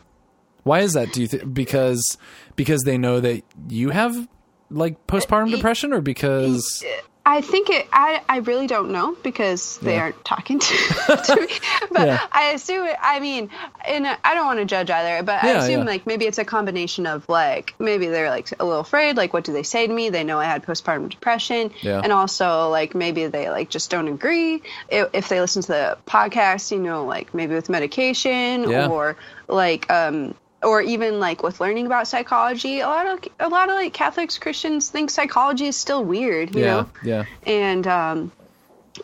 Why 0.64 0.80
is 0.80 0.94
that? 0.94 1.12
Do 1.12 1.22
you 1.22 1.28
think 1.28 1.54
because 1.54 2.18
because 2.56 2.84
they 2.84 2.98
know 2.98 3.20
that 3.20 3.44
you 3.68 3.90
have 3.90 4.28
like 4.70 5.06
postpartum 5.08 5.52
depression, 5.52 5.92
or 5.94 6.02
because 6.02 6.84
I 7.30 7.42
think 7.42 7.70
it. 7.70 7.86
I 7.92 8.22
I 8.30 8.38
really 8.38 8.68
don't 8.68 8.92
know 8.92 9.16
because 9.22 9.78
they 9.80 9.96
Yeah. 9.96 10.02
aren't 10.04 10.24
talking 10.24 10.60
to, 10.60 10.68
to 11.26 11.36
me. 11.42 11.48
But 11.92 12.08
Yeah. 12.08 12.26
I 12.32 12.52
assume. 12.56 12.88
I 13.02 13.20
mean, 13.20 13.50
and 13.86 14.08
I 14.08 14.34
don't 14.34 14.46
want 14.46 14.60
to 14.60 14.66
judge 14.66 14.90
either. 14.90 15.24
But 15.24 15.44
I 15.44 15.50
assume 15.58 15.80
yeah. 15.82 15.86
like 15.86 16.08
maybe 16.08 16.26
it's 16.26 16.38
a 16.38 16.46
combination 16.46 17.06
of 17.06 17.28
like 17.28 17.76
maybe 17.80 18.08
they're 18.08 18.30
like 18.30 18.50
a 18.58 18.64
little 18.64 18.80
afraid. 18.80 19.18
Like, 19.18 19.34
what 19.34 19.44
do 19.44 19.52
they 19.52 19.64
say 19.64 19.86
to 19.86 19.94
me? 19.94 20.10
They 20.10 20.24
know 20.24 20.40
I 20.40 20.46
had 20.46 20.66
postpartum 20.66 21.10
depression, 21.10 21.72
Yeah. 21.82 22.00
and 22.02 22.14
also 22.14 22.70
like 22.70 22.96
maybe 22.96 23.28
they 23.28 23.50
like 23.50 23.70
just 23.70 23.90
don't 23.92 24.08
agree 24.08 24.62
if, 24.88 25.10
if 25.12 25.28
they 25.28 25.42
listen 25.42 25.62
to 25.64 25.68
the 25.68 25.98
podcast. 26.08 26.72
You 26.72 26.80
know, 26.80 27.04
like 27.06 27.34
maybe 27.34 27.56
with 27.56 27.68
medication 27.70 28.70
Yeah. 28.70 28.88
or 28.88 29.18
like 29.50 29.92
um 29.92 30.34
or 30.64 30.82
even 30.82 31.20
like 31.20 31.44
with 31.44 31.60
learning 31.60 31.86
about 31.86 32.08
psychology 32.08 32.80
a 32.80 32.88
lot 32.88 33.06
of 33.06 33.20
a 33.40 33.48
lot 33.48 33.70
of 33.70 33.76
like 33.76 33.94
catholics 33.94 34.40
christians 34.40 34.90
think 34.90 35.10
psychology 35.10 35.68
is 35.68 35.78
still 35.78 36.04
weird 36.04 36.56
you 36.56 36.62
yeah, 36.62 36.68
know? 36.68 36.90
yeah, 37.04 37.26
and 37.46 37.86
um 37.86 38.32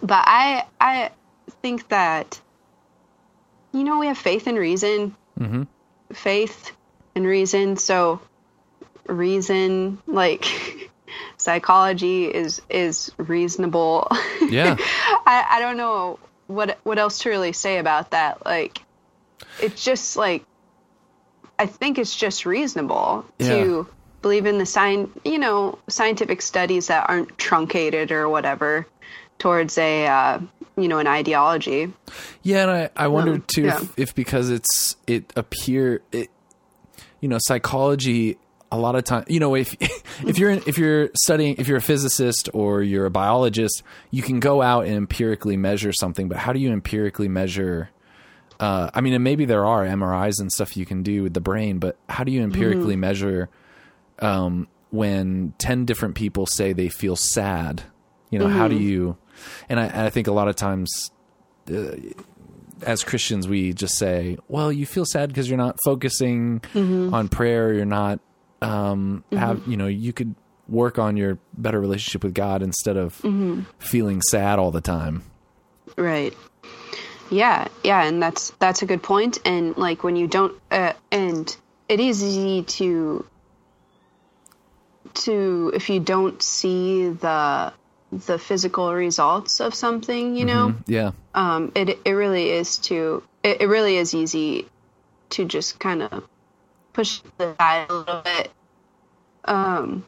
but 0.01 0.23
i 0.25 0.65
i 0.81 1.11
think 1.61 1.87
that 1.89 2.41
you 3.73 3.83
know 3.83 3.99
we 3.99 4.07
have 4.07 4.17
faith 4.17 4.47
and 4.47 4.57
reason. 4.57 5.15
Mm-hmm. 5.39 5.63
faith 6.13 6.71
and 7.15 7.25
reason. 7.25 7.75
So 7.75 8.21
reason 9.07 9.97
like 10.05 10.45
psychology 11.37 12.25
is 12.25 12.61
is 12.69 13.11
reasonable. 13.17 14.07
Yeah, 14.49 14.75
I, 15.25 15.47
I 15.51 15.59
don't 15.59 15.77
know 15.77 16.19
what 16.45 16.77
what 16.83 16.99
else 16.99 17.19
to 17.19 17.29
really 17.29 17.53
say 17.53 17.79
about 17.79 18.11
that. 18.11 18.45
Like, 18.45 18.83
it's 19.59 19.83
just 19.83 20.15
like 20.15 20.43
I 21.63 21.65
think 21.65 21.97
it's 21.97 22.13
just 22.13 22.45
reasonable 22.45 23.25
to 23.39 23.87
believe 24.21 24.45
in 24.45 24.57
the 24.57 24.65
sign, 24.65 25.09
you 25.23 25.39
know, 25.39 25.79
scientific 25.87 26.41
studies 26.41 26.87
that 26.87 27.09
aren't 27.09 27.37
truncated 27.37 28.11
or 28.11 28.27
whatever 28.27 28.85
towards 29.39 29.77
a 29.77 30.05
uh, 30.05 30.39
you 30.75 30.89
know 30.89 30.99
an 30.99 31.07
ideology. 31.07 31.93
yeah. 32.41 32.63
And 32.63 32.71
I 32.71 32.89
I 32.97 33.07
wondered 33.07 33.47
too 33.47 33.61
yeah. 33.61 33.81
if, 33.81 33.99
if 33.99 34.15
because 34.15 34.49
it's 34.49 34.97
it 35.07 35.31
appear 35.37 36.01
it 36.11 36.29
you 37.21 37.29
know 37.29 37.37
psychology 37.39 38.37
a 38.69 38.77
lot 38.77 38.95
of 38.95 39.05
time 39.05 39.23
you 39.29 39.39
know 39.39 39.55
if 39.55 39.73
if 40.27 40.37
you're 40.37 40.49
in, 40.49 40.63
if 40.67 40.77
you're 40.77 41.11
studying 41.15 41.55
if 41.59 41.69
you're 41.69 41.77
a 41.77 41.81
physicist 41.81 42.49
or 42.53 42.81
you're 42.81 43.05
a 43.05 43.11
biologist 43.11 43.83
you 44.11 44.21
can 44.21 44.41
go 44.41 44.61
out 44.61 44.85
and 44.85 44.95
empirically 44.95 45.55
measure 45.55 45.93
something 45.93 46.27
but 46.27 46.37
how 46.37 46.51
do 46.51 46.59
you 46.59 46.71
empirically 46.73 47.29
measure 47.29 47.89
uh, 48.63 48.89
I 48.93 49.01
mean, 49.01 49.13
and 49.13 49.23
maybe 49.25 49.43
there 49.43 49.65
are 49.65 49.83
MRIs 49.85 50.39
and 50.39 50.49
stuff 50.49 50.77
you 50.77 50.85
can 50.85 51.03
do 51.03 51.23
with 51.23 51.33
the 51.33 51.41
brain, 51.41 51.79
but 51.79 51.97
how 52.07 52.23
do 52.23 52.31
you 52.31 52.41
empirically 52.41 52.95
measure 52.95 53.49
um, 54.19 54.69
when 54.89 55.53
ten 55.57 55.83
different 55.83 56.15
people 56.15 56.45
say 56.45 56.71
they 56.71 56.87
feel 56.87 57.17
sad? 57.17 57.83
You 58.29 58.39
know, 58.39 58.47
how 58.47 58.69
do 58.69 58.77
you? 58.77 59.17
And 59.67 59.81
I, 59.81 59.87
and 59.87 60.01
I 60.03 60.09
think 60.09 60.27
a 60.27 60.31
lot 60.31 60.47
of 60.47 60.55
times, 60.55 61.11
uh, 61.69 61.91
as 62.83 63.03
Christians, 63.03 63.49
we 63.49 63.73
just 63.73 63.97
say, 63.97 64.37
"Well, 64.47 64.71
you 64.71 64.85
feel 64.85 65.03
sad 65.03 65.27
because 65.27 65.49
you're 65.49 65.57
not 65.57 65.77
focusing 65.83 66.61
on 67.13 67.27
prayer. 67.27 67.73
You're 67.73 67.83
not 67.83 68.21
um, 68.61 69.25
have 69.33 69.67
you 69.67 69.75
know 69.75 69.87
you 69.87 70.13
could 70.13 70.35
work 70.69 70.97
on 70.97 71.17
your 71.17 71.37
better 71.57 71.81
relationship 71.81 72.23
with 72.23 72.33
God 72.33 72.63
instead 72.63 72.95
of 72.95 73.15
feeling 73.79 74.21
sad 74.21 74.57
all 74.57 74.71
the 74.71 74.79
time." 74.79 75.23
Right. 75.97 76.33
Yeah, 77.33 77.67
yeah, 77.83 78.03
and 78.03 78.21
that's 78.21 78.51
that's 78.59 78.83
a 78.83 78.85
good 78.85 79.01
point. 79.01 79.39
And 79.43 79.75
like 79.75 80.03
when 80.03 80.15
you 80.15 80.27
don't, 80.27 80.53
uh, 80.69 80.93
and 81.11 81.55
it 81.89 81.99
is 81.99 82.23
easy 82.23 82.61
to 82.63 83.25
to 85.25 85.71
if 85.73 85.89
you 85.89 85.99
don't 85.99 86.41
see 86.43 87.09
the 87.09 87.73
the 88.11 88.37
physical 88.37 88.93
results 88.93 89.61
of 89.61 89.73
something, 89.73 90.35
you 90.35 90.45
know, 90.45 90.75
Yeah, 90.85 91.11
um, 91.33 91.71
it 91.73 91.97
it 92.05 92.11
really 92.11 92.51
is 92.51 92.77
to 92.89 93.23
it, 93.41 93.61
it 93.61 93.67
really 93.67 93.97
is 93.97 94.13
easy 94.13 94.67
to 95.31 95.45
just 95.45 95.79
kind 95.79 96.03
of 96.03 96.23
push 96.93 97.21
the 97.39 97.55
side 97.59 97.89
a 97.89 97.93
little 97.93 98.21
bit. 98.21 98.51
Um, 99.45 100.05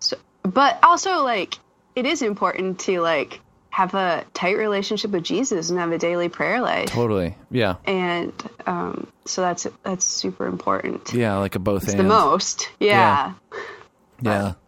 so, 0.00 0.18
but 0.42 0.78
also 0.82 1.24
like 1.24 1.54
it 1.96 2.04
is 2.04 2.20
important 2.20 2.80
to 2.80 3.00
like 3.00 3.40
have 3.78 3.94
a 3.94 4.24
tight 4.34 4.58
relationship 4.58 5.12
with 5.12 5.22
Jesus 5.22 5.70
and 5.70 5.78
have 5.78 5.92
a 5.92 5.98
daily 5.98 6.28
prayer 6.28 6.60
life, 6.60 6.88
totally. 6.88 7.36
Yeah, 7.48 7.76
and 7.84 8.32
um, 8.66 9.06
so 9.24 9.40
that's 9.40 9.68
that's 9.84 10.04
super 10.04 10.46
important. 10.46 11.12
yeah, 11.12 11.36
like 11.36 11.54
a 11.54 11.60
both 11.60 11.84
It's 11.84 11.92
and. 11.92 12.00
the 12.00 12.04
most, 12.04 12.68
yeah. 12.80 13.34
Yeah. 14.20 14.54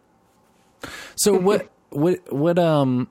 So 1.16 1.36
what 1.36 1.68
what 1.90 2.32
what 2.32 2.58
um 2.58 3.08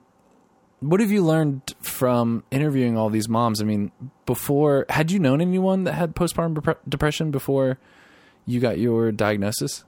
what 0.80 0.98
have 0.98 1.12
you 1.12 1.22
learned 1.22 1.74
from 1.80 2.42
interviewing 2.50 2.96
all 2.96 3.08
these 3.10 3.28
moms? 3.28 3.60
I 3.60 3.64
mean, 3.64 3.92
before 4.26 4.86
had 4.88 5.12
you 5.12 5.20
known 5.20 5.40
anyone 5.40 5.84
that 5.84 5.92
had 5.92 6.16
postpartum 6.16 6.76
depression 6.88 7.30
before 7.30 7.78
you 8.46 8.58
got 8.58 8.78
your 8.78 9.12
diagnosis? 9.12 9.84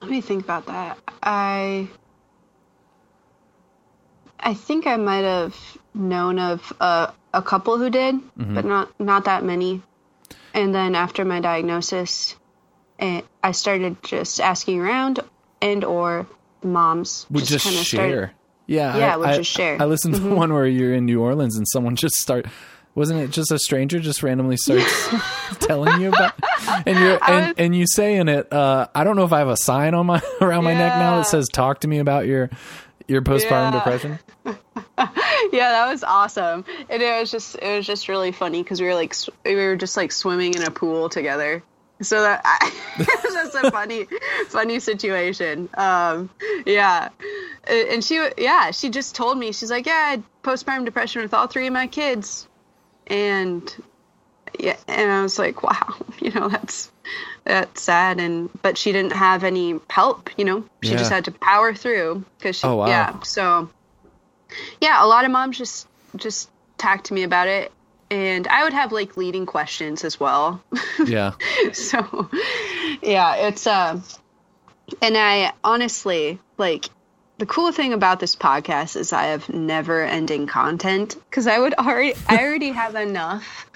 Let 0.00 0.10
me 0.12 0.20
think 0.20 0.44
about 0.44 0.66
that. 0.66 0.98
I 1.24 1.88
I 4.40 4.54
think 4.54 4.86
I 4.86 4.96
might 4.96 5.24
have 5.24 5.56
known 5.94 6.38
of 6.38 6.72
uh, 6.80 7.10
a 7.34 7.42
couple 7.42 7.78
who 7.78 7.90
did, 7.90 8.14
Mm-hmm. 8.14 8.54
but 8.54 8.64
not 8.64 9.00
not 9.00 9.24
that 9.24 9.44
many. 9.44 9.82
And 10.54 10.74
then 10.74 10.94
after 10.94 11.24
my 11.24 11.40
diagnosis, 11.40 12.34
eh, 12.98 13.20
I 13.42 13.52
started 13.52 14.02
just 14.02 14.40
asking 14.40 14.80
around 14.80 15.20
and 15.62 15.84
or 15.84 16.26
moms 16.62 17.26
would 17.30 17.44
just, 17.44 17.64
kinda 17.64 17.82
share. 17.84 18.00
started- 18.10 18.30
yeah, 18.66 18.96
Yeah, 18.96 19.14
I, 19.14 19.16
would 19.16 19.28
I- 19.28 19.36
just 19.36 19.50
share. 19.50 19.74
Mm-hmm. 19.74 19.82
I 19.82 19.86
listened 19.86 20.14
to 20.14 20.20
the 20.20 20.34
one 20.34 20.52
where 20.52 20.66
you're 20.66 20.94
in 20.94 21.06
New 21.06 21.20
Orleans 21.20 21.56
and 21.56 21.66
someone 21.68 21.96
just 21.96 22.14
start. 22.16 22.46
Wasn't 22.96 23.20
it 23.20 23.30
just 23.30 23.52
a 23.52 23.58
stranger 23.58 24.00
just 24.00 24.22
randomly 24.22 24.56
starts 24.56 25.08
telling 25.60 26.00
you 26.00 26.08
about? 26.08 26.34
And 26.86 26.98
you 26.98 27.18
and, 27.26 27.54
and 27.56 27.74
you 27.76 27.86
say 27.86 28.16
in 28.16 28.28
it, 28.28 28.52
uh, 28.52 28.88
I 28.94 29.04
don't 29.04 29.14
know 29.16 29.24
if 29.24 29.32
I 29.32 29.38
have 29.38 29.48
a 29.48 29.56
sign 29.56 29.94
on 29.94 30.06
my 30.06 30.20
around 30.40 30.64
my 30.64 30.74
neck 30.74 30.98
now 30.98 31.18
that 31.18 31.26
says 31.28 31.46
"Talk 31.52 31.80
to 31.80 31.88
me 31.88 31.98
about 32.00 32.26
your 32.26 32.50
your 33.10 33.22
postpartum 33.22 33.50
Yeah. 33.50 33.70
depression." 33.72 34.18
yeah, 35.52 35.72
that 35.72 35.88
was 35.90 36.04
awesome. 36.04 36.64
And 36.88 37.02
it 37.02 37.20
was 37.20 37.30
just 37.30 37.56
it 37.56 37.76
was 37.76 37.86
just 37.86 38.08
really 38.08 38.32
funny 38.32 38.62
because 38.62 38.80
we 38.80 38.86
were 38.86 38.94
like 38.94 39.12
sw- 39.14 39.30
we 39.44 39.54
were 39.56 39.76
just 39.76 39.96
like 39.96 40.12
swimming 40.12 40.54
in 40.54 40.62
a 40.62 40.70
pool 40.70 41.08
together. 41.08 41.62
So 42.02 42.22
that 42.22 42.40
I, 42.46 42.72
it 42.98 43.24
was 43.24 43.34
just 43.34 43.54
a 43.54 43.70
funny 43.70 44.06
funny 44.48 44.80
situation. 44.80 45.68
Um, 45.74 46.30
yeah, 46.64 47.08
and 47.68 48.02
she 48.02 48.26
yeah 48.38 48.70
she 48.70 48.88
just 48.88 49.14
told 49.14 49.36
me 49.38 49.52
she's 49.52 49.70
like 49.70 49.86
yeah 49.86 49.92
I 49.92 50.10
had 50.10 50.22
postpartum 50.42 50.84
depression 50.84 51.22
with 51.22 51.34
all 51.34 51.46
three 51.46 51.66
of 51.66 51.72
my 51.72 51.86
kids, 51.86 52.46
and 53.06 53.74
yeah, 54.58 54.76
and 54.88 55.10
I 55.10 55.22
was 55.22 55.38
like 55.38 55.62
wow 55.68 55.94
you 56.20 56.30
know 56.32 56.48
that's 56.48 56.90
that's 57.44 57.82
sad 57.82 58.20
and 58.20 58.50
but 58.62 58.76
she 58.76 58.92
didn't 58.92 59.12
have 59.12 59.44
any 59.44 59.78
help 59.88 60.30
you 60.36 60.44
know 60.44 60.64
she 60.82 60.90
just 60.90 61.10
had 61.10 61.24
to 61.26 61.32
power 61.32 61.74
through 61.74 62.24
because 62.38 62.62
Oh, 62.64 62.76
wow. 62.76 62.86
yeah 62.86 63.20
so 63.22 63.68
yeah, 64.80 65.04
a 65.04 65.06
lot 65.06 65.24
of 65.24 65.30
moms 65.30 65.56
just 65.58 65.86
just 66.16 66.50
talk 66.76 67.04
to 67.04 67.14
me 67.14 67.22
about 67.22 67.46
it, 67.48 67.70
and 68.10 68.46
I 68.48 68.64
would 68.64 68.72
have 68.72 68.92
like 68.92 69.16
leading 69.16 69.46
questions 69.46 70.04
as 70.04 70.18
well. 70.18 70.62
Yeah, 71.06 71.32
so 71.72 72.28
yeah, 73.02 73.36
it's 73.46 73.66
uh, 73.66 74.00
and 75.00 75.16
I 75.16 75.52
honestly 75.64 76.38
like 76.58 76.86
the 77.38 77.46
cool 77.46 77.72
thing 77.72 77.92
about 77.94 78.20
this 78.20 78.36
podcast 78.36 78.96
is 78.96 79.12
I 79.12 79.26
have 79.26 79.48
never 79.48 80.02
ending 80.02 80.46
content 80.46 81.16
because 81.30 81.46
I 81.46 81.58
would 81.58 81.74
already 81.74 82.14
I 82.28 82.42
already 82.42 82.68
have 82.82 82.96
enough 82.96 83.69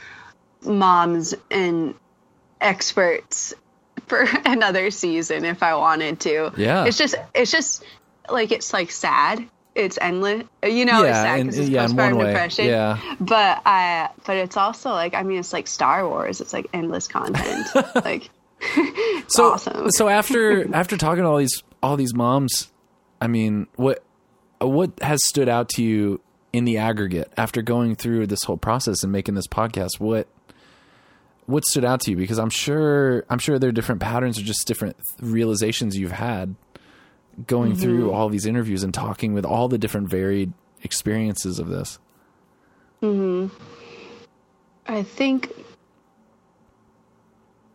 moms 0.64 1.34
and 1.50 1.94
experts 2.60 3.54
for 4.06 4.24
another 4.44 4.90
season 4.90 5.44
if 5.44 5.62
I 5.62 5.74
wanted 5.74 6.20
to. 6.20 6.52
Yeah. 6.56 6.84
it's 6.84 6.98
just 6.98 7.14
it's 7.34 7.50
just 7.50 7.84
like 8.30 8.52
it's 8.52 8.72
like 8.72 8.90
sad. 8.90 9.48
It's 9.74 9.98
endless, 10.00 10.44
you 10.64 10.84
know. 10.84 11.02
it's 11.02 11.08
Yeah, 11.16 11.22
sad 11.24 11.44
'cause 11.46 11.58
it's 11.58 11.68
yeah, 11.68 11.86
postpartum 11.86 12.16
way, 12.18 12.26
depression. 12.26 12.66
yeah. 12.66 13.00
but 13.18 13.60
I, 13.66 14.08
but 14.24 14.36
it's 14.36 14.56
also 14.56 14.90
like 14.90 15.14
I 15.14 15.24
mean, 15.24 15.40
it's 15.40 15.52
like 15.52 15.66
Star 15.66 16.08
Wars. 16.08 16.40
It's 16.40 16.52
like 16.52 16.66
endless 16.72 17.08
content. 17.08 17.66
like 18.04 18.30
so 19.26 19.52
awesome. 19.52 19.90
so 19.90 20.08
after 20.08 20.72
after 20.74 20.96
talking 20.96 21.24
to 21.24 21.28
all 21.28 21.38
these 21.38 21.62
all 21.82 21.96
these 21.96 22.14
moms, 22.14 22.70
I 23.20 23.26
mean, 23.26 23.66
what 23.74 24.04
what 24.60 24.92
has 25.02 25.18
stood 25.26 25.48
out 25.48 25.68
to 25.70 25.82
you 25.82 26.20
in 26.52 26.64
the 26.64 26.78
aggregate 26.78 27.32
after 27.36 27.60
going 27.60 27.96
through 27.96 28.28
this 28.28 28.44
whole 28.44 28.56
process 28.56 29.02
and 29.02 29.10
making 29.10 29.34
this 29.34 29.48
podcast? 29.48 29.98
What 29.98 30.28
what 31.46 31.64
stood 31.64 31.84
out 31.84 32.00
to 32.02 32.10
you? 32.10 32.16
Because 32.16 32.38
I'm 32.38 32.50
sure 32.50 33.24
I'm 33.28 33.38
sure 33.38 33.58
there 33.58 33.68
are 33.68 33.72
different 33.72 34.00
patterns 34.00 34.38
or 34.38 34.42
just 34.42 34.66
different 34.66 34.96
realizations 35.20 35.96
you've 35.96 36.12
had 36.12 36.54
going 37.46 37.74
through 37.74 38.12
all 38.12 38.28
these 38.28 38.46
interviews 38.46 38.84
and 38.84 38.94
talking 38.94 39.34
with 39.34 39.44
all 39.44 39.68
the 39.68 39.78
different 39.78 40.08
varied 40.08 40.52
experiences 40.82 41.58
of 41.58 41.68
this. 41.68 41.98
Hmm. 43.00 43.48
I 44.86 45.02
think 45.02 45.50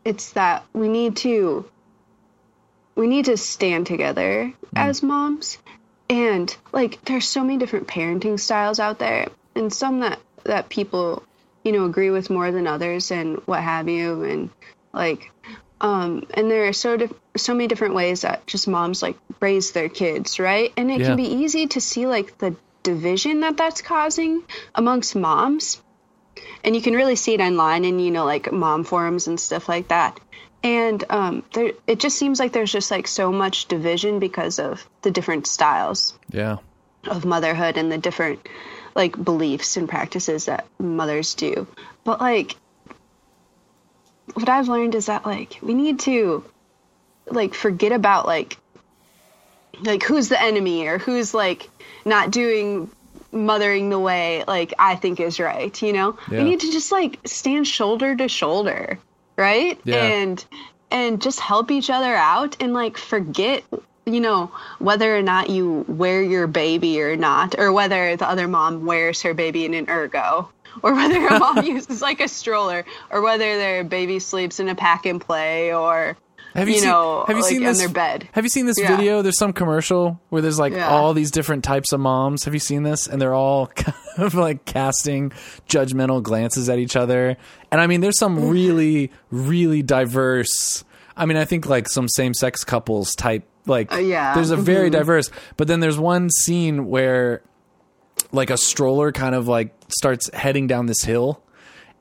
it's 0.05 0.31
that 0.33 0.63
we 0.73 0.87
need 0.87 1.17
to 1.17 1.69
we 2.95 3.07
need 3.07 3.25
to 3.25 3.37
stand 3.37 3.87
together 3.87 4.53
as 4.75 5.03
moms 5.03 5.57
and 6.09 6.55
like 6.71 7.03
there's 7.05 7.27
so 7.27 7.41
many 7.41 7.57
different 7.57 7.87
parenting 7.87 8.39
styles 8.39 8.79
out 8.79 8.99
there 8.99 9.27
and 9.55 9.73
some 9.73 9.99
that 10.01 10.19
that 10.43 10.69
people 10.69 11.23
you 11.63 11.71
know 11.71 11.85
agree 11.85 12.09
with 12.09 12.29
more 12.29 12.51
than 12.51 12.67
others 12.67 13.11
and 13.11 13.37
what 13.45 13.61
have 13.61 13.87
you 13.89 14.23
and 14.23 14.49
like 14.93 15.31
um 15.81 16.25
and 16.33 16.49
there 16.49 16.67
are 16.67 16.73
so 16.73 16.97
dif- 16.97 17.13
so 17.37 17.53
many 17.53 17.67
different 17.67 17.95
ways 17.95 18.21
that 18.21 18.45
just 18.47 18.67
moms 18.67 19.01
like 19.01 19.17
raise 19.39 19.71
their 19.71 19.89
kids 19.89 20.39
right 20.39 20.73
and 20.77 20.91
it 20.91 20.99
Yeah. 20.99 21.07
can 21.07 21.17
be 21.17 21.23
easy 21.43 21.67
to 21.67 21.81
see 21.81 22.07
like 22.07 22.37
the 22.37 22.55
division 22.83 23.41
that 23.41 23.57
that's 23.57 23.81
causing 23.81 24.43
amongst 24.73 25.15
moms 25.15 25.81
and 26.63 26.75
you 26.75 26.81
can 26.81 26.93
really 26.93 27.15
see 27.15 27.33
it 27.33 27.41
online 27.41 27.85
and 27.85 28.03
you 28.03 28.11
know 28.11 28.25
like 28.25 28.51
mom 28.51 28.83
forums 28.83 29.27
and 29.27 29.39
stuff 29.39 29.67
like 29.69 29.89
that 29.89 30.19
and 30.63 31.03
um 31.09 31.43
there 31.53 31.71
it 31.87 31.99
just 31.99 32.17
seems 32.17 32.39
like 32.39 32.51
there's 32.53 32.71
just 32.71 32.89
like 32.91 33.07
so 33.07 33.31
much 33.31 33.67
division 33.67 34.19
because 34.19 34.59
of 34.59 34.87
the 35.01 35.11
different 35.11 35.45
styles 35.47 36.17
Yeah. 36.31 36.57
of 37.05 37.25
motherhood 37.25 37.77
and 37.77 37.91
the 37.91 37.97
different 37.97 38.47
like 38.95 39.21
beliefs 39.23 39.77
and 39.77 39.87
practices 39.87 40.45
that 40.45 40.65
mothers 40.79 41.35
do 41.35 41.67
but 42.03 42.19
like 42.19 42.55
what 44.33 44.49
i've 44.49 44.67
learned 44.67 44.95
is 44.95 45.07
that 45.07 45.25
like 45.25 45.57
we 45.61 45.73
need 45.73 45.99
to 45.99 46.43
like 47.31 47.53
forget 47.53 47.91
about 47.91 48.25
like 48.25 48.57
like 49.81 50.03
who's 50.03 50.29
the 50.29 50.41
enemy 50.41 50.87
or 50.87 50.97
who's 50.97 51.33
like 51.33 51.69
not 52.05 52.31
doing 52.31 52.89
mothering 53.31 53.89
the 53.89 53.99
way 53.99 54.43
like 54.47 54.73
I 54.79 54.95
think 54.95 55.19
is 55.19 55.39
right, 55.39 55.79
you 55.81 55.93
know? 55.93 56.17
Yeah. 56.29 56.39
We 56.39 56.49
need 56.49 56.61
to 56.61 56.71
just 56.71 56.91
like 56.91 57.19
stand 57.25 57.67
shoulder 57.67 58.15
to 58.15 58.27
shoulder, 58.27 58.99
right? 59.35 59.79
Yeah. 59.83 60.03
And 60.03 60.45
and 60.91 61.21
just 61.21 61.39
help 61.39 61.71
each 61.71 61.89
other 61.89 62.13
out 62.13 62.57
and 62.59 62.73
like 62.73 62.97
forget 62.97 63.63
you 64.13 64.19
know 64.19 64.51
whether 64.79 65.15
or 65.15 65.21
not 65.21 65.49
you 65.49 65.85
wear 65.87 66.21
your 66.21 66.47
baby 66.47 67.01
or 67.01 67.15
not 67.15 67.57
or 67.57 67.71
whether 67.71 68.15
the 68.15 68.27
other 68.27 68.47
mom 68.47 68.85
wears 68.85 69.21
her 69.21 69.33
baby 69.33 69.65
in 69.65 69.73
an 69.73 69.89
ergo 69.89 70.49
or 70.83 70.93
whether 70.95 71.19
her 71.19 71.39
mom 71.39 71.65
uses 71.65 72.01
like 72.01 72.19
a 72.21 72.27
stroller 72.27 72.85
or 73.11 73.21
whether 73.21 73.57
their 73.57 73.83
baby 73.83 74.19
sleeps 74.19 74.59
in 74.59 74.69
a 74.69 74.75
pack 74.75 75.05
and 75.05 75.19
play 75.21 75.73
or 75.73 76.15
Have 76.53 76.67
you, 76.67 76.75
you 76.75 76.81
seen, 76.81 76.89
know, 76.89 77.25
have 77.27 77.37
you 77.37 77.43
like, 77.43 77.49
seen 77.49 77.61
in 77.61 77.67
this 77.67 77.77
their 77.79 77.89
bed. 77.89 78.27
Have 78.31 78.43
you 78.43 78.49
seen 78.49 78.65
this 78.65 78.79
Yeah. 78.79 78.95
video? 78.95 79.21
There's 79.21 79.37
some 79.37 79.53
commercial 79.53 80.19
where 80.29 80.41
there's 80.41 80.59
like 80.59 80.73
Yeah. 80.73 80.89
all 80.89 81.13
these 81.13 81.31
different 81.31 81.63
types 81.63 81.91
of 81.91 81.99
moms. 81.99 82.45
Have 82.45 82.53
you 82.53 82.59
seen 82.59 82.83
this? 82.83 83.07
And 83.07 83.21
they're 83.21 83.35
all 83.35 83.67
kind 83.75 83.95
of 84.17 84.33
like 84.35 84.65
casting 84.65 85.31
judgmental 85.67 86.21
glances 86.23 86.69
at 86.69 86.79
each 86.79 86.95
other. 86.95 87.37
And 87.71 87.79
I 87.81 87.87
mean, 87.87 88.01
there's 88.01 88.17
some 88.17 88.37
mm. 88.37 88.51
really, 88.51 89.11
really 89.31 89.81
diverse. 89.83 90.83
I 91.15 91.25
mean, 91.25 91.37
I 91.37 91.45
think 91.45 91.67
like 91.67 91.89
some 91.89 92.07
same 92.07 92.33
sex 92.33 92.63
couples 92.63 93.13
type. 93.15 93.43
Like, 93.69 93.93
Uh, 93.93 93.97
yeah. 93.97 94.33
there's 94.33 94.51
a 94.51 94.57
very 94.57 94.89
Mhm. 94.89 94.93
diverse. 94.93 95.29
But 95.57 95.67
then 95.67 95.79
there's 95.79 95.97
one 95.99 96.29
scene 96.29 96.87
where 96.87 97.41
like 98.31 98.49
a 98.49 98.57
stroller 98.57 99.11
kind 99.11 99.33
of 99.33 99.47
like 99.47 99.73
starts 99.87 100.29
heading 100.33 100.67
down 100.67 100.87
this 100.87 101.03
hill. 101.03 101.41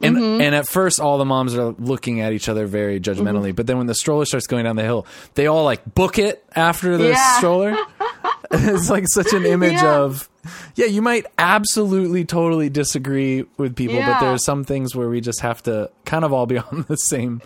And 0.01 0.16
Mm-hmm. 0.16 0.41
and 0.43 0.55
at 0.55 0.69
first 0.69 1.01
all 1.01 1.19
the 1.19 1.25
moms 1.25 1.57
are 1.57 1.75
looking 1.79 2.21
at 2.21 2.33
each 2.33 2.49
other 2.49 2.66
very 2.66 3.01
judgmentally, 3.01 3.49
Mm-hmm. 3.49 3.55
but 3.57 3.66
then 3.66 3.79
when 3.79 3.87
the 3.89 3.95
stroller 3.95 4.25
starts 4.25 4.47
going 4.47 4.64
down 4.64 4.77
the 4.77 4.83
hill, 4.85 5.07
they 5.35 5.47
all 5.49 5.64
like 5.64 5.83
book 5.95 6.19
it 6.19 6.45
after 6.55 6.97
the 6.97 7.09
Yeah. 7.09 7.37
stroller. 7.39 7.77
it's 8.51 8.89
like 8.91 9.05
such 9.09 9.33
an 9.33 9.45
image 9.45 9.73
Yeah. 9.75 9.97
of 10.01 10.29
yeah, 10.77 10.87
you 10.87 11.03
might 11.03 11.27
absolutely 11.37 12.25
totally 12.25 12.71
disagree 12.71 13.45
with 13.59 13.75
people, 13.77 13.97
but 13.97 14.07
Yeah. 14.07 14.21
there 14.21 14.31
are 14.33 14.39
some 14.39 14.64
things 14.64 14.95
where 14.97 15.09
we 15.09 15.21
just 15.21 15.41
have 15.41 15.62
to 15.64 15.91
kind 16.07 16.25
of 16.25 16.33
all 16.33 16.47
be 16.47 16.57
on 16.73 16.85
the 16.89 16.97
same 16.97 17.43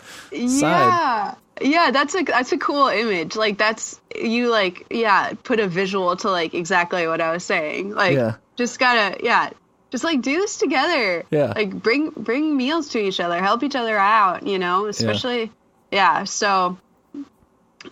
side. 0.47 1.35
Yeah. 1.63 1.71
Yeah, 1.71 1.91
that's 1.91 2.15
a 2.15 2.23
that's 2.23 2.53
a 2.53 2.59
cool 2.59 2.89
image. 2.89 3.37
Like 3.37 3.59
that's 3.59 4.01
you 4.15 4.51
like 4.51 4.87
yeah, 4.91 5.33
put 5.43 5.61
a 5.61 5.67
visual 5.67 6.17
to 6.17 6.31
like 6.31 6.55
exactly 6.55 7.07
what 7.07 7.21
I 7.21 7.33
was 7.33 7.45
saying. 7.45 7.95
Like 7.95 8.15
Yeah. 8.15 8.37
just 8.57 8.79
gotta 8.79 9.23
yeah, 9.25 9.51
just 9.91 10.05
like 10.05 10.23
do 10.23 10.37
this 10.37 10.59
together. 10.59 11.25
Yeah. 11.31 11.53
Like 11.55 11.71
bring 11.75 12.11
bring 12.11 12.57
meals 12.57 12.89
to 12.91 12.99
each 12.99 13.21
other, 13.21 13.41
help 13.41 13.63
each 13.63 13.77
other 13.77 13.97
out, 13.97 14.47
you 14.47 14.59
know, 14.59 14.87
especially 14.87 15.51
yeah, 15.91 16.25
so 16.25 16.79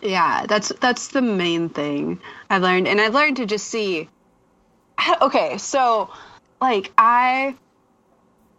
yeah, 0.03 0.47
that's 0.47 0.71
that's 0.81 1.09
the 1.09 1.23
main 1.23 1.69
thing 1.69 2.21
I've 2.49 2.63
learned. 2.63 2.89
And 2.89 3.01
I've 3.01 3.15
learned 3.15 3.37
to 3.37 3.47
just 3.47 3.67
see 3.69 4.09
okay, 5.23 5.59
so 5.59 6.11
like 6.61 6.93
I 6.97 7.55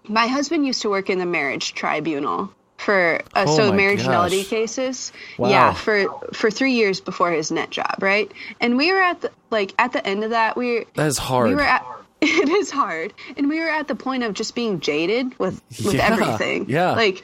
my 0.08 0.28
husband 0.28 0.66
used 0.66 0.82
to 0.84 0.90
work 0.90 1.10
in 1.10 1.20
the 1.20 1.26
marriage 1.26 1.74
tribunal 1.74 2.54
for 2.84 3.22
uh, 3.36 3.46
Oh 3.48 3.56
so 3.58 3.72
marriage 3.74 4.00
gosh. 4.00 4.08
nullity 4.08 4.44
cases. 4.44 5.12
Wow. 5.38 5.50
Yeah, 5.50 5.74
for 5.74 6.06
for 6.34 6.50
3 6.52 6.74
years 6.74 7.00
before 7.00 7.32
his 7.32 7.52
net 7.52 7.70
job, 7.70 7.96
right? 8.00 8.32
And 8.60 8.78
we 8.78 8.92
were 8.92 9.02
at 9.02 9.22
the 9.22 9.32
like 9.50 9.74
at 9.78 9.94
the 9.94 10.06
end 10.06 10.24
of 10.24 10.32
that 10.32 10.58
we 10.58 10.86
That 10.96 11.08
is 11.08 11.18
hard. 11.18 11.50
we 11.50 11.56
were 11.56 11.62
at 11.62 11.86
it 12.22 12.50
is 12.50 12.70
hard. 12.72 13.14
And 13.38 13.50
we 13.50 13.60
were 13.60 13.70
at 13.70 13.88
the 13.88 13.96
point 13.96 14.24
of 14.24 14.34
just 14.34 14.56
being 14.56 14.80
jaded 14.80 15.38
with 15.40 15.62
with 15.86 15.96
Yeah, 15.96 16.08
everything. 16.12 16.70
yeah. 16.70 16.92
Like 16.94 17.24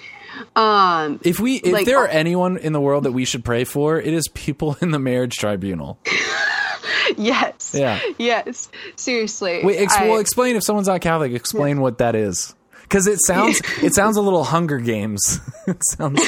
um 0.55 1.19
if 1.23 1.39
we 1.39 1.55
if 1.55 1.73
like, 1.73 1.85
there 1.85 1.97
are 1.99 2.07
uh, 2.07 2.11
anyone 2.11 2.57
in 2.57 2.71
the 2.73 2.81
world 2.81 3.03
that 3.05 3.11
we 3.11 3.25
should 3.25 3.43
pray 3.43 3.63
for, 3.63 3.99
it 3.99 4.13
is 4.13 4.27
people 4.33 4.77
in 4.81 4.91
the 4.91 4.99
marriage 4.99 5.33
tribunal. 5.35 5.97
yes. 7.17 7.73
Yeah. 7.77 7.99
Yes. 8.17 8.69
Seriously. 8.95 9.61
Wait, 9.63 9.77
ex- 9.77 9.95
I- 9.95 10.07
well, 10.07 10.19
explain 10.19 10.55
if 10.55 10.63
someone's 10.63 10.87
not 10.87 11.01
Catholic. 11.01 11.31
Explain 11.33 11.79
what 11.81 11.97
that 11.99 12.15
is, 12.15 12.53
because 12.87 13.07
it 13.07 13.19
sounds 13.25 13.61
it 13.83 13.93
sounds 13.93 14.17
a 14.17 14.21
little 14.21 14.43
Hunger 14.43 14.79
Games. 14.79 15.39
it 15.67 15.83
sounds 15.83 16.21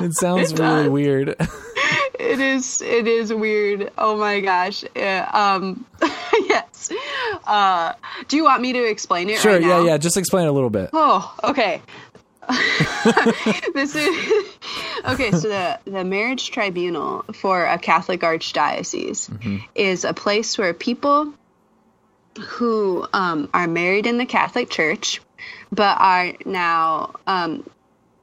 it 0.00 0.12
sounds 0.14 0.54
really 0.54 0.88
weird. 0.88 1.28
it 2.18 2.40
is 2.40 2.80
it 2.82 3.06
is 3.06 3.32
weird. 3.32 3.90
Oh 3.98 4.16
my 4.16 4.40
gosh. 4.40 4.84
Yeah, 4.94 5.30
um 5.32 5.84
yes. 6.48 6.90
Uh 7.46 7.92
do 8.28 8.36
you 8.36 8.44
want 8.44 8.62
me 8.62 8.72
to 8.72 8.84
explain 8.84 9.28
it 9.30 9.38
Sure, 9.38 9.52
right 9.54 9.62
yeah, 9.62 9.68
now? 9.68 9.84
yeah. 9.84 9.98
Just 9.98 10.16
explain 10.16 10.46
a 10.46 10.52
little 10.52 10.70
bit. 10.70 10.90
Oh, 10.92 11.34
okay. 11.44 11.82
this 13.74 13.94
is 13.96 14.46
okay. 15.04 15.32
So 15.32 15.48
the 15.48 15.80
the 15.84 16.04
marriage 16.04 16.50
tribunal 16.52 17.24
for 17.34 17.64
a 17.66 17.76
Catholic 17.78 18.20
archdiocese 18.20 19.28
is 19.74 20.04
a 20.04 20.14
place 20.14 20.56
where 20.56 20.72
people 20.72 21.32
who 22.36 23.06
um, 23.12 23.48
are 23.54 23.66
married 23.66 24.06
in 24.06 24.18
the 24.18 24.26
Catholic 24.26 24.70
Church, 24.70 25.20
but 25.72 25.96
are 26.00 26.32
now 26.44 27.14
um, 27.26 27.68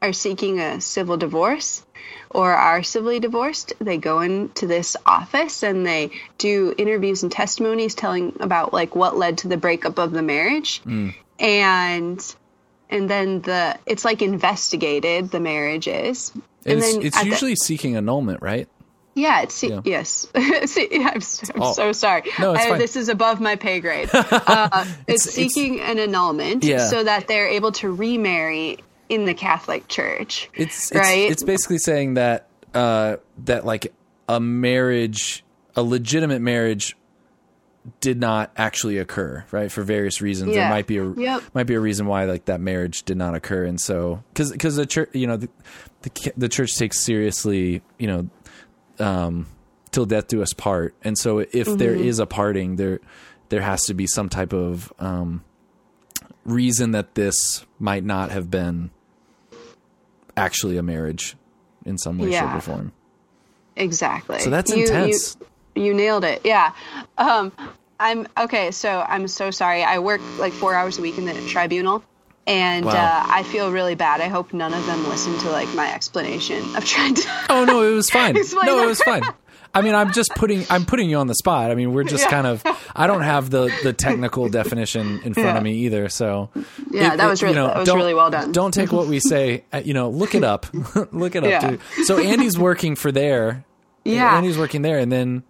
are 0.02 0.14
seeking 0.14 0.60
a 0.60 0.82
civil 0.82 1.18
divorce 1.18 1.86
or 2.30 2.52
are 2.52 2.84
civilly 2.84 3.20
divorced, 3.20 3.74
they 3.80 3.98
go 3.98 4.20
into 4.20 4.66
this 4.68 4.98
office 5.06 5.64
and 5.64 5.86
they 5.86 6.10
do 6.38 6.74
interviews 6.78 7.24
and 7.24 7.32
testimonies 7.32 7.96
telling 7.96 8.36
about 8.40 8.74
like 8.74 8.96
what 8.96 9.16
led 9.18 9.38
to 9.40 9.48
the 9.48 9.58
breakup 9.58 10.00
of 10.00 10.12
the 10.12 10.22
marriage, 10.22 10.82
and 11.40 12.36
and 12.90 13.10
then 13.10 13.42
the 13.42 13.78
it's 13.86 14.04
like 14.04 14.22
investigated 14.22 15.32
the 15.32 15.40
marriage 15.40 15.88
is. 15.88 16.32
And 16.66 16.80
It's, 16.80 16.94
then 16.94 17.06
it's 17.06 17.18
at 17.18 17.24
the- 17.24 17.30
usually 17.30 17.56
seeking 17.56 17.96
annulment, 17.98 18.42
right? 18.42 18.68
Yeah, 19.16 19.42
it's 19.42 19.62
Yeah. 19.64 19.82
yes. 19.86 20.28
See, 20.66 20.88
I'm, 21.04 21.22
so, 21.22 21.52
I'm 21.56 21.62
Oh. 21.62 21.74
so 21.74 21.92
sorry. 21.92 22.24
No, 22.40 22.54
it's 22.54 22.64
I- 22.66 22.70
fine. 22.70 22.80
this 22.80 22.96
is 22.96 23.10
above 23.10 23.40
my 23.42 23.56
pay 23.56 23.80
grade. 23.80 24.10
Uh, 24.14 24.86
it's, 25.08 25.28
It's- 25.28 25.38
it's- 25.38 25.54
seeking 25.54 25.80
an 25.82 26.00
annulment 26.00 26.64
Yeah. 26.64 26.88
so 26.88 27.04
that 27.04 27.28
they're 27.28 27.48
able 27.50 27.72
to 27.74 27.92
remarry 27.92 28.78
in 29.10 29.26
the 29.26 29.34
Catholic 29.34 29.88
Church. 29.88 30.50
It's 30.56 30.92
it's, 30.92 30.96
right. 31.00 31.30
it's 31.32 31.44
basically 31.44 31.78
saying 31.78 32.16
that 32.16 32.48
uh, 32.74 33.18
that 33.46 33.66
like 33.66 33.94
a 34.28 34.40
marriage, 34.40 35.44
a 35.76 35.84
legitimate 35.84 36.42
marriage, 36.42 36.96
did 38.00 38.18
not 38.20 38.50
actually 38.56 38.98
occur, 38.98 39.44
right? 39.52 39.70
For 39.72 39.84
various 39.84 40.22
reasons, 40.22 40.54
there 40.54 40.70
might 40.70 40.88
be 40.88 40.98
a 40.98 41.12
Yep. 41.12 41.44
might 41.54 41.68
be 41.68 41.74
a 41.76 41.80
reason 41.80 42.08
why 42.08 42.24
like 42.26 42.46
that 42.46 42.62
marriage 42.62 43.04
did 43.04 43.18
not 43.18 43.36
occur, 43.36 43.66
and 43.66 43.80
so 43.80 44.24
because 44.34 44.52
because 44.54 44.78
the 44.78 44.86
church, 44.86 45.10
you 45.14 45.28
know, 45.28 45.36
the, 45.38 45.50
the 46.04 46.34
the 46.38 46.50
church 46.50 46.76
takes 46.78 47.00
seriously, 47.02 47.82
you 48.00 48.08
know, 48.08 48.30
um, 49.00 49.48
till 49.92 50.06
death 50.06 50.28
do 50.28 50.42
us 50.42 50.54
part, 50.54 50.94
and 51.04 51.18
so 51.18 51.40
if 51.40 51.66
there 51.66 51.94
Mm-hmm. 51.94 52.04
is 52.04 52.20
a 52.20 52.26
parting, 52.26 52.76
there 52.78 53.00
there 53.50 53.62
has 53.62 53.84
to 53.84 53.94
be 53.94 54.08
some 54.08 54.30
type 54.30 54.54
of 54.54 54.92
um, 55.00 55.44
reason 56.46 56.92
that 56.92 57.16
this 57.16 57.66
might 57.80 58.04
not 58.04 58.32
have 58.32 58.50
been 58.50 58.90
actually 60.36 60.78
a 60.78 60.84
marriage 60.84 61.36
in 61.86 61.98
some 61.98 62.18
way, 62.18 62.32
shape, 62.32 62.54
or 62.56 62.62
form. 62.62 62.92
Exactly. 63.76 64.40
So 64.40 64.50
that's 64.50 64.72
You- 64.72 64.78
you- 64.78 64.84
intense. 64.84 65.38
You, 65.76 65.94
nailed 65.94 66.24
it. 66.24 66.42
Yeah. 66.44 66.72
Um, 67.18 67.52
I'm 68.00 68.28
okay. 68.38 68.70
So 68.72 69.04
I'm 69.08 69.28
so 69.28 69.50
sorry. 69.50 69.84
I 69.84 69.98
work 70.00 70.22
like 70.38 70.54
four 70.54 70.76
hours 70.76 71.00
a 71.00 71.02
week 71.02 71.18
in 71.18 71.26
the 71.26 71.34
tribunal, 71.48 72.04
and 72.48 72.86
Wow. 72.86 72.92
uh, 72.92 73.26
I 73.30 73.44
feel 73.44 73.72
really 73.72 73.96
bad. 73.96 74.22
I 74.22 74.28
hope 74.28 74.54
none 74.54 74.74
of 74.74 74.86
them 74.86 75.08
listen 75.10 75.38
to 75.40 75.50
like 75.50 75.74
my 75.76 75.94
explanation 75.94 76.76
of 76.76 76.86
trying 76.86 77.16
to. 77.16 77.28
oh 77.50 77.66
no, 77.66 77.82
it 77.84 77.94
was 77.94 78.10
fine. 78.10 78.34
No, 78.54 78.78
that. 78.78 78.84
it 78.84 78.88
was 78.88 79.02
fine. 79.02 79.24
I 79.76 79.82
mean, 79.82 79.96
I'm 79.96 80.12
just 80.14 80.36
putting 80.36 80.66
I'm 80.70 80.86
putting 80.86 81.10
you 81.10 81.18
on 81.18 81.26
the 81.28 81.34
spot. 81.34 81.72
I 81.72 81.76
mean, 81.76 81.94
we're 81.94 82.04
just 82.04 82.26
Yeah. 82.26 82.30
kind 82.30 82.46
of 82.48 82.64
I 82.96 83.08
don't 83.08 83.24
have 83.24 83.50
the 83.50 83.74
the 83.82 83.92
technical 83.92 84.48
definition 84.50 85.22
in 85.24 85.34
front 85.34 85.48
Yeah. 85.50 85.58
of 85.58 85.64
me 85.64 85.74
either. 85.86 86.10
So 86.10 86.50
Yeah, 86.92 87.14
it- 87.14 87.18
that 87.18 87.28
was 87.28 87.42
really 87.42 87.56
that 87.56 87.78
was 87.78 87.90
really 87.94 88.14
well 88.14 88.30
done. 88.30 88.52
Don't 88.52 88.72
take 88.74 88.92
what 88.92 89.08
we 89.08 89.20
say. 89.20 89.64
uh, 89.74 89.82
You 89.84 89.94
know, 89.96 90.10
look 90.10 90.36
it 90.36 90.44
up. 90.44 90.68
look 91.12 91.36
it 91.36 91.44
up. 91.44 91.50
Yeah. 91.50 91.70
Dude. 91.72 91.80
So 92.06 92.20
Andy's 92.20 92.58
working 92.58 92.96
for 92.96 93.12
there. 93.12 93.64
Yeah. 94.06 94.36
Andy's 94.38 94.58
working 94.60 94.82
there, 94.84 95.00
and 95.00 95.12
then 95.12 95.42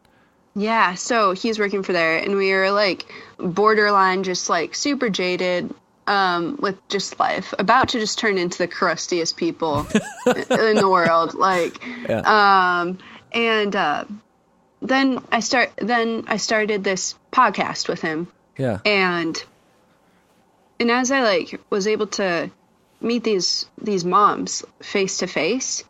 Yeah, 0.56 0.94
so 0.94 1.32
he's 1.34 1.58
working 1.60 1.82
for 1.84 1.92
there, 1.92 2.18
and 2.18 2.36
we 2.38 2.54
were 2.54 2.72
like 2.72 3.12
borderline, 3.40 4.24
just 4.24 4.50
like 4.50 4.76
super 4.76 5.10
jaded 5.10 5.74
um, 6.08 6.58
with 6.62 6.76
just 6.90 7.20
life, 7.20 7.54
about 7.58 7.90
to 7.90 8.00
just 8.00 8.20
turn 8.20 8.38
into 8.38 8.58
the 8.58 8.68
crustiest 8.68 9.38
people 9.38 9.88
in 10.26 10.76
the 10.76 10.90
world. 10.90 11.34
Like, 11.34 11.86
um, 12.10 12.98
and 13.32 13.76
uh, 13.76 14.06
then 14.82 15.22
I 15.32 15.40
start. 15.40 15.72
Then 15.78 16.26
I 16.28 16.38
started 16.38 16.84
this 16.84 17.16
podcast 17.32 17.88
with 17.88 18.02
him, 18.02 18.28
yeah, 18.58 18.80
and 18.86 19.44
and 20.80 20.92
as 20.92 21.12
I 21.12 21.22
like 21.22 21.62
was 21.70 21.88
able 21.88 22.08
to 22.08 22.52
meet 23.02 23.24
these 23.24 23.66
these 23.82 24.06
moms 24.06 24.64
face 24.82 25.18
to 25.18 25.28
face 25.28 25.84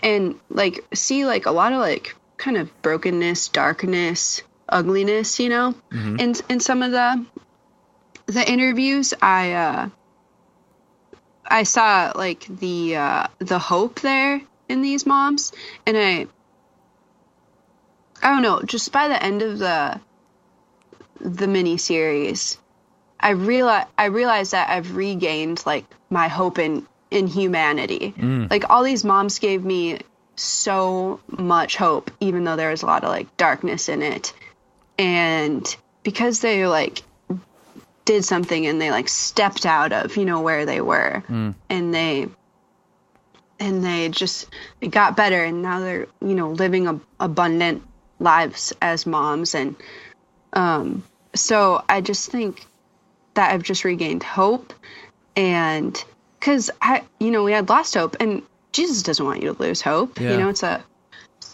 and 0.00 0.38
like 0.48 0.84
see 0.94 1.26
like 1.26 1.46
a 1.46 1.50
lot 1.50 1.72
of 1.72 1.80
like 1.80 2.14
kind 2.36 2.56
of 2.56 2.82
brokenness, 2.82 3.48
darkness, 3.48 4.42
ugliness, 4.68 5.40
you 5.40 5.48
know, 5.48 5.74
in 6.18 6.34
in 6.48 6.60
some 6.60 6.82
of 6.82 6.92
the 6.92 7.24
the 8.26 8.48
interviews 8.48 9.14
I 9.22 9.52
uh 9.52 9.88
I 11.44 11.62
saw 11.62 12.12
like 12.14 12.46
the 12.48 12.96
uh 12.96 13.26
the 13.38 13.58
hope 13.58 14.00
there 14.00 14.40
in 14.68 14.82
these 14.82 15.06
moms 15.06 15.52
and 15.86 15.96
I 15.96 16.26
I 18.22 18.30
don't 18.30 18.42
know, 18.42 18.62
just 18.62 18.92
by 18.92 19.08
the 19.08 19.22
end 19.22 19.42
of 19.42 19.58
the 19.58 20.00
the 21.20 21.46
mini 21.46 21.76
series, 21.76 22.58
I 23.20 23.30
realize 23.30 23.86
I 23.96 24.06
realized 24.06 24.52
that 24.52 24.68
I've 24.70 24.96
regained 24.96 25.62
like 25.66 25.84
my 26.10 26.28
hope 26.28 26.58
in 26.58 26.86
in 27.10 27.26
humanity. 27.26 28.14
Like 28.50 28.68
all 28.70 28.82
these 28.82 29.04
moms 29.04 29.38
gave 29.38 29.64
me 29.64 30.00
so 30.34 31.20
much 31.28 31.76
hope, 31.76 32.10
even 32.20 32.44
though 32.44 32.56
there 32.56 32.70
was 32.70 32.82
a 32.82 32.86
lot 32.86 33.04
of 33.04 33.10
like 33.10 33.36
darkness 33.36 33.88
in 33.88 34.02
it, 34.02 34.32
and 34.98 35.76
because 36.02 36.40
they 36.40 36.66
like 36.66 37.02
did 38.06 38.24
something 38.24 38.66
and 38.66 38.80
they 38.80 38.90
like 38.90 39.08
stepped 39.08 39.66
out 39.66 39.92
of 39.92 40.16
you 40.16 40.24
know 40.24 40.40
where 40.40 40.64
they 40.64 40.80
were. 40.80 41.22
And 41.68 41.92
they 41.92 42.28
and 43.60 43.84
they 43.84 44.08
just 44.08 44.48
it 44.80 44.88
got 44.88 45.16
better. 45.16 45.44
And 45.44 45.60
now 45.60 45.80
they're 45.80 46.06
you 46.22 46.34
know 46.34 46.50
living 46.52 47.02
abundant 47.20 47.82
lives 48.18 48.72
as 48.80 49.04
moms. 49.04 49.54
And 49.54 49.76
um 50.54 51.04
so 51.34 51.84
i 51.88 52.00
just 52.00 52.30
think 52.30 52.64
that 53.34 53.52
i've 53.52 53.62
just 53.62 53.84
regained 53.84 54.22
hope. 54.22 54.72
And 55.36 56.02
because 56.38 56.70
i 56.80 57.02
you 57.20 57.30
know 57.30 57.44
we 57.44 57.52
had 57.52 57.68
lost 57.68 57.94
hope. 57.94 58.16
And 58.20 58.42
jesus 58.72 59.02
doesn't 59.02 59.26
want 59.26 59.42
you 59.42 59.52
to 59.52 59.62
lose 59.62 59.82
hope. 59.82 60.20
Yeah. 60.20 60.30
you 60.30 60.36
know 60.38 60.48
it's 60.48 60.62
a 60.62 60.82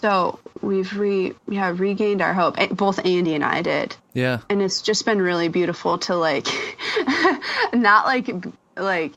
so 0.03 0.39
we've 0.61 0.93
re 0.99 1.33
yeah 1.49 1.73
regained 1.75 2.21
our 2.21 2.35
hope 2.35 2.59
Eh, 2.59 2.67
both 2.67 2.99
andy 3.07 3.35
and 3.35 3.45
i 3.45 3.63
did. 3.63 3.97
Yeah, 4.13 4.41
and 4.51 4.61
it's 4.61 4.83
just 4.83 5.07
been 5.07 5.23
really 5.23 5.49
beautiful 5.49 5.97
to 5.99 6.15
like 6.17 6.47
not 7.73 8.05
like 8.05 8.29
like 8.77 9.13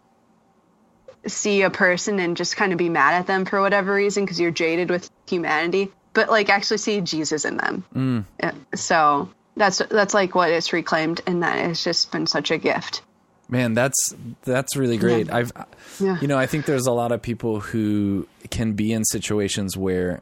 see 1.28 1.64
a 1.64 1.70
person 1.70 2.20
and 2.20 2.38
just 2.38 2.56
kind 2.56 2.72
of 2.72 2.78
be 2.78 2.88
mad 2.90 3.16
at 3.16 3.28
them 3.28 3.46
for 3.46 3.60
whatever 3.60 3.94
reason 3.94 4.24
because 4.24 4.40
you're 4.40 4.52
jaded 4.52 4.90
with 4.92 5.10
humanity 5.28 5.92
but 6.14 6.30
like 6.30 6.50
actually 6.50 6.78
see 6.78 7.02
jesus 7.02 7.44
in 7.46 7.58
them. 7.58 8.26
Yeah, 8.40 8.54
so 8.76 9.30
that's 9.58 9.82
that's 9.90 10.14
like 10.14 10.36
what 10.36 10.50
it's 10.52 10.72
reclaimed 10.72 11.22
and 11.26 11.44
that 11.44 11.58
has 11.58 11.84
just 11.84 12.12
been 12.12 12.28
such 12.28 12.52
a 12.52 12.58
gift. 12.58 13.02
Man, 13.50 13.74
that's 13.74 14.16
that's 14.44 14.76
really 14.78 14.98
great. 14.98 15.30
I've 15.32 15.52
Yeah. 16.00 16.18
you 16.22 16.28
know, 16.28 16.38
I 16.38 16.46
think 16.46 16.66
there's 16.66 16.88
a 16.88 16.92
lot 16.92 17.12
of 17.12 17.22
people 17.22 17.60
who 17.60 18.28
can 18.50 18.74
be 18.74 18.92
in 18.94 19.04
situations 19.06 19.76
where, 19.78 20.22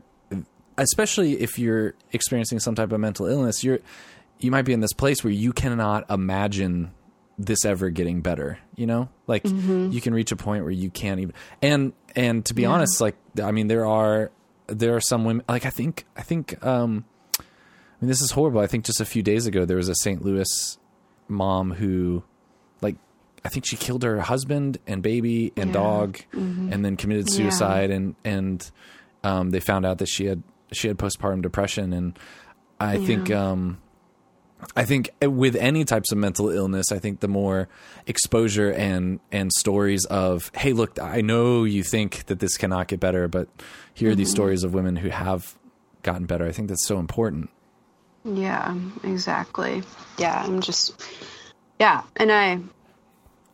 especially 0.78 1.40
if 1.42 1.58
you're 1.60 1.94
experiencing 2.12 2.60
some 2.60 2.76
type 2.76 2.92
of 2.92 3.00
mental 3.00 3.26
illness, 3.26 3.64
you're 3.64 3.80
you 4.40 4.52
might 4.52 4.64
be 4.64 4.74
in 4.74 4.80
this 4.82 4.94
place 4.94 5.24
where 5.24 5.32
you 5.32 5.54
cannot 5.54 6.10
imagine 6.10 6.92
this 7.40 7.66
ever 7.66 7.90
getting 7.90 8.22
better. 8.22 8.60
You 8.76 8.86
know, 8.88 9.10
like 9.28 9.44
you 9.46 10.02
can 10.02 10.14
reach 10.14 10.32
a 10.32 10.36
point 10.36 10.64
where 10.64 10.72
you 10.72 10.90
can't 10.90 11.20
even. 11.20 11.34
And 11.62 11.94
and 12.16 12.46
to 12.46 12.54
be 12.54 12.66
honest, 12.66 13.00
like 13.02 13.16
I 13.42 13.52
mean, 13.52 13.68
there 13.68 13.86
are 13.86 14.32
there 14.68 14.96
are 14.96 15.02
some 15.02 15.26
women 15.26 15.44
like 15.48 15.66
I 15.66 15.70
think 15.70 16.06
I 16.18 16.22
think 16.22 16.64
um 16.66 17.06
I 17.40 17.44
mean 18.02 18.10
this 18.10 18.22
is 18.22 18.32
horrible. 18.32 18.60
I 18.62 18.68
think 18.68 18.86
just 18.86 19.02
a 19.02 19.06
few 19.06 19.24
days 19.24 19.46
ago 19.46 19.66
there 19.66 19.78
was 19.78 19.90
a 19.90 19.96
St. 19.96 20.24
Louis 20.24 20.78
mom 21.28 21.72
who 21.72 22.24
like 22.82 22.96
I 23.46 23.50
think 23.50 23.66
she 23.66 23.76
killed 23.78 24.04
her 24.04 24.20
husband 24.22 24.78
and 24.88 25.02
baby 25.02 25.54
and 25.58 25.70
Yeah. 25.70 25.74
dog 25.74 26.20
and 26.34 26.84
then 26.86 26.98
committed 26.98 27.28
Yeah. 27.30 27.36
suicide 27.38 27.92
and 27.92 28.16
and 28.26 28.70
um 29.24 29.50
they 29.52 29.60
found 29.60 29.86
out 29.86 29.98
that 30.00 30.08
she 30.08 30.26
had 30.26 30.44
she 30.76 30.88
had 30.88 30.98
postpartum 30.98 31.42
depression 31.42 31.94
and 31.94 32.18
I 32.80 32.98
think 32.98 33.32
um 33.32 33.78
I 34.76 34.86
think 34.86 35.10
with 35.22 35.56
any 35.56 35.84
types 35.86 36.12
of 36.12 36.18
mental 36.18 36.50
illness, 36.50 36.92
I 36.92 37.00
think 37.00 37.20
the 37.20 37.28
more 37.28 37.68
exposure 38.08 38.72
and 38.72 39.20
and 39.32 39.52
stories 39.52 40.06
of, 40.06 40.52
hey, 40.56 40.74
look, 40.74 41.00
I 41.00 41.22
know 41.22 41.64
you 41.64 41.84
think 41.84 42.26
that 42.26 42.40
this 42.40 42.58
cannot 42.58 42.88
get 42.88 43.00
better, 43.00 43.28
but 43.28 43.48
here 43.94 44.12
are 44.12 44.16
these 44.16 44.32
stories 44.32 44.64
of 44.64 44.74
women 44.74 44.96
who 44.96 45.10
have 45.10 45.58
gotten 46.02 46.26
better. 46.26 46.46
I 46.46 46.52
think 46.52 46.70
that's 46.70 46.86
so 46.86 47.00
important. 47.00 47.50
Yeah, 48.26 48.76
exactly. 49.04 49.84
Yeah, 50.18 50.44
I'm 50.44 50.62
just 50.62 51.02
yeah, 51.80 52.04
and 52.16 52.32
I 52.32 52.60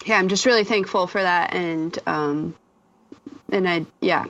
yeah, 0.05 0.17
I'm 0.17 0.29
just 0.29 0.45
really 0.45 0.63
thankful 0.63 1.07
for 1.07 1.21
that 1.21 1.53
and 1.53 1.97
um 2.05 2.55
and 3.51 3.67
I 3.67 3.85
yeah. 3.99 4.25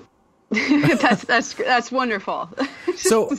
that's 1.00 1.24
that's 1.26 1.54
that's 1.54 1.92
wonderful. 1.92 2.50
So 2.98 3.34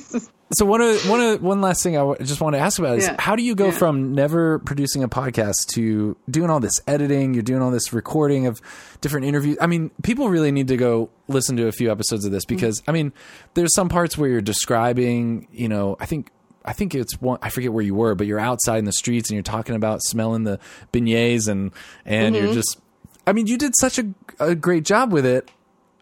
so 0.53 0.65
one 0.65 0.81
of 0.81 1.07
one 1.09 1.21
of 1.21 1.43
one 1.43 1.61
last 1.61 1.83
thing 1.83 1.95
I 1.95 2.01
w- 2.01 2.17
just 2.25 2.41
want 2.41 2.55
to 2.55 2.59
ask 2.61 2.79
about 2.79 2.97
is 2.97 3.05
Yeah. 3.07 3.17
how 3.19 3.37
do 3.37 3.43
you 3.43 3.55
go 3.55 3.67
Yeah. 3.67 3.71
from 3.73 4.15
never 4.15 4.59
producing 4.61 5.03
a 5.05 5.09
podcast 5.09 5.67
to 5.75 6.17
doing 6.31 6.49
all 6.51 6.61
this 6.61 6.81
editing? 6.87 7.35
You're 7.35 7.43
doing 7.43 7.61
all 7.61 7.71
this 7.71 7.93
recording 7.93 8.47
of 8.47 8.61
different 9.03 9.27
interviews. 9.27 9.59
I 9.61 9.67
mean, 9.67 9.91
people 10.03 10.31
really 10.31 10.51
need 10.51 10.69
to 10.69 10.77
go 10.79 11.11
listen 11.29 11.57
to 11.59 11.67
a 11.69 11.73
few 11.73 11.93
episodes 11.93 12.25
of 12.25 12.33
this 12.33 12.47
Mm-hmm. 12.47 12.55
because 12.57 12.83
I 12.89 12.93
mean, 12.93 13.13
there's 13.55 13.75
some 13.75 13.89
parts 13.91 14.17
where 14.17 14.31
you're 14.31 14.41
describing. 14.41 15.47
You 15.53 15.69
know, 15.69 15.97
I 16.01 16.07
think 16.07 16.31
I 16.65 16.73
think 16.73 16.95
it's 16.95 17.21
one. 17.21 17.39
I 17.43 17.51
forget 17.51 17.73
where 17.73 17.85
you 17.85 17.95
were, 17.95 18.15
but 18.15 18.27
you're 18.27 18.41
outside 18.41 18.79
in 18.79 18.87
the 18.87 18.93
streets 18.93 19.29
and 19.29 19.35
you're 19.35 19.43
talking 19.43 19.75
about 19.77 20.03
smelling 20.03 20.45
the 20.45 20.59
beignets 20.93 21.49
and 21.49 21.71
and 22.07 22.35
Mm-hmm. 22.35 22.45
you're 22.47 22.55
just. 22.55 22.79
I 23.27 23.33
mean, 23.35 23.47
you 23.47 23.59
did 23.59 23.75
such 23.79 23.99
a, 23.99 24.07
a 24.41 24.55
great 24.55 24.85
job 24.85 25.13
with 25.13 25.27
it. 25.27 25.49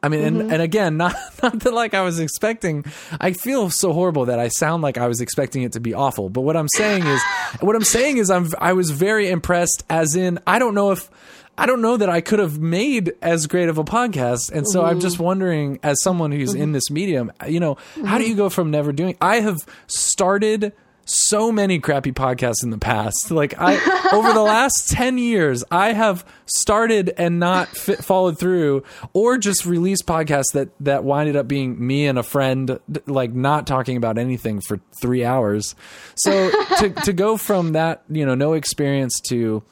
I 0.02 0.08
mean, 0.08 0.18
Mm-hmm. 0.18 0.40
and, 0.40 0.52
and 0.52 0.62
again, 0.62 0.96
not 0.98 1.14
not 1.42 1.60
that 1.60 1.72
like 1.72 1.94
I 1.94 2.02
was 2.02 2.18
expecting. 2.18 2.84
I 3.20 3.32
feel 3.32 3.70
so 3.70 3.92
horrible 3.92 4.26
that 4.26 4.38
I 4.38 4.48
sound 4.48 4.82
like 4.82 4.98
I 4.98 5.06
was 5.06 5.20
expecting 5.20 5.62
it 5.62 5.72
to 5.72 5.80
be 5.80 5.94
awful. 5.94 6.28
But 6.28 6.42
what 6.42 6.56
I'm 6.56 6.68
saying 6.74 7.06
is, 7.06 7.22
what 7.60 7.76
I'm 7.76 7.84
saying 7.84 8.18
is, 8.18 8.30
I'm 8.30 8.48
I 8.58 8.72
was 8.72 8.90
very 8.90 9.28
impressed. 9.28 9.84
As 9.88 10.14
in, 10.16 10.38
I 10.46 10.58
don't 10.58 10.74
know 10.74 10.90
if 10.90 11.10
I 11.56 11.66
don't 11.66 11.82
know 11.82 11.96
that 11.96 12.08
I 12.08 12.20
could 12.20 12.38
have 12.38 12.58
made 12.60 13.14
as 13.20 13.46
great 13.46 13.68
of 13.68 13.78
a 13.78 13.84
podcast. 13.84 14.52
And 14.52 14.66
so 14.68 14.84
I'm 14.84 14.92
mm-hmm. 14.92 15.00
just 15.00 15.18
wondering, 15.18 15.80
as 15.82 16.00
someone 16.02 16.30
who's 16.30 16.54
in 16.54 16.66
mm-hmm. 16.66 16.72
this 16.72 16.90
medium, 16.90 17.32
you 17.48 17.58
know, 17.58 17.76
how 18.04 18.18
do 18.18 18.24
mm-hmm. 18.24 18.30
you 18.30 18.36
go 18.36 18.48
from 18.48 18.70
never 18.70 18.92
doing? 18.92 19.16
I 19.20 19.40
have 19.40 19.58
started 19.88 20.72
so 21.08 21.50
many 21.50 21.78
crappy 21.78 22.12
podcasts 22.12 22.62
in 22.62 22.70
the 22.70 22.78
past. 22.78 23.30
Like 23.30 23.54
I 23.58 23.74
over 24.12 24.32
the 24.32 24.42
last 24.42 24.88
10 24.90 25.18
years, 25.18 25.64
I 25.70 25.92
have 25.92 26.24
started 26.46 27.12
and 27.16 27.38
not 27.38 27.68
fit, 27.68 28.04
followed 28.04 28.38
through 28.38 28.84
or 29.12 29.38
just 29.38 29.64
released 29.66 30.06
podcasts 30.06 30.52
that 30.52 30.68
that 30.80 31.04
winded 31.04 31.36
up 31.36 31.48
being 31.48 31.84
me 31.84 32.06
and 32.06 32.18
a 32.18 32.22
friend 32.22 32.78
like 33.06 33.32
not 33.32 33.66
talking 33.66 33.96
about 33.96 34.18
anything 34.18 34.60
for 34.60 34.80
3 35.00 35.24
hours. 35.24 35.74
So 36.14 36.50
to 36.78 36.90
to 37.04 37.12
go 37.12 37.36
from 37.36 37.72
that, 37.72 38.02
you 38.08 38.26
know, 38.26 38.34
no 38.34 38.52
experience 38.52 39.20
to 39.28 39.62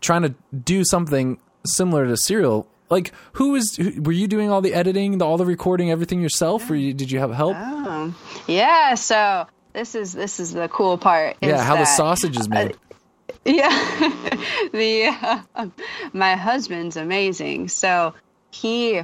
trying 0.00 0.22
to 0.22 0.34
do 0.54 0.84
something 0.84 1.38
similar 1.66 2.06
to 2.06 2.16
serial 2.16 2.68
like 2.90 3.12
who 3.34 3.54
is 3.54 3.76
who, 3.76 4.02
were 4.02 4.12
you 4.12 4.26
doing 4.26 4.50
all 4.50 4.60
the 4.60 4.74
editing 4.74 5.16
the, 5.16 5.24
all 5.24 5.38
the 5.38 5.46
recording 5.46 5.90
everything 5.90 6.20
yourself 6.20 6.68
or 6.70 6.74
you, 6.74 6.92
did 6.92 7.10
you 7.10 7.18
have 7.18 7.32
help 7.32 7.56
oh. 7.58 8.14
yeah, 8.46 8.94
so 8.94 9.46
this 9.74 9.94
is 9.94 10.12
this 10.14 10.40
is 10.40 10.52
the 10.52 10.68
cool 10.68 10.96
part. 10.96 11.36
yeah 11.42 11.62
how 11.62 11.76
the 11.76 11.84
sausage 11.84 12.38
is 12.38 12.48
made 12.48 12.76
Yeah, 13.46 13.68
the 14.72 15.42
uh, 15.54 15.66
my 16.14 16.34
husband's 16.34 16.96
amazing. 16.96 17.68
So 17.68 18.14
he, 18.50 19.02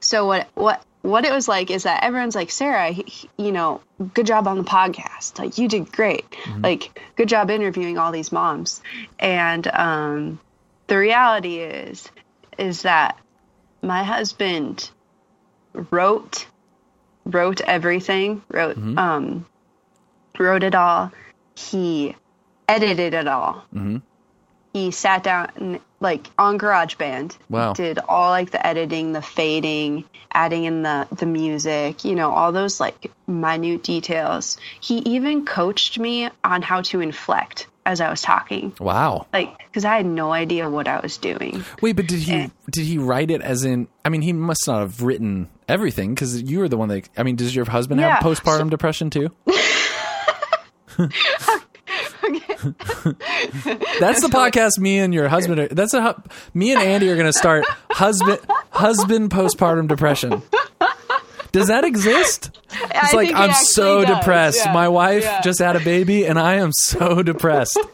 so 0.00 0.26
what 0.26 0.48
what 0.54 0.82
what 1.02 1.24
it 1.24 1.32
was 1.32 1.46
like 1.46 1.70
is 1.70 1.84
that 1.84 2.02
everyone's 2.02 2.34
like 2.34 2.50
Sarah, 2.50 2.90
he, 2.90 3.02
he- 3.02 3.30
you 3.36 3.52
know, 3.52 3.80
good 4.14 4.26
job 4.26 4.48
on 4.48 4.56
the 4.58 4.64
podcast. 4.64 5.38
Like 5.38 5.58
you 5.58 5.68
did 5.68 5.92
great. 5.92 6.24
Like 6.60 7.00
good 7.16 7.28
job 7.28 7.50
interviewing 7.50 7.98
all 7.98 8.10
these 8.10 8.32
moms. 8.32 8.80
And 9.18 9.66
um, 9.68 10.40
the 10.88 10.98
reality 10.98 11.58
is 11.58 12.08
is 12.58 12.82
that 12.82 13.18
my 13.82 14.02
husband 14.02 14.90
wrote 15.90 16.46
wrote 17.24 17.60
everything 17.62 18.42
wrote 18.48 18.76
um 18.76 19.46
wrote 20.38 20.62
it 20.62 20.74
all 20.74 21.10
he 21.56 22.14
edited 22.68 23.14
it 23.14 23.26
all 23.26 23.64
he 24.74 24.90
sat 24.90 25.22
down 25.22 25.50
and, 25.56 25.80
like 26.00 26.28
on 26.36 26.58
GarageBand. 26.58 27.38
Wow. 27.48 27.72
Did 27.72 27.98
all 28.08 28.30
like 28.30 28.50
the 28.50 28.64
editing, 28.66 29.12
the 29.12 29.22
fading, 29.22 30.04
adding 30.32 30.64
in 30.64 30.82
the 30.82 31.06
the 31.12 31.26
music, 31.26 32.04
you 32.04 32.14
know, 32.14 32.30
all 32.32 32.52
those 32.52 32.80
like 32.80 33.10
minute 33.26 33.84
details. 33.84 34.58
He 34.80 34.98
even 34.98 35.46
coached 35.46 35.98
me 35.98 36.28
on 36.42 36.60
how 36.60 36.82
to 36.82 37.00
inflect 37.00 37.68
as 37.86 38.00
I 38.00 38.08
was 38.10 38.22
talking. 38.22 38.72
wow 38.80 39.26
Like 39.32 39.50
cuz 39.72 39.84
I 39.84 39.96
had 39.96 40.06
no 40.06 40.32
idea 40.32 40.68
what 40.70 40.88
I 40.88 41.00
was 41.00 41.16
doing. 41.18 41.64
wait 41.82 41.96
but 41.96 42.06
did 42.06 42.20
he 42.20 42.32
Eh. 42.32 42.48
did 42.70 42.84
he 42.86 42.98
write 42.98 43.30
it 43.30 43.42
as 43.42 43.64
in 43.64 43.88
i 44.04 44.08
mean 44.08 44.22
he 44.22 44.32
must 44.32 44.66
not 44.66 44.80
have 44.80 45.02
written 45.02 45.48
everything 45.68 46.14
because 46.14 46.40
you 46.42 46.58
were 46.60 46.68
the 46.68 46.76
one 46.76 46.88
that 46.88 47.08
i 47.16 47.22
mean 47.22 47.36
does 47.36 47.54
your 47.54 47.64
husband 47.64 48.00
have 48.00 48.08
Yeah, 48.10 48.20
postpartum 48.20 48.70
depression 48.70 49.10
too 49.10 49.30
That's 54.00 54.20
the 54.22 54.28
podcast. 54.32 54.78
Me 54.78 54.98
and 54.98 55.12
your 55.12 55.28
husband. 55.28 55.60
Are, 55.60 55.68
that's 55.68 55.94
a 55.94 56.02
hu- 56.02 56.22
me 56.54 56.72
and 56.72 56.80
Andy 56.82 57.08
are 57.10 57.14
going 57.16 57.26
to 57.26 57.32
start 57.32 57.64
husband 57.90 58.38
husband 58.70 59.30
postpartum 59.30 59.88
depression. 59.88 60.42
Does 61.52 61.68
that 61.68 61.84
exist? 61.84 62.50
It's 62.94 63.12
like 63.12 63.34
I'm 63.34 63.52
so 63.54 64.04
does. 64.04 64.16
depressed. 64.18 64.62
Yeah. 64.66 64.72
My 64.72 64.88
wife 64.88 65.22
Yeah. 65.24 65.40
just 65.40 65.58
had 65.58 65.76
a 65.76 65.80
baby, 65.80 66.26
and 66.26 66.38
I 66.38 66.54
am 66.54 66.70
so 66.72 67.22
depressed. 67.32 67.78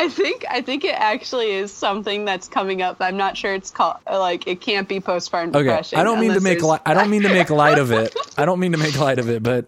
I 0.00 0.08
think 0.10 0.44
I 0.48 0.60
think 0.62 0.84
it 0.84 0.94
actually 0.94 1.50
is 1.50 1.72
something 1.72 2.24
that's 2.24 2.48
coming 2.48 2.82
up. 2.82 2.98
I'm 3.00 3.16
not 3.16 3.36
sure 3.36 3.52
it's 3.54 3.70
called 3.70 3.96
like 4.06 4.46
it 4.46 4.60
can't 4.60 4.88
be 4.88 5.00
postpartum 5.00 5.48
Okay, 5.50 5.64
depression. 5.64 5.98
I 5.98 6.04
don't 6.04 6.20
mean 6.20 6.34
to 6.34 6.40
make 6.40 6.62
li- 6.62 6.78
I 6.86 6.94
don't 6.94 7.10
mean 7.10 7.22
to 7.22 7.28
make 7.28 7.50
light 7.50 7.78
of 7.78 7.90
it. 7.92 8.14
I 8.38 8.44
don't 8.44 8.60
mean 8.60 8.72
to 8.72 8.78
make 8.78 8.98
light 8.98 9.18
of 9.18 9.28
it, 9.28 9.42
but 9.42 9.66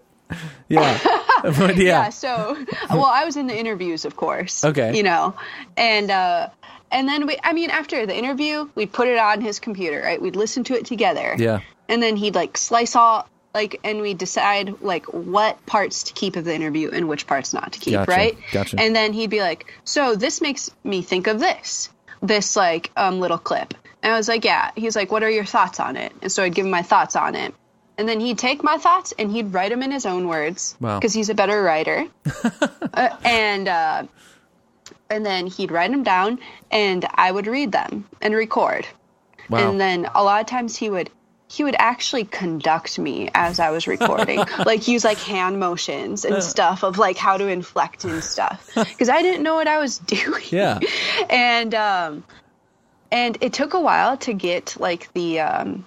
yeah, 0.69 0.99
but 1.43 1.77
yeah. 1.77 2.05
yeah 2.05 2.09
so 2.11 2.57
well 2.89 3.05
i 3.07 3.25
was 3.25 3.37
in 3.37 3.49
the 3.49 3.59
interviews 3.59 4.05
of 4.05 4.15
course 4.15 4.65
Okay. 4.65 4.97
you 4.97 5.03
know 5.03 5.35
and 5.77 6.09
uh 6.09 6.49
and 6.93 7.09
then 7.09 7.27
we 7.27 7.37
i 7.43 7.53
mean 7.53 7.71
after 7.71 8.07
the 8.07 8.17
interview 8.17 8.69
we'd 8.77 8.93
put 8.93 9.09
it 9.09 9.19
on 9.19 9.41
his 9.41 9.59
computer 9.59 10.01
right 10.01 10.23
we'd 10.23 10.37
listen 10.37 10.63
to 10.65 10.75
it 10.75 10.85
together 10.87 11.35
Yeah. 11.37 11.63
and 11.89 12.01
then 12.01 12.15
he'd 12.15 12.37
like 12.37 12.57
slice 12.57 12.95
all 12.95 13.27
like 13.55 13.81
and 13.85 14.01
we 14.01 14.15
decide 14.15 14.81
like 14.81 15.07
what 15.13 15.65
parts 15.67 16.05
to 16.05 16.13
keep 16.13 16.37
of 16.37 16.45
the 16.45 16.55
interview 16.55 16.91
and 16.91 17.09
which 17.09 17.27
parts 17.27 17.53
not 17.53 17.73
to 17.73 17.79
keep 17.81 17.95
Gotcha, 17.95 18.11
right? 18.11 18.39
gotcha. 18.53 18.79
and 18.81 18.95
then 18.95 19.13
he'd 19.13 19.31
be 19.31 19.41
like 19.41 19.73
so 19.85 20.15
this 20.15 20.41
makes 20.41 20.71
me 20.85 21.03
think 21.03 21.27
of 21.27 21.41
this 21.41 21.89
this 22.23 22.55
like 22.57 22.91
um 22.97 23.19
little 23.21 23.39
clip. 23.39 23.75
And 24.03 24.13
i 24.13 24.17
was 24.17 24.29
like 24.29 24.45
yeah. 24.45 24.71
He's 24.77 24.95
like 24.97 25.11
what 25.11 25.23
are 25.23 25.31
your 25.31 25.45
thoughts 25.45 25.81
on 25.81 25.97
it? 25.97 26.13
And 26.23 26.31
so 26.31 26.43
i'd 26.45 26.55
give 26.55 26.65
him 26.67 26.71
my 26.71 26.83
thoughts 26.83 27.17
on 27.17 27.35
it. 27.35 27.55
And 27.99 28.09
then 28.09 28.21
he'd 28.21 28.39
take 28.39 28.63
my 28.63 28.79
thoughts 28.79 29.13
and 29.19 29.31
he'd 29.31 29.53
write 29.53 29.71
them 29.71 29.83
in 29.83 29.91
his 29.91 30.07
own 30.07 30.27
words 30.29 30.75
Wow. 30.81 30.99
because 30.99 31.13
he's 31.13 31.29
a 31.29 31.35
better 31.35 31.63
writer. 31.63 32.07
Uh, 32.93 33.17
and 33.25 33.69
uh, 33.69 34.03
and 35.09 35.25
then 35.25 35.47
he'd 35.47 35.71
write 35.71 35.91
them 35.93 36.03
down 36.03 36.39
and 36.71 37.07
i 37.15 37.31
would 37.31 37.47
read 37.47 37.71
them 37.73 38.05
and 38.21 38.35
record. 38.35 38.87
Wow. 39.49 39.71
and 39.71 39.81
then 39.81 40.09
a 40.15 40.23
lot 40.25 40.41
of 40.41 40.47
times 40.47 40.77
he 40.77 40.91
would 40.91 41.09
he 41.51 41.65
would 41.65 41.75
actually 41.81 42.25
conduct 42.25 42.97
me 42.97 43.29
as 43.35 43.59
I 43.59 43.71
was 43.71 43.89
recording, 43.89 44.39
like 44.65 44.87
use 44.87 45.03
like 45.03 45.19
hand 45.19 45.59
motions 45.59 46.25
and 46.25 46.45
stuff 46.45 46.85
of 46.85 46.97
like 46.97 47.17
how 47.17 47.37
to 47.37 47.49
inflect 47.49 48.05
and 48.05 48.23
stuff, 48.23 48.71
because 48.75 49.09
I 49.09 49.21
didn't 49.21 49.43
know 49.43 49.57
what 49.57 49.67
I 49.67 49.79
was 49.79 49.99
doing. 50.17 50.45
Yeah. 50.51 50.79
and 51.29 51.75
um, 51.75 52.25
and 53.11 53.37
it 53.41 53.53
took 53.53 53.75
a 53.75 53.81
while 53.81 54.17
to 54.19 54.33
get 54.33 54.77
like 54.79 55.13
the 55.13 55.41
um, 55.41 55.87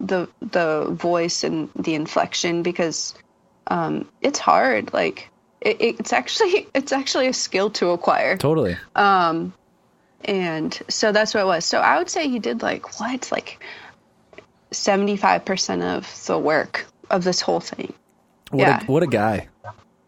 the 0.00 0.28
the 0.40 0.90
voice 0.90 1.44
and 1.44 1.70
the 1.74 1.94
inflection 1.94 2.62
because 2.62 3.14
um, 3.68 4.06
it's 4.20 4.38
hard. 4.38 4.92
Like 4.92 5.30
it, 5.62 5.78
it's 5.80 6.12
actually 6.12 6.68
it's 6.74 6.92
actually 6.92 7.26
a 7.26 7.32
skill 7.32 7.70
to 7.70 7.88
acquire 7.88 8.36
Totally. 8.36 8.76
Um, 8.94 9.54
and 10.26 10.78
so 10.90 11.10
that's 11.10 11.32
what 11.32 11.40
it 11.40 11.46
was. 11.46 11.64
So 11.64 11.80
I 11.80 11.96
would 11.96 12.10
say 12.10 12.28
he 12.28 12.38
did 12.38 12.60
like 12.60 13.00
what, 13.00 13.32
like 13.32 13.64
seventy 14.70 15.16
five 15.16 15.44
percent 15.44 15.82
of 15.82 16.06
the 16.26 16.38
work 16.38 16.86
of 17.10 17.24
this 17.24 17.40
whole 17.40 17.60
thing. 17.60 17.92
What 18.50 18.60
yeah. 18.60 18.82
a 18.82 18.86
what 18.86 19.02
a 19.02 19.06
guy. 19.06 19.48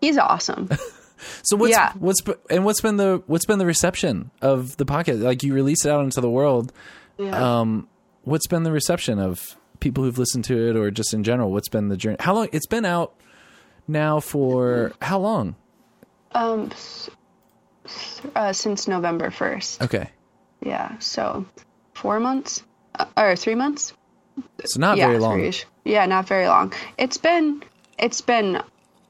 He's 0.01 0.19
awesome. 0.19 0.69
So 1.45 1.57
what's 1.57 1.71
Yeah. 1.71 1.93
what's 2.01 2.21
and 2.51 2.65
what's 2.65 2.81
been 2.81 2.97
the 2.97 3.23
what's 3.29 3.47
been 3.47 3.61
the 3.61 3.65
reception 3.67 4.33
of 4.41 4.77
the 4.77 4.85
podcast? 4.85 5.23
Like 5.23 5.45
you 5.45 5.55
release 5.55 5.85
it 5.85 5.91
out 5.93 6.03
into 6.03 6.21
the 6.21 6.29
world. 6.29 6.73
Yeah. 7.17 7.61
Um, 7.61 7.87
what's 8.23 8.49
been 8.49 8.65
the 8.65 8.73
reception 8.73 9.21
of 9.21 9.57
people 9.79 10.03
who've 10.03 10.19
listened 10.19 10.43
to 10.47 10.69
it, 10.71 10.75
or 10.75 10.91
just 10.91 11.15
in 11.15 11.23
general? 11.23 11.53
What's 11.53 11.69
been 11.69 11.87
the 11.87 11.97
journey? 11.97 12.17
How 12.19 12.35
long? 12.35 12.49
It's 12.53 12.67
been 12.67 12.85
out 12.85 13.15
now 13.87 14.19
for 14.19 14.91
how 15.01 15.21
long? 15.21 15.55
um, 16.33 16.73
uh, 18.35 18.53
since 18.53 18.89
November 18.89 19.31
first. 19.31 19.81
Okay, 19.81 20.11
Yeah. 20.61 20.99
So 20.99 21.47
four 21.95 22.19
months 22.21 22.65
uh, 22.99 23.07
or 23.17 23.37
three 23.37 23.55
months. 23.55 23.93
So 24.65 24.81
not 24.81 24.97
yeah, 24.99 25.09
very 25.09 25.19
long. 25.19 25.35
three-ish. 25.39 25.67
Yeah, 25.85 26.07
not 26.07 26.27
very 26.29 26.47
long. 26.49 26.73
It's 26.99 27.19
been 27.19 27.63
it's 27.99 28.21
been 28.21 28.63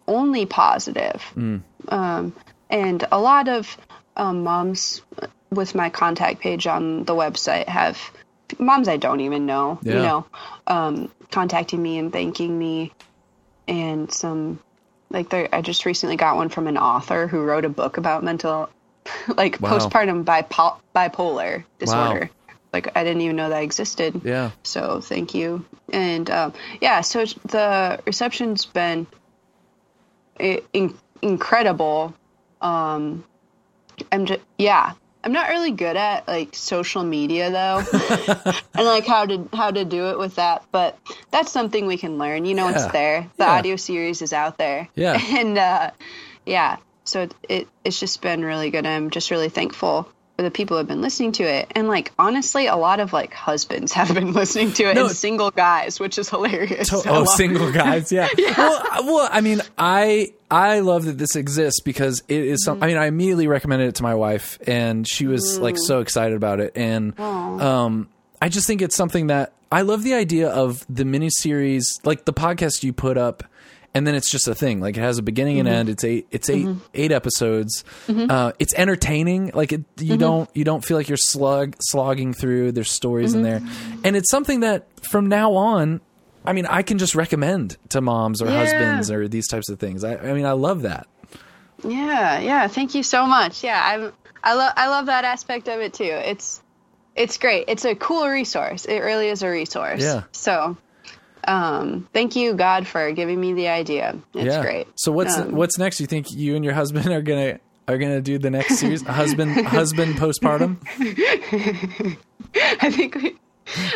only 0.08 0.46
positive. 0.46 1.22
Mm. 1.36 1.62
Um, 1.88 2.34
and 2.70 3.04
a 3.12 3.20
lot 3.20 3.48
of 3.48 3.76
um, 4.16 4.44
moms 4.44 5.02
with 5.50 5.74
my 5.74 5.90
contact 5.90 6.40
page 6.40 6.66
on 6.66 7.04
the 7.04 7.14
website 7.14 7.68
have 7.68 7.98
moms 8.58 8.88
I 8.88 8.96
don't 8.96 9.20
even 9.20 9.46
know, 9.46 9.78
you 9.82 9.94
know, 9.94 10.26
um, 10.66 11.10
contacting 11.30 11.82
me 11.82 11.98
and 11.98 12.12
thanking 12.12 12.58
me, 12.58 12.92
and 13.68 14.10
some 14.12 14.58
like 15.10 15.28
there. 15.30 15.48
I 15.52 15.60
just 15.62 15.84
recently 15.86 16.16
got 16.16 16.36
one 16.36 16.48
from 16.48 16.66
an 16.66 16.78
author 16.78 17.26
who 17.26 17.40
wrote 17.42 17.64
a 17.64 17.68
book 17.68 17.96
about 17.96 18.24
mental, 18.24 18.68
like 19.36 19.60
Wow. 19.60 19.78
postpartum 19.78 20.24
bipo- 20.24 20.76
bipolar 20.94 21.64
disorder. 21.78 22.30
Like 22.72 22.96
I 22.96 23.04
didn't 23.04 23.20
even 23.22 23.36
know 23.36 23.50
that 23.50 23.62
existed. 23.62 24.22
Yeah. 24.24 24.50
So 24.62 25.00
thank 25.00 25.34
you. 25.34 25.64
And 25.92 26.30
um, 26.30 26.54
yeah, 26.80 27.02
so 27.02 27.24
the 27.44 28.00
reception's 28.06 28.64
been 28.64 29.06
in- 30.38 30.94
incredible. 31.20 32.14
Um, 32.60 33.24
I'm 34.10 34.26
just 34.26 34.40
yeah. 34.58 34.92
I'm 35.24 35.32
not 35.32 35.50
really 35.50 35.70
good 35.70 35.96
at 35.96 36.26
like 36.26 36.52
social 36.52 37.04
media 37.04 37.48
though, 37.50 37.84
and 38.74 38.84
like 38.86 39.06
how 39.06 39.24
to 39.26 39.48
how 39.52 39.70
to 39.70 39.84
do 39.84 40.08
it 40.08 40.18
with 40.18 40.34
that. 40.36 40.64
But 40.72 40.98
that's 41.30 41.52
something 41.52 41.86
we 41.86 41.96
can 41.96 42.18
learn. 42.18 42.44
You 42.44 42.54
know, 42.54 42.68
Yeah. 42.68 42.74
it's 42.74 42.86
there. 42.92 43.30
The 43.36 43.44
Yeah. 43.44 43.50
audio 43.52 43.76
series 43.76 44.20
is 44.22 44.32
out 44.32 44.58
there. 44.58 44.88
Yeah. 44.96 45.20
and 45.38 45.56
uh, 45.58 45.90
yeah. 46.44 46.78
So 47.04 47.22
it, 47.22 47.34
it 47.48 47.68
it's 47.84 48.00
just 48.00 48.20
been 48.20 48.44
really 48.44 48.70
good. 48.70 48.84
I'm 48.86 49.10
just 49.10 49.30
really 49.30 49.48
thankful 49.48 50.08
the 50.38 50.50
people 50.50 50.76
have 50.78 50.88
been 50.88 51.00
listening 51.02 51.32
to 51.32 51.44
it. 51.44 51.70
And 51.76 51.88
like 51.88 52.10
honestly, 52.18 52.66
a 52.66 52.76
lot 52.76 52.98
of 53.00 53.12
like 53.12 53.32
husbands 53.32 53.92
have 53.94 54.12
been 54.14 54.32
listening 54.32 54.72
to 54.74 54.84
it, 54.84 54.94
No. 54.94 55.06
and 55.06 55.14
single 55.16 55.50
guys, 55.50 56.00
which 56.00 56.18
is 56.18 56.28
hilarious. 56.28 56.88
To- 56.88 57.02
oh, 57.06 57.24
single 57.24 57.70
guys, 57.72 58.10
yeah. 58.10 58.28
Well, 58.38 58.82
I- 58.90 59.00
well, 59.04 59.28
I 59.30 59.40
mean, 59.40 59.60
I 59.78 60.32
I 60.50 60.80
love 60.80 61.04
that 61.04 61.18
this 61.18 61.36
exists 61.36 61.80
because 61.80 62.22
it 62.28 62.40
is 62.44 62.64
some. 62.64 62.82
I 62.82 62.86
mean, 62.86 62.96
I 62.96 63.06
immediately 63.06 63.46
recommended 63.46 63.88
it 63.88 63.94
to 63.96 64.02
my 64.02 64.14
wife, 64.14 64.58
and 64.66 65.06
she 65.08 65.26
was 65.26 65.58
like 65.58 65.76
so 65.78 66.00
excited 66.00 66.36
about 66.36 66.60
it, 66.60 66.72
and 66.76 67.18
um, 67.20 68.08
I 68.40 68.48
just 68.48 68.66
think 68.66 68.82
it's 68.82 68.96
something 68.96 69.28
that 69.28 69.52
I 69.70 69.82
love 69.82 70.02
the 70.02 70.14
idea 70.14 70.50
of 70.50 70.84
the 70.88 71.04
miniseries, 71.04 71.84
like 72.04 72.24
the 72.26 72.32
podcast 72.34 72.82
you 72.82 72.92
put 72.92 73.16
up. 73.16 73.44
And 73.94 74.06
then 74.06 74.14
it's 74.14 74.30
just 74.30 74.48
a 74.48 74.54
thing. 74.54 74.80
Like 74.80 74.96
it 74.96 75.00
has 75.00 75.18
a 75.18 75.22
beginning 75.22 75.58
and 75.58 75.68
mm-hmm. 75.68 75.76
end. 75.76 75.88
It's 75.90 76.04
eight. 76.04 76.26
It's 76.30 76.48
8 76.48 76.64
mm-hmm. 76.64 76.78
eight 76.94 77.12
episodes. 77.12 77.84
Mm-hmm. 78.06 78.30
Uh, 78.30 78.52
it's 78.58 78.74
entertaining. 78.74 79.50
Like 79.52 79.72
it, 79.72 79.84
you 79.98 80.16
don't 80.16 80.48
you 80.54 80.64
don't 80.64 80.82
feel 80.82 80.96
like 80.96 81.08
you're 81.08 81.18
slug 81.18 81.76
slogging 81.80 82.32
through. 82.32 82.72
There's 82.72 82.90
stories 82.90 83.34
in 83.34 83.42
there, 83.42 83.60
and 84.02 84.16
it's 84.16 84.30
something 84.30 84.60
that 84.60 84.86
from 85.04 85.26
now 85.26 85.54
on, 85.54 86.00
I 86.44 86.52
mean, 86.52 86.66
I 86.66 86.82
can 86.82 86.98
just 86.98 87.14
recommend 87.14 87.76
to 87.90 88.00
moms 88.00 88.40
or 88.42 88.46
Yeah. 88.46 88.58
husbands 88.58 89.10
or 89.10 89.28
these 89.28 89.46
types 89.46 89.68
of 89.68 89.78
things. 89.78 90.04
I, 90.04 90.16
I 90.16 90.32
mean, 90.32 90.46
I 90.46 90.52
love 90.52 90.82
that. 90.82 91.06
Yeah, 91.84 92.38
yeah. 92.38 92.66
Thank 92.68 92.94
you 92.94 93.02
so 93.02 93.26
much. 93.26 93.62
Yeah, 93.62 93.80
I'm. 93.82 94.12
I 94.42 94.54
love. 94.54 94.72
I 94.76 94.88
love 94.88 95.06
that 95.06 95.24
aspect 95.24 95.68
of 95.68 95.80
it 95.80 95.94
too. 95.94 96.04
It's. 96.04 96.62
It's 97.14 97.36
great. 97.36 97.66
It's 97.68 97.84
a 97.84 97.94
cool 97.94 98.26
resource. 98.26 98.86
It 98.86 99.00
really 99.00 99.28
is 99.28 99.42
a 99.42 99.50
resource. 99.50 100.02
Yeah. 100.02 100.22
So, 100.32 100.78
um, 101.44 102.08
thank 102.12 102.36
you, 102.36 102.54
God, 102.54 102.86
for 102.86 103.12
giving 103.12 103.40
me 103.40 103.52
the 103.52 103.68
idea. 103.68 104.16
It's 104.34 104.54
yeah. 104.54 104.62
great. 104.62 104.86
So 104.96 105.12
what's 105.12 105.36
Um, 105.36 105.52
what's 105.52 105.78
next? 105.78 106.00
You 106.00 106.06
think 106.06 106.30
you 106.30 106.56
and 106.56 106.64
your 106.64 106.74
husband 106.74 107.06
are 107.08 107.22
gonna 107.22 107.58
are 107.88 107.98
gonna 107.98 108.20
do 108.20 108.38
the 108.38 108.50
next 108.50 108.78
series? 108.78 109.02
husband 109.06 109.66
husband 109.66 110.14
postpartum. 110.14 110.78
I 112.54 112.90
think 112.90 113.14
we, 113.16 113.36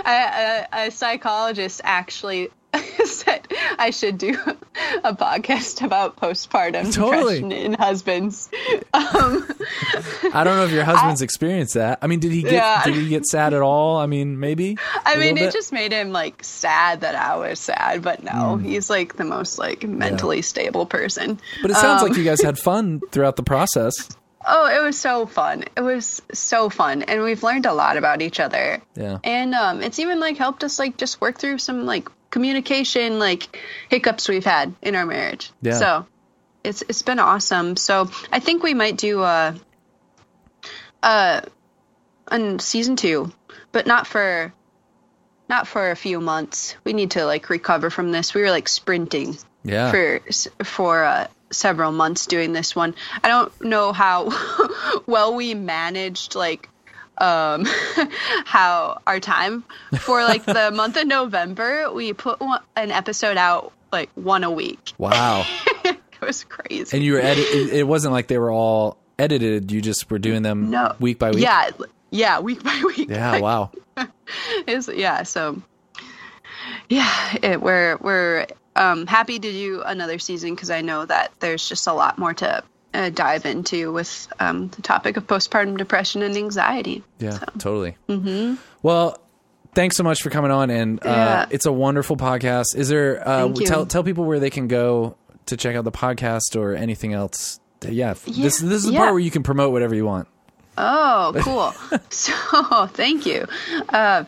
a, 0.05 0.11
a, 0.11 0.86
a 0.86 0.90
psychologist 0.90 1.80
actually 1.84 2.51
said 3.24 3.46
I 3.78 3.90
should 3.90 4.18
do 4.18 4.38
a 5.04 5.14
podcast 5.14 5.82
about 5.84 6.16
postpartum 6.16 6.92
Totally. 6.94 7.40
depression 7.40 7.52
in 7.52 7.72
husbands. 7.74 8.48
Um, 8.94 9.46
I 10.32 10.42
don't 10.44 10.57
know 10.57 10.64
if 10.64 10.72
your 10.72 10.84
husband's 10.92 11.22
experienced 11.22 11.74
that. 11.74 11.98
I 12.02 12.07
mean, 12.07 12.20
did 12.20 12.32
he 12.32 12.42
get 12.42 12.52
Yeah. 12.54 12.84
did 12.84 12.94
he 12.94 13.09
get 13.09 13.26
sad 13.26 13.54
at 13.54 13.62
all? 13.62 13.96
I 13.98 14.07
mean, 14.07 14.38
maybe. 14.40 14.76
I 15.04 15.16
mean, 15.16 15.36
it 15.36 15.40
bit? 15.46 15.52
just 15.52 15.72
made 15.72 15.92
him 15.92 16.12
like 16.12 16.42
sad 16.44 17.00
that 17.02 17.14
I 17.14 17.36
was 17.36 17.59
sad, 17.61 18.02
but 18.02 18.22
no, 18.22 18.57
he's 18.57 18.90
like 18.90 19.16
the 19.16 19.24
most 19.24 19.59
like 19.59 19.82
mentally 19.84 20.42
stable 20.42 20.86
person. 20.86 21.38
But 21.62 21.70
it 21.70 21.74
sounds 21.76 22.02
Um, 22.02 22.09
like 22.09 22.18
you 22.18 22.24
guys 22.24 22.42
had 22.42 22.59
fun 22.59 23.00
throughout 23.11 23.36
the 23.36 23.42
process. 23.42 23.92
Oh, 24.48 24.68
it 24.72 24.80
was 24.80 24.96
so 24.96 25.26
fun. 25.26 25.64
It 25.76 25.80
was 25.80 26.22
so 26.32 26.70
fun. 26.70 27.02
And 27.02 27.22
we've 27.24 27.42
learned 27.42 27.66
a 27.66 27.72
lot 27.72 27.96
about 27.96 28.22
each 28.22 28.38
other. 28.38 28.80
Yeah. 28.94 29.18
And 29.24 29.54
um 29.54 29.82
it's 29.82 29.98
even 29.98 30.20
like 30.20 30.36
helped 30.36 30.62
us 30.62 30.78
like 30.78 30.96
just 30.96 31.20
work 31.20 31.38
through 31.38 31.59
some 31.59 31.84
like 31.84 32.09
communication 32.37 33.18
like 33.18 33.59
hiccups 33.89 34.28
we've 34.28 34.45
had 34.45 34.74
in 34.82 34.95
our 34.95 35.07
marriage. 35.07 35.51
Yeah. 35.62 35.72
So 35.78 36.07
it's 36.62 36.82
it's 36.82 37.01
been 37.01 37.18
awesome. 37.18 37.76
So 37.76 38.11
I 38.30 38.41
think 38.41 38.62
we 38.62 38.74
might 38.74 38.99
do 38.99 39.22
a 39.22 39.55
uh 41.03 41.41
on 42.28 42.59
season 42.59 42.97
2, 42.97 43.32
but 43.72 43.87
not 43.87 44.07
for 44.07 44.53
not 45.49 45.66
for 45.66 45.91
a 45.91 45.97
few 45.97 46.20
months. 46.20 46.76
We 46.84 46.93
need 46.93 47.12
to 47.12 47.24
like 47.24 47.49
recover 47.49 47.89
from 47.89 48.12
this. 48.12 48.34
We 48.34 48.43
were 48.43 48.51
like 48.51 48.68
sprinting 48.68 49.39
Yeah. 49.64 49.91
for 49.91 50.20
for 50.62 51.05
uh, 51.05 51.28
several 51.51 51.91
months 51.91 52.26
doing 52.26 52.53
this 52.53 52.76
one. 52.76 52.95
I 53.24 53.28
don't 53.28 53.64
know 53.64 53.95
how 53.95 54.28
well 55.07 55.34
we 55.34 55.55
managed 55.55 56.34
like 56.34 56.68
um 57.18 57.64
how 58.44 59.00
our 59.06 59.20
time 59.20 59.64
for 60.00 60.22
like 60.22 60.44
the 60.44 60.70
month 60.74 60.96
of 60.96 61.06
November 61.06 61.90
we 61.92 62.12
put 62.12 62.40
one, 62.40 62.60
an 62.76 62.90
episode 62.90 63.36
out 63.36 63.72
like 63.92 64.10
one 64.14 64.44
a 64.44 64.50
week. 64.50 64.92
Wow. 64.98 65.46
it 65.84 65.98
was 66.20 66.44
crazy. 66.44 66.96
And 66.96 67.04
you 67.04 67.14
were 67.14 67.20
edit. 67.20 67.44
It, 67.48 67.72
it 67.72 67.82
wasn't 67.86 68.12
like 68.12 68.26
they 68.28 68.38
were 68.38 68.50
all 68.50 68.98
edited. 69.18 69.70
You 69.72 69.80
just 69.80 70.10
were 70.10 70.18
doing 70.18 70.42
them 70.42 70.70
no 70.70 70.94
week 71.00 71.18
by 71.18 71.30
week. 71.30 71.42
Yeah, 71.42 71.70
yeah, 72.10 72.40
week 72.40 72.62
by 72.62 72.82
week. 72.84 73.08
Yeah. 73.08 73.32
Like, 73.32 73.42
Wow. 73.42 73.70
is 74.66 74.88
yeah 74.94 75.22
so 75.22 75.62
yeah 76.90 77.36
it, 77.42 77.60
we're 77.60 77.96
we're 78.02 78.46
um 78.74 79.06
happy 79.06 79.38
to 79.38 79.50
do 79.52 79.82
another 79.86 80.18
season 80.18 80.54
because 80.54 80.70
i 80.70 80.82
know 80.82 81.06
that 81.06 81.32
there's 81.40 81.66
just 81.66 81.86
a 81.86 81.92
lot 81.92 82.18
more 82.18 82.34
to 82.34 82.62
uh, 82.97 83.11
dive 83.11 83.44
into 83.47 83.92
with 83.92 84.28
um 84.40 84.68
the 84.68 84.82
topic 84.82 85.16
of 85.16 85.26
postpartum 85.26 85.76
depression 85.76 86.22
and 86.22 86.36
anxiety 86.36 87.03
Yeah, 87.18 87.38
totally. 87.59 87.97
Mm-hmm. 88.09 88.55
Well, 88.82 89.18
thanks 89.74 89.97
so 89.97 90.03
much 90.03 90.22
for 90.22 90.30
coming 90.30 90.51
on, 90.51 90.70
and 90.70 90.99
uh, 91.05 91.09
Yeah. 91.09 91.47
it's 91.51 91.66
a 91.66 91.72
wonderful 91.72 92.16
podcast. 92.16 92.74
Is 92.74 92.88
there? 92.88 93.22
Uh, 93.28 93.53
tell 93.53 93.84
tell 93.86 94.03
people 94.03 94.24
where 94.24 94.40
they 94.40 94.51
can 94.51 94.66
go 94.68 95.16
to 95.47 95.57
check 95.57 95.76
out 95.76 95.84
the 95.84 95.92
podcast 95.92 96.57
or 96.57 96.74
anything 96.74 97.12
else. 97.12 97.61
Yeah, 97.86 98.11
f- 98.12 98.24
this 98.24 98.59
this 98.59 98.62
is 98.62 98.84
the 98.86 98.92
yeah. 98.92 98.99
part 99.01 99.11
where 99.12 99.20
you 99.20 99.30
can 99.30 99.42
promote 99.42 99.72
whatever 99.72 99.94
you 99.94 100.07
want. 100.07 100.26
oh 100.78 101.32
cool 101.47 101.72
so 102.11 102.86
thank 102.92 103.26
you 103.26 103.47
uh 103.90 104.24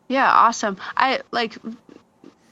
Yeah, 0.09 0.29
awesome. 0.29 0.75
I 0.97 1.21
like 1.31 1.57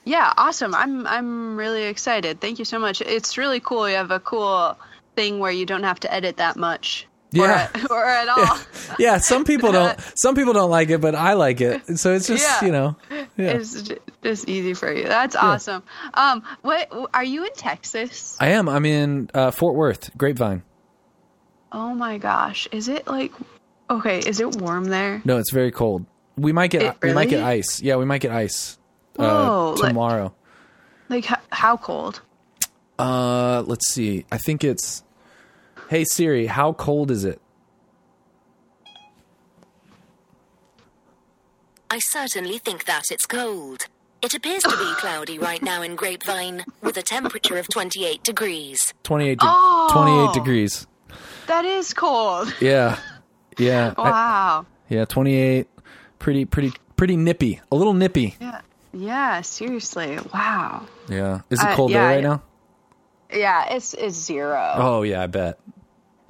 yeah, 0.05 0.31
awesome. 0.37 0.73
I'm 0.73 1.05
I'm 1.05 1.57
really 1.57 1.83
excited. 1.83 2.39
Thank 2.39 2.59
you 2.59 2.65
so 2.65 2.79
much. 2.79 3.01
It's 3.01 3.37
really 3.37 3.59
cool. 3.59 3.89
You 3.89 3.95
have 3.97 4.11
a 4.11 4.21
cool 4.21 4.77
thing 5.17 5.39
where 5.39 5.51
you 5.51 5.65
don't 5.65 5.83
have 5.83 5.99
to 6.01 6.13
edit 6.13 6.37
that 6.37 6.55
much. 6.55 7.07
Yeah. 7.33 7.67
Or, 7.89 7.97
or 7.97 8.05
at 8.05 8.29
all. 8.37 8.57
Yeah, 8.99 9.17
some 9.17 9.43
people 9.43 9.73
don't. 9.73 9.99
Some 10.17 10.33
people 10.33 10.53
don't 10.53 10.69
like 10.69 10.89
it, 10.89 11.01
but 11.01 11.13
I 11.13 11.33
like 11.33 11.59
it. 11.59 11.99
So 11.99 12.13
it's 12.13 12.27
just 12.27 12.61
Yeah. 12.61 12.65
you 12.65 12.71
know. 12.71 12.95
Yeah. 13.11 13.25
It's 13.57 13.83
just 14.23 14.47
easy 14.47 14.73
for 14.73 14.91
you. 14.93 15.03
That's 15.03 15.35
awesome. 15.35 15.83
Um, 16.13 16.43
what 16.61 16.89
are 17.13 17.23
you 17.25 17.43
in 17.43 17.51
Texas? 17.53 18.37
I 18.39 18.49
am. 18.51 18.69
I'm 18.69 18.85
in 18.85 19.29
uh, 19.33 19.51
Fort 19.51 19.75
Worth, 19.75 20.15
Grapevine. 20.17 20.63
Oh 21.71 21.93
my 21.93 22.17
gosh, 22.17 22.67
is 22.71 22.87
it 22.87 23.07
like 23.07 23.33
okay? 23.89 24.19
Is 24.19 24.39
it 24.39 24.55
warm 24.55 24.85
there? 24.85 25.21
No, 25.25 25.37
it's 25.37 25.51
very 25.51 25.71
cold. 25.71 26.05
We 26.37 26.51
might 26.53 26.69
get 26.71 26.81
It 26.83 26.95
we 27.01 27.13
might 27.13 27.29
get 27.29 27.43
ice. 27.43 27.81
Yeah, 27.81 27.95
we 27.97 28.05
might 28.05 28.21
get 28.21 28.31
ice 28.31 28.77
uh, 29.17 29.23
Whoa, 29.23 29.75
like- 29.79 29.89
tomorrow. 29.89 30.33
Like 31.09 31.31
h- 31.31 31.37
how 31.51 31.77
cold? 31.77 32.21
Uh, 32.99 33.63
let's 33.65 33.89
see. 33.91 34.25
I 34.31 34.37
think 34.37 34.63
it's. 34.63 35.03
Hey 35.89 36.03
Siri, 36.03 36.47
how 36.47 36.73
cold 36.73 37.11
is 37.11 37.23
it? 37.23 37.39
I 41.89 41.99
certainly 41.99 42.57
think 42.57 42.85
that 42.85 43.03
it's 43.11 43.25
cold. 43.25 43.85
It 44.21 44.33
appears 44.33 44.63
to 44.63 44.77
be 44.77 44.93
cloudy 44.97 45.39
right 45.39 45.61
now 45.61 45.81
in 45.81 45.95
Grapevine, 45.95 46.65
with 46.81 46.97
a 46.97 47.01
temperature 47.01 47.57
of 47.57 47.67
28 47.69 48.23
degrees. 48.23 48.93
28 49.03 49.39
de- 49.39 49.45
Oh. 49.47 49.89
28 49.91 50.33
degrees. 50.33 50.87
That 51.47 51.63
is 51.65 51.93
cold. 51.93 52.53
Yeah. 52.59 52.99
Yeah. 53.57 53.93
I- 53.97 54.09
Wow. 54.11 54.65
yeah, 54.89 55.05
28 55.05 55.67
pretty 56.19 56.45
pretty 56.45 56.73
pretty 56.95 57.15
nippy. 57.17 57.61
A 57.71 57.75
little 57.75 57.93
nippy. 57.93 58.35
yeah. 58.39 58.61
Yeah. 58.93 59.41
Seriously. 59.41 60.17
Wow. 60.33 60.85
Yeah. 61.09 61.41
Is 61.49 61.59
it 61.61 61.67
Uh, 61.67 61.75
cold 61.75 61.91
yeah, 61.91 62.01
there 62.07 62.15
right 62.15 62.23
now? 62.23 62.41
Yeah. 63.31 63.73
It's 63.75 63.93
it's 63.93 64.15
zero. 64.15 64.73
Oh, 64.75 65.01
yeah, 65.03 65.23
I 65.23 65.27
bet. 65.27 65.59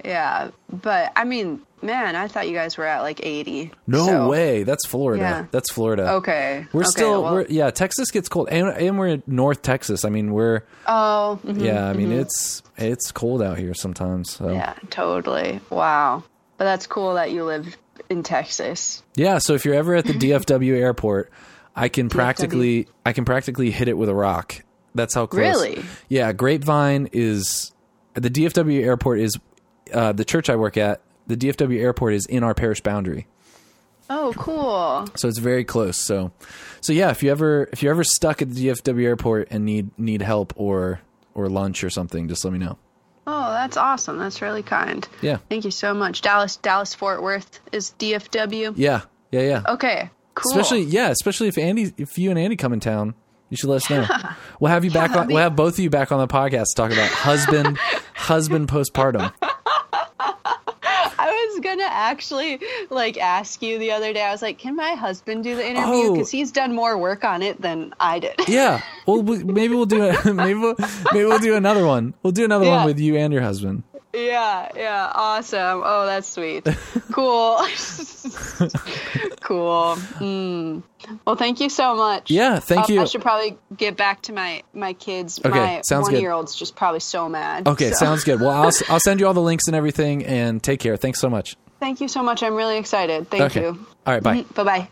Yeah. 0.04 0.50
But 0.70 1.12
I 1.16 1.24
mean, 1.24 1.62
man, 1.82 2.14
I 2.16 2.28
thought 2.28 2.48
you 2.48 2.54
guys 2.54 2.76
were 2.76 2.84
at 2.84 3.00
like 3.00 3.24
eighty. 3.24 3.72
No 3.86 4.06
So- 4.06 4.28
way. 4.28 4.62
That's 4.64 4.86
Florida. 4.86 5.22
Yeah. 5.22 5.44
That's 5.50 5.72
Florida. 5.72 6.12
Okay. 6.14 6.66
We're 6.72 6.82
okay, 6.82 6.90
still 6.90 7.22
well- 7.22 7.34
we're 7.34 7.46
yeah, 7.48 7.70
Texas 7.70 8.10
gets 8.10 8.28
cold 8.28 8.48
and, 8.50 8.68
and 8.68 8.98
we're 8.98 9.08
in 9.08 9.22
North 9.26 9.62
Texas. 9.62 10.04
I 10.04 10.10
mean, 10.10 10.32
we're 10.32 10.62
Oh. 10.86 11.38
mhm. 11.46 11.62
yeah, 11.64 11.88
I 11.88 11.92
mean, 11.94 12.12
it's 12.12 12.62
it's 12.76 13.10
cold 13.12 13.42
out 13.42 13.58
here 13.58 13.74
sometimes. 13.74 14.30
So. 14.32 14.50
Yeah. 14.50 14.74
Totally. 14.90 15.60
Wow. 15.70 16.24
But 16.58 16.64
that's 16.64 16.86
cool 16.88 17.14
that 17.14 17.30
you 17.30 17.44
live 17.44 17.76
in 18.10 18.22
Texas. 18.22 19.02
Yeah, 19.14 19.38
so 19.38 19.54
if 19.54 19.64
you're 19.64 19.74
ever 19.74 19.94
at 19.94 20.04
the 20.06 20.12
DFW 20.14 20.74
airport, 20.76 21.30
I 21.76 21.88
can 21.88 22.08
practically 22.08 22.88
I 23.06 23.12
can 23.12 23.24
practically 23.24 23.70
hit 23.70 23.88
it 23.88 23.96
with 23.98 24.08
a 24.08 24.14
rock. 24.14 24.62
That's 24.94 25.14
how 25.14 25.26
close. 25.26 25.40
Really? 25.40 25.84
Yeah, 26.08 26.32
Grapevine 26.32 27.08
is 27.12 27.72
the 28.14 28.30
DFW 28.30 28.82
airport 28.82 29.20
is 29.20 29.38
uh, 29.92 30.12
the 30.12 30.24
church 30.24 30.50
I 30.50 30.56
work 30.56 30.76
at. 30.76 31.00
The 31.26 31.36
DFW 31.36 31.78
airport 31.78 32.14
is 32.14 32.24
in 32.26 32.42
our 32.42 32.54
parish 32.54 32.80
boundary, 32.80 33.26
Oh, 34.10 34.32
cool. 34.36 35.06
so 35.14 35.28
it's 35.28 35.38
very 35.38 35.62
close. 35.64 36.02
So, 36.02 36.32
so 36.80 36.94
yeah, 36.94 37.10
if 37.10 37.22
you 37.22 37.30
ever 37.30 37.68
if 37.72 37.82
you're 37.82 37.92
ever 37.92 38.02
stuck 38.04 38.40
at 38.40 38.50
the 38.50 38.68
DFW 38.68 39.04
airport 39.04 39.48
and 39.50 39.64
need 39.66 39.90
need 39.98 40.22
help 40.22 40.54
or 40.56 41.00
or 41.34 41.48
lunch 41.50 41.84
or 41.84 41.90
something, 41.90 42.28
just 42.28 42.42
let 42.44 42.52
me 42.54 42.58
know. 42.58 42.78
That's 43.58 43.76
awesome. 43.76 44.18
That's 44.18 44.40
really 44.40 44.62
kind. 44.62 45.06
Yeah, 45.20 45.38
Thank 45.48 45.64
you 45.64 45.72
so 45.72 45.92
much. 45.92 46.22
Dallas, 46.22 46.56
Dallas 46.56 46.94
Fort 46.94 47.22
Worth 47.22 47.58
is 47.72 47.92
DFW. 47.98 48.74
yeah, 48.76 49.00
yeah, 49.32 49.40
yeah. 49.40 49.62
Okay, 49.68 50.10
cool. 50.36 50.52
Especially 50.52 50.82
yeah, 50.82 51.08
especially 51.08 51.48
if 51.48 51.58
Andy, 51.58 51.92
if 51.96 52.16
you 52.18 52.30
and 52.30 52.38
Andy 52.38 52.54
come 52.54 52.72
in 52.72 52.78
town, 52.78 53.14
you 53.50 53.56
should 53.56 53.68
let 53.68 53.76
us 53.82 53.90
know. 53.90 54.06
We'll 54.60 54.70
have 54.70 54.84
you 54.84 54.90
back. 54.92 55.10
on, 55.16 55.26
we'll 55.26 55.38
have 55.38 55.56
both 55.56 55.74
of 55.74 55.78
you 55.80 55.90
back 55.90 56.10
on 56.12 56.18
the 56.20 56.28
podcast 56.28 56.66
to 56.70 56.74
talk 56.76 56.92
about 56.92 57.08
husband, 57.10 57.78
husband 58.14 58.68
postpartum. 58.68 59.32
Was 61.58 61.64
gonna 61.64 61.88
actually 61.90 62.60
like 62.88 63.18
ask 63.18 63.62
you 63.62 63.80
the 63.80 63.90
other 63.90 64.12
day. 64.12 64.22
I 64.22 64.30
was 64.30 64.42
like, 64.42 64.58
"Can 64.58 64.76
my 64.76 64.92
husband 64.92 65.42
do 65.42 65.56
the 65.56 65.68
interview? 65.68 66.10
Oh. 66.10 66.12
Because 66.12 66.30
he's 66.30 66.52
done 66.52 66.72
more 66.72 66.96
work 66.96 67.24
on 67.24 67.42
it 67.42 67.60
than 67.60 67.92
I 67.98 68.20
did." 68.20 68.36
Yeah. 68.48 68.80
Well, 69.06 69.22
maybe 69.22 69.74
we'll 69.74 69.86
do 69.86 70.04
it. 70.04 70.24
Maybe 70.34 70.54
we'll, 70.54 70.74
maybe 71.12 71.24
we'll 71.24 71.38
do 71.38 71.54
another 71.54 71.84
one. 71.86 72.14
We'll 72.22 72.32
do 72.32 72.44
another 72.44 72.66
one 72.68 72.84
with 72.86 72.98
you 73.00 73.16
and 73.16 73.32
your 73.32 73.42
husband. 73.42 73.82
Yeah, 74.14 74.70
yeah, 74.76 75.12
awesome. 75.14 75.82
Oh, 75.84 76.06
that's 76.06 76.28
sweet. 76.28 76.66
Cool, 77.10 77.56
cool. 79.40 79.96
Mm. 80.20 80.82
Well, 81.26 81.36
thank 81.36 81.60
you 81.60 81.68
so 81.68 81.96
much. 81.96 82.30
Yeah, 82.30 82.58
thank 82.60 82.88
Um, 82.88 82.94
you. 82.94 83.00
I 83.00 83.04
should 83.06 83.22
probably 83.22 83.58
get 83.76 83.96
back 83.96 84.22
to 84.22 84.32
my 84.32 84.62
my 84.72 84.92
kids. 84.92 85.40
Okay, 85.44 85.48
my 85.50 85.80
sounds 85.84 86.08
good. 86.08 86.14
one 86.14 86.22
year 86.22 86.30
old's 86.32 86.54
just 86.54 86.76
probably 86.76 87.00
so 87.00 87.28
mad. 87.28 87.66
Okay, 87.66 87.90
so- 87.90 87.96
sounds 88.04 88.22
good. 88.24 88.40
Well, 88.40 88.50
I'll 88.50 88.70
I'll 88.88 89.00
send 89.00 89.18
you 89.20 89.26
all 89.26 89.34
the 89.34 89.42
links 89.42 89.66
and 89.66 89.74
everything, 89.74 90.24
and 90.26 90.62
take 90.62 90.78
care. 90.80 90.96
Thanks 90.96 91.18
so 91.20 91.28
much. 91.28 91.56
Thank 91.80 92.00
you 92.00 92.08
so 92.08 92.22
much. 92.22 92.42
I'm 92.42 92.54
really 92.54 92.76
excited. 92.76 93.30
Thank 93.30 93.42
Okay. 93.44 93.62
you. 93.62 93.86
All 94.06 94.14
right. 94.14 94.22
Bye. 94.22 94.44
Bye 94.54 94.64
bye. 94.64 94.88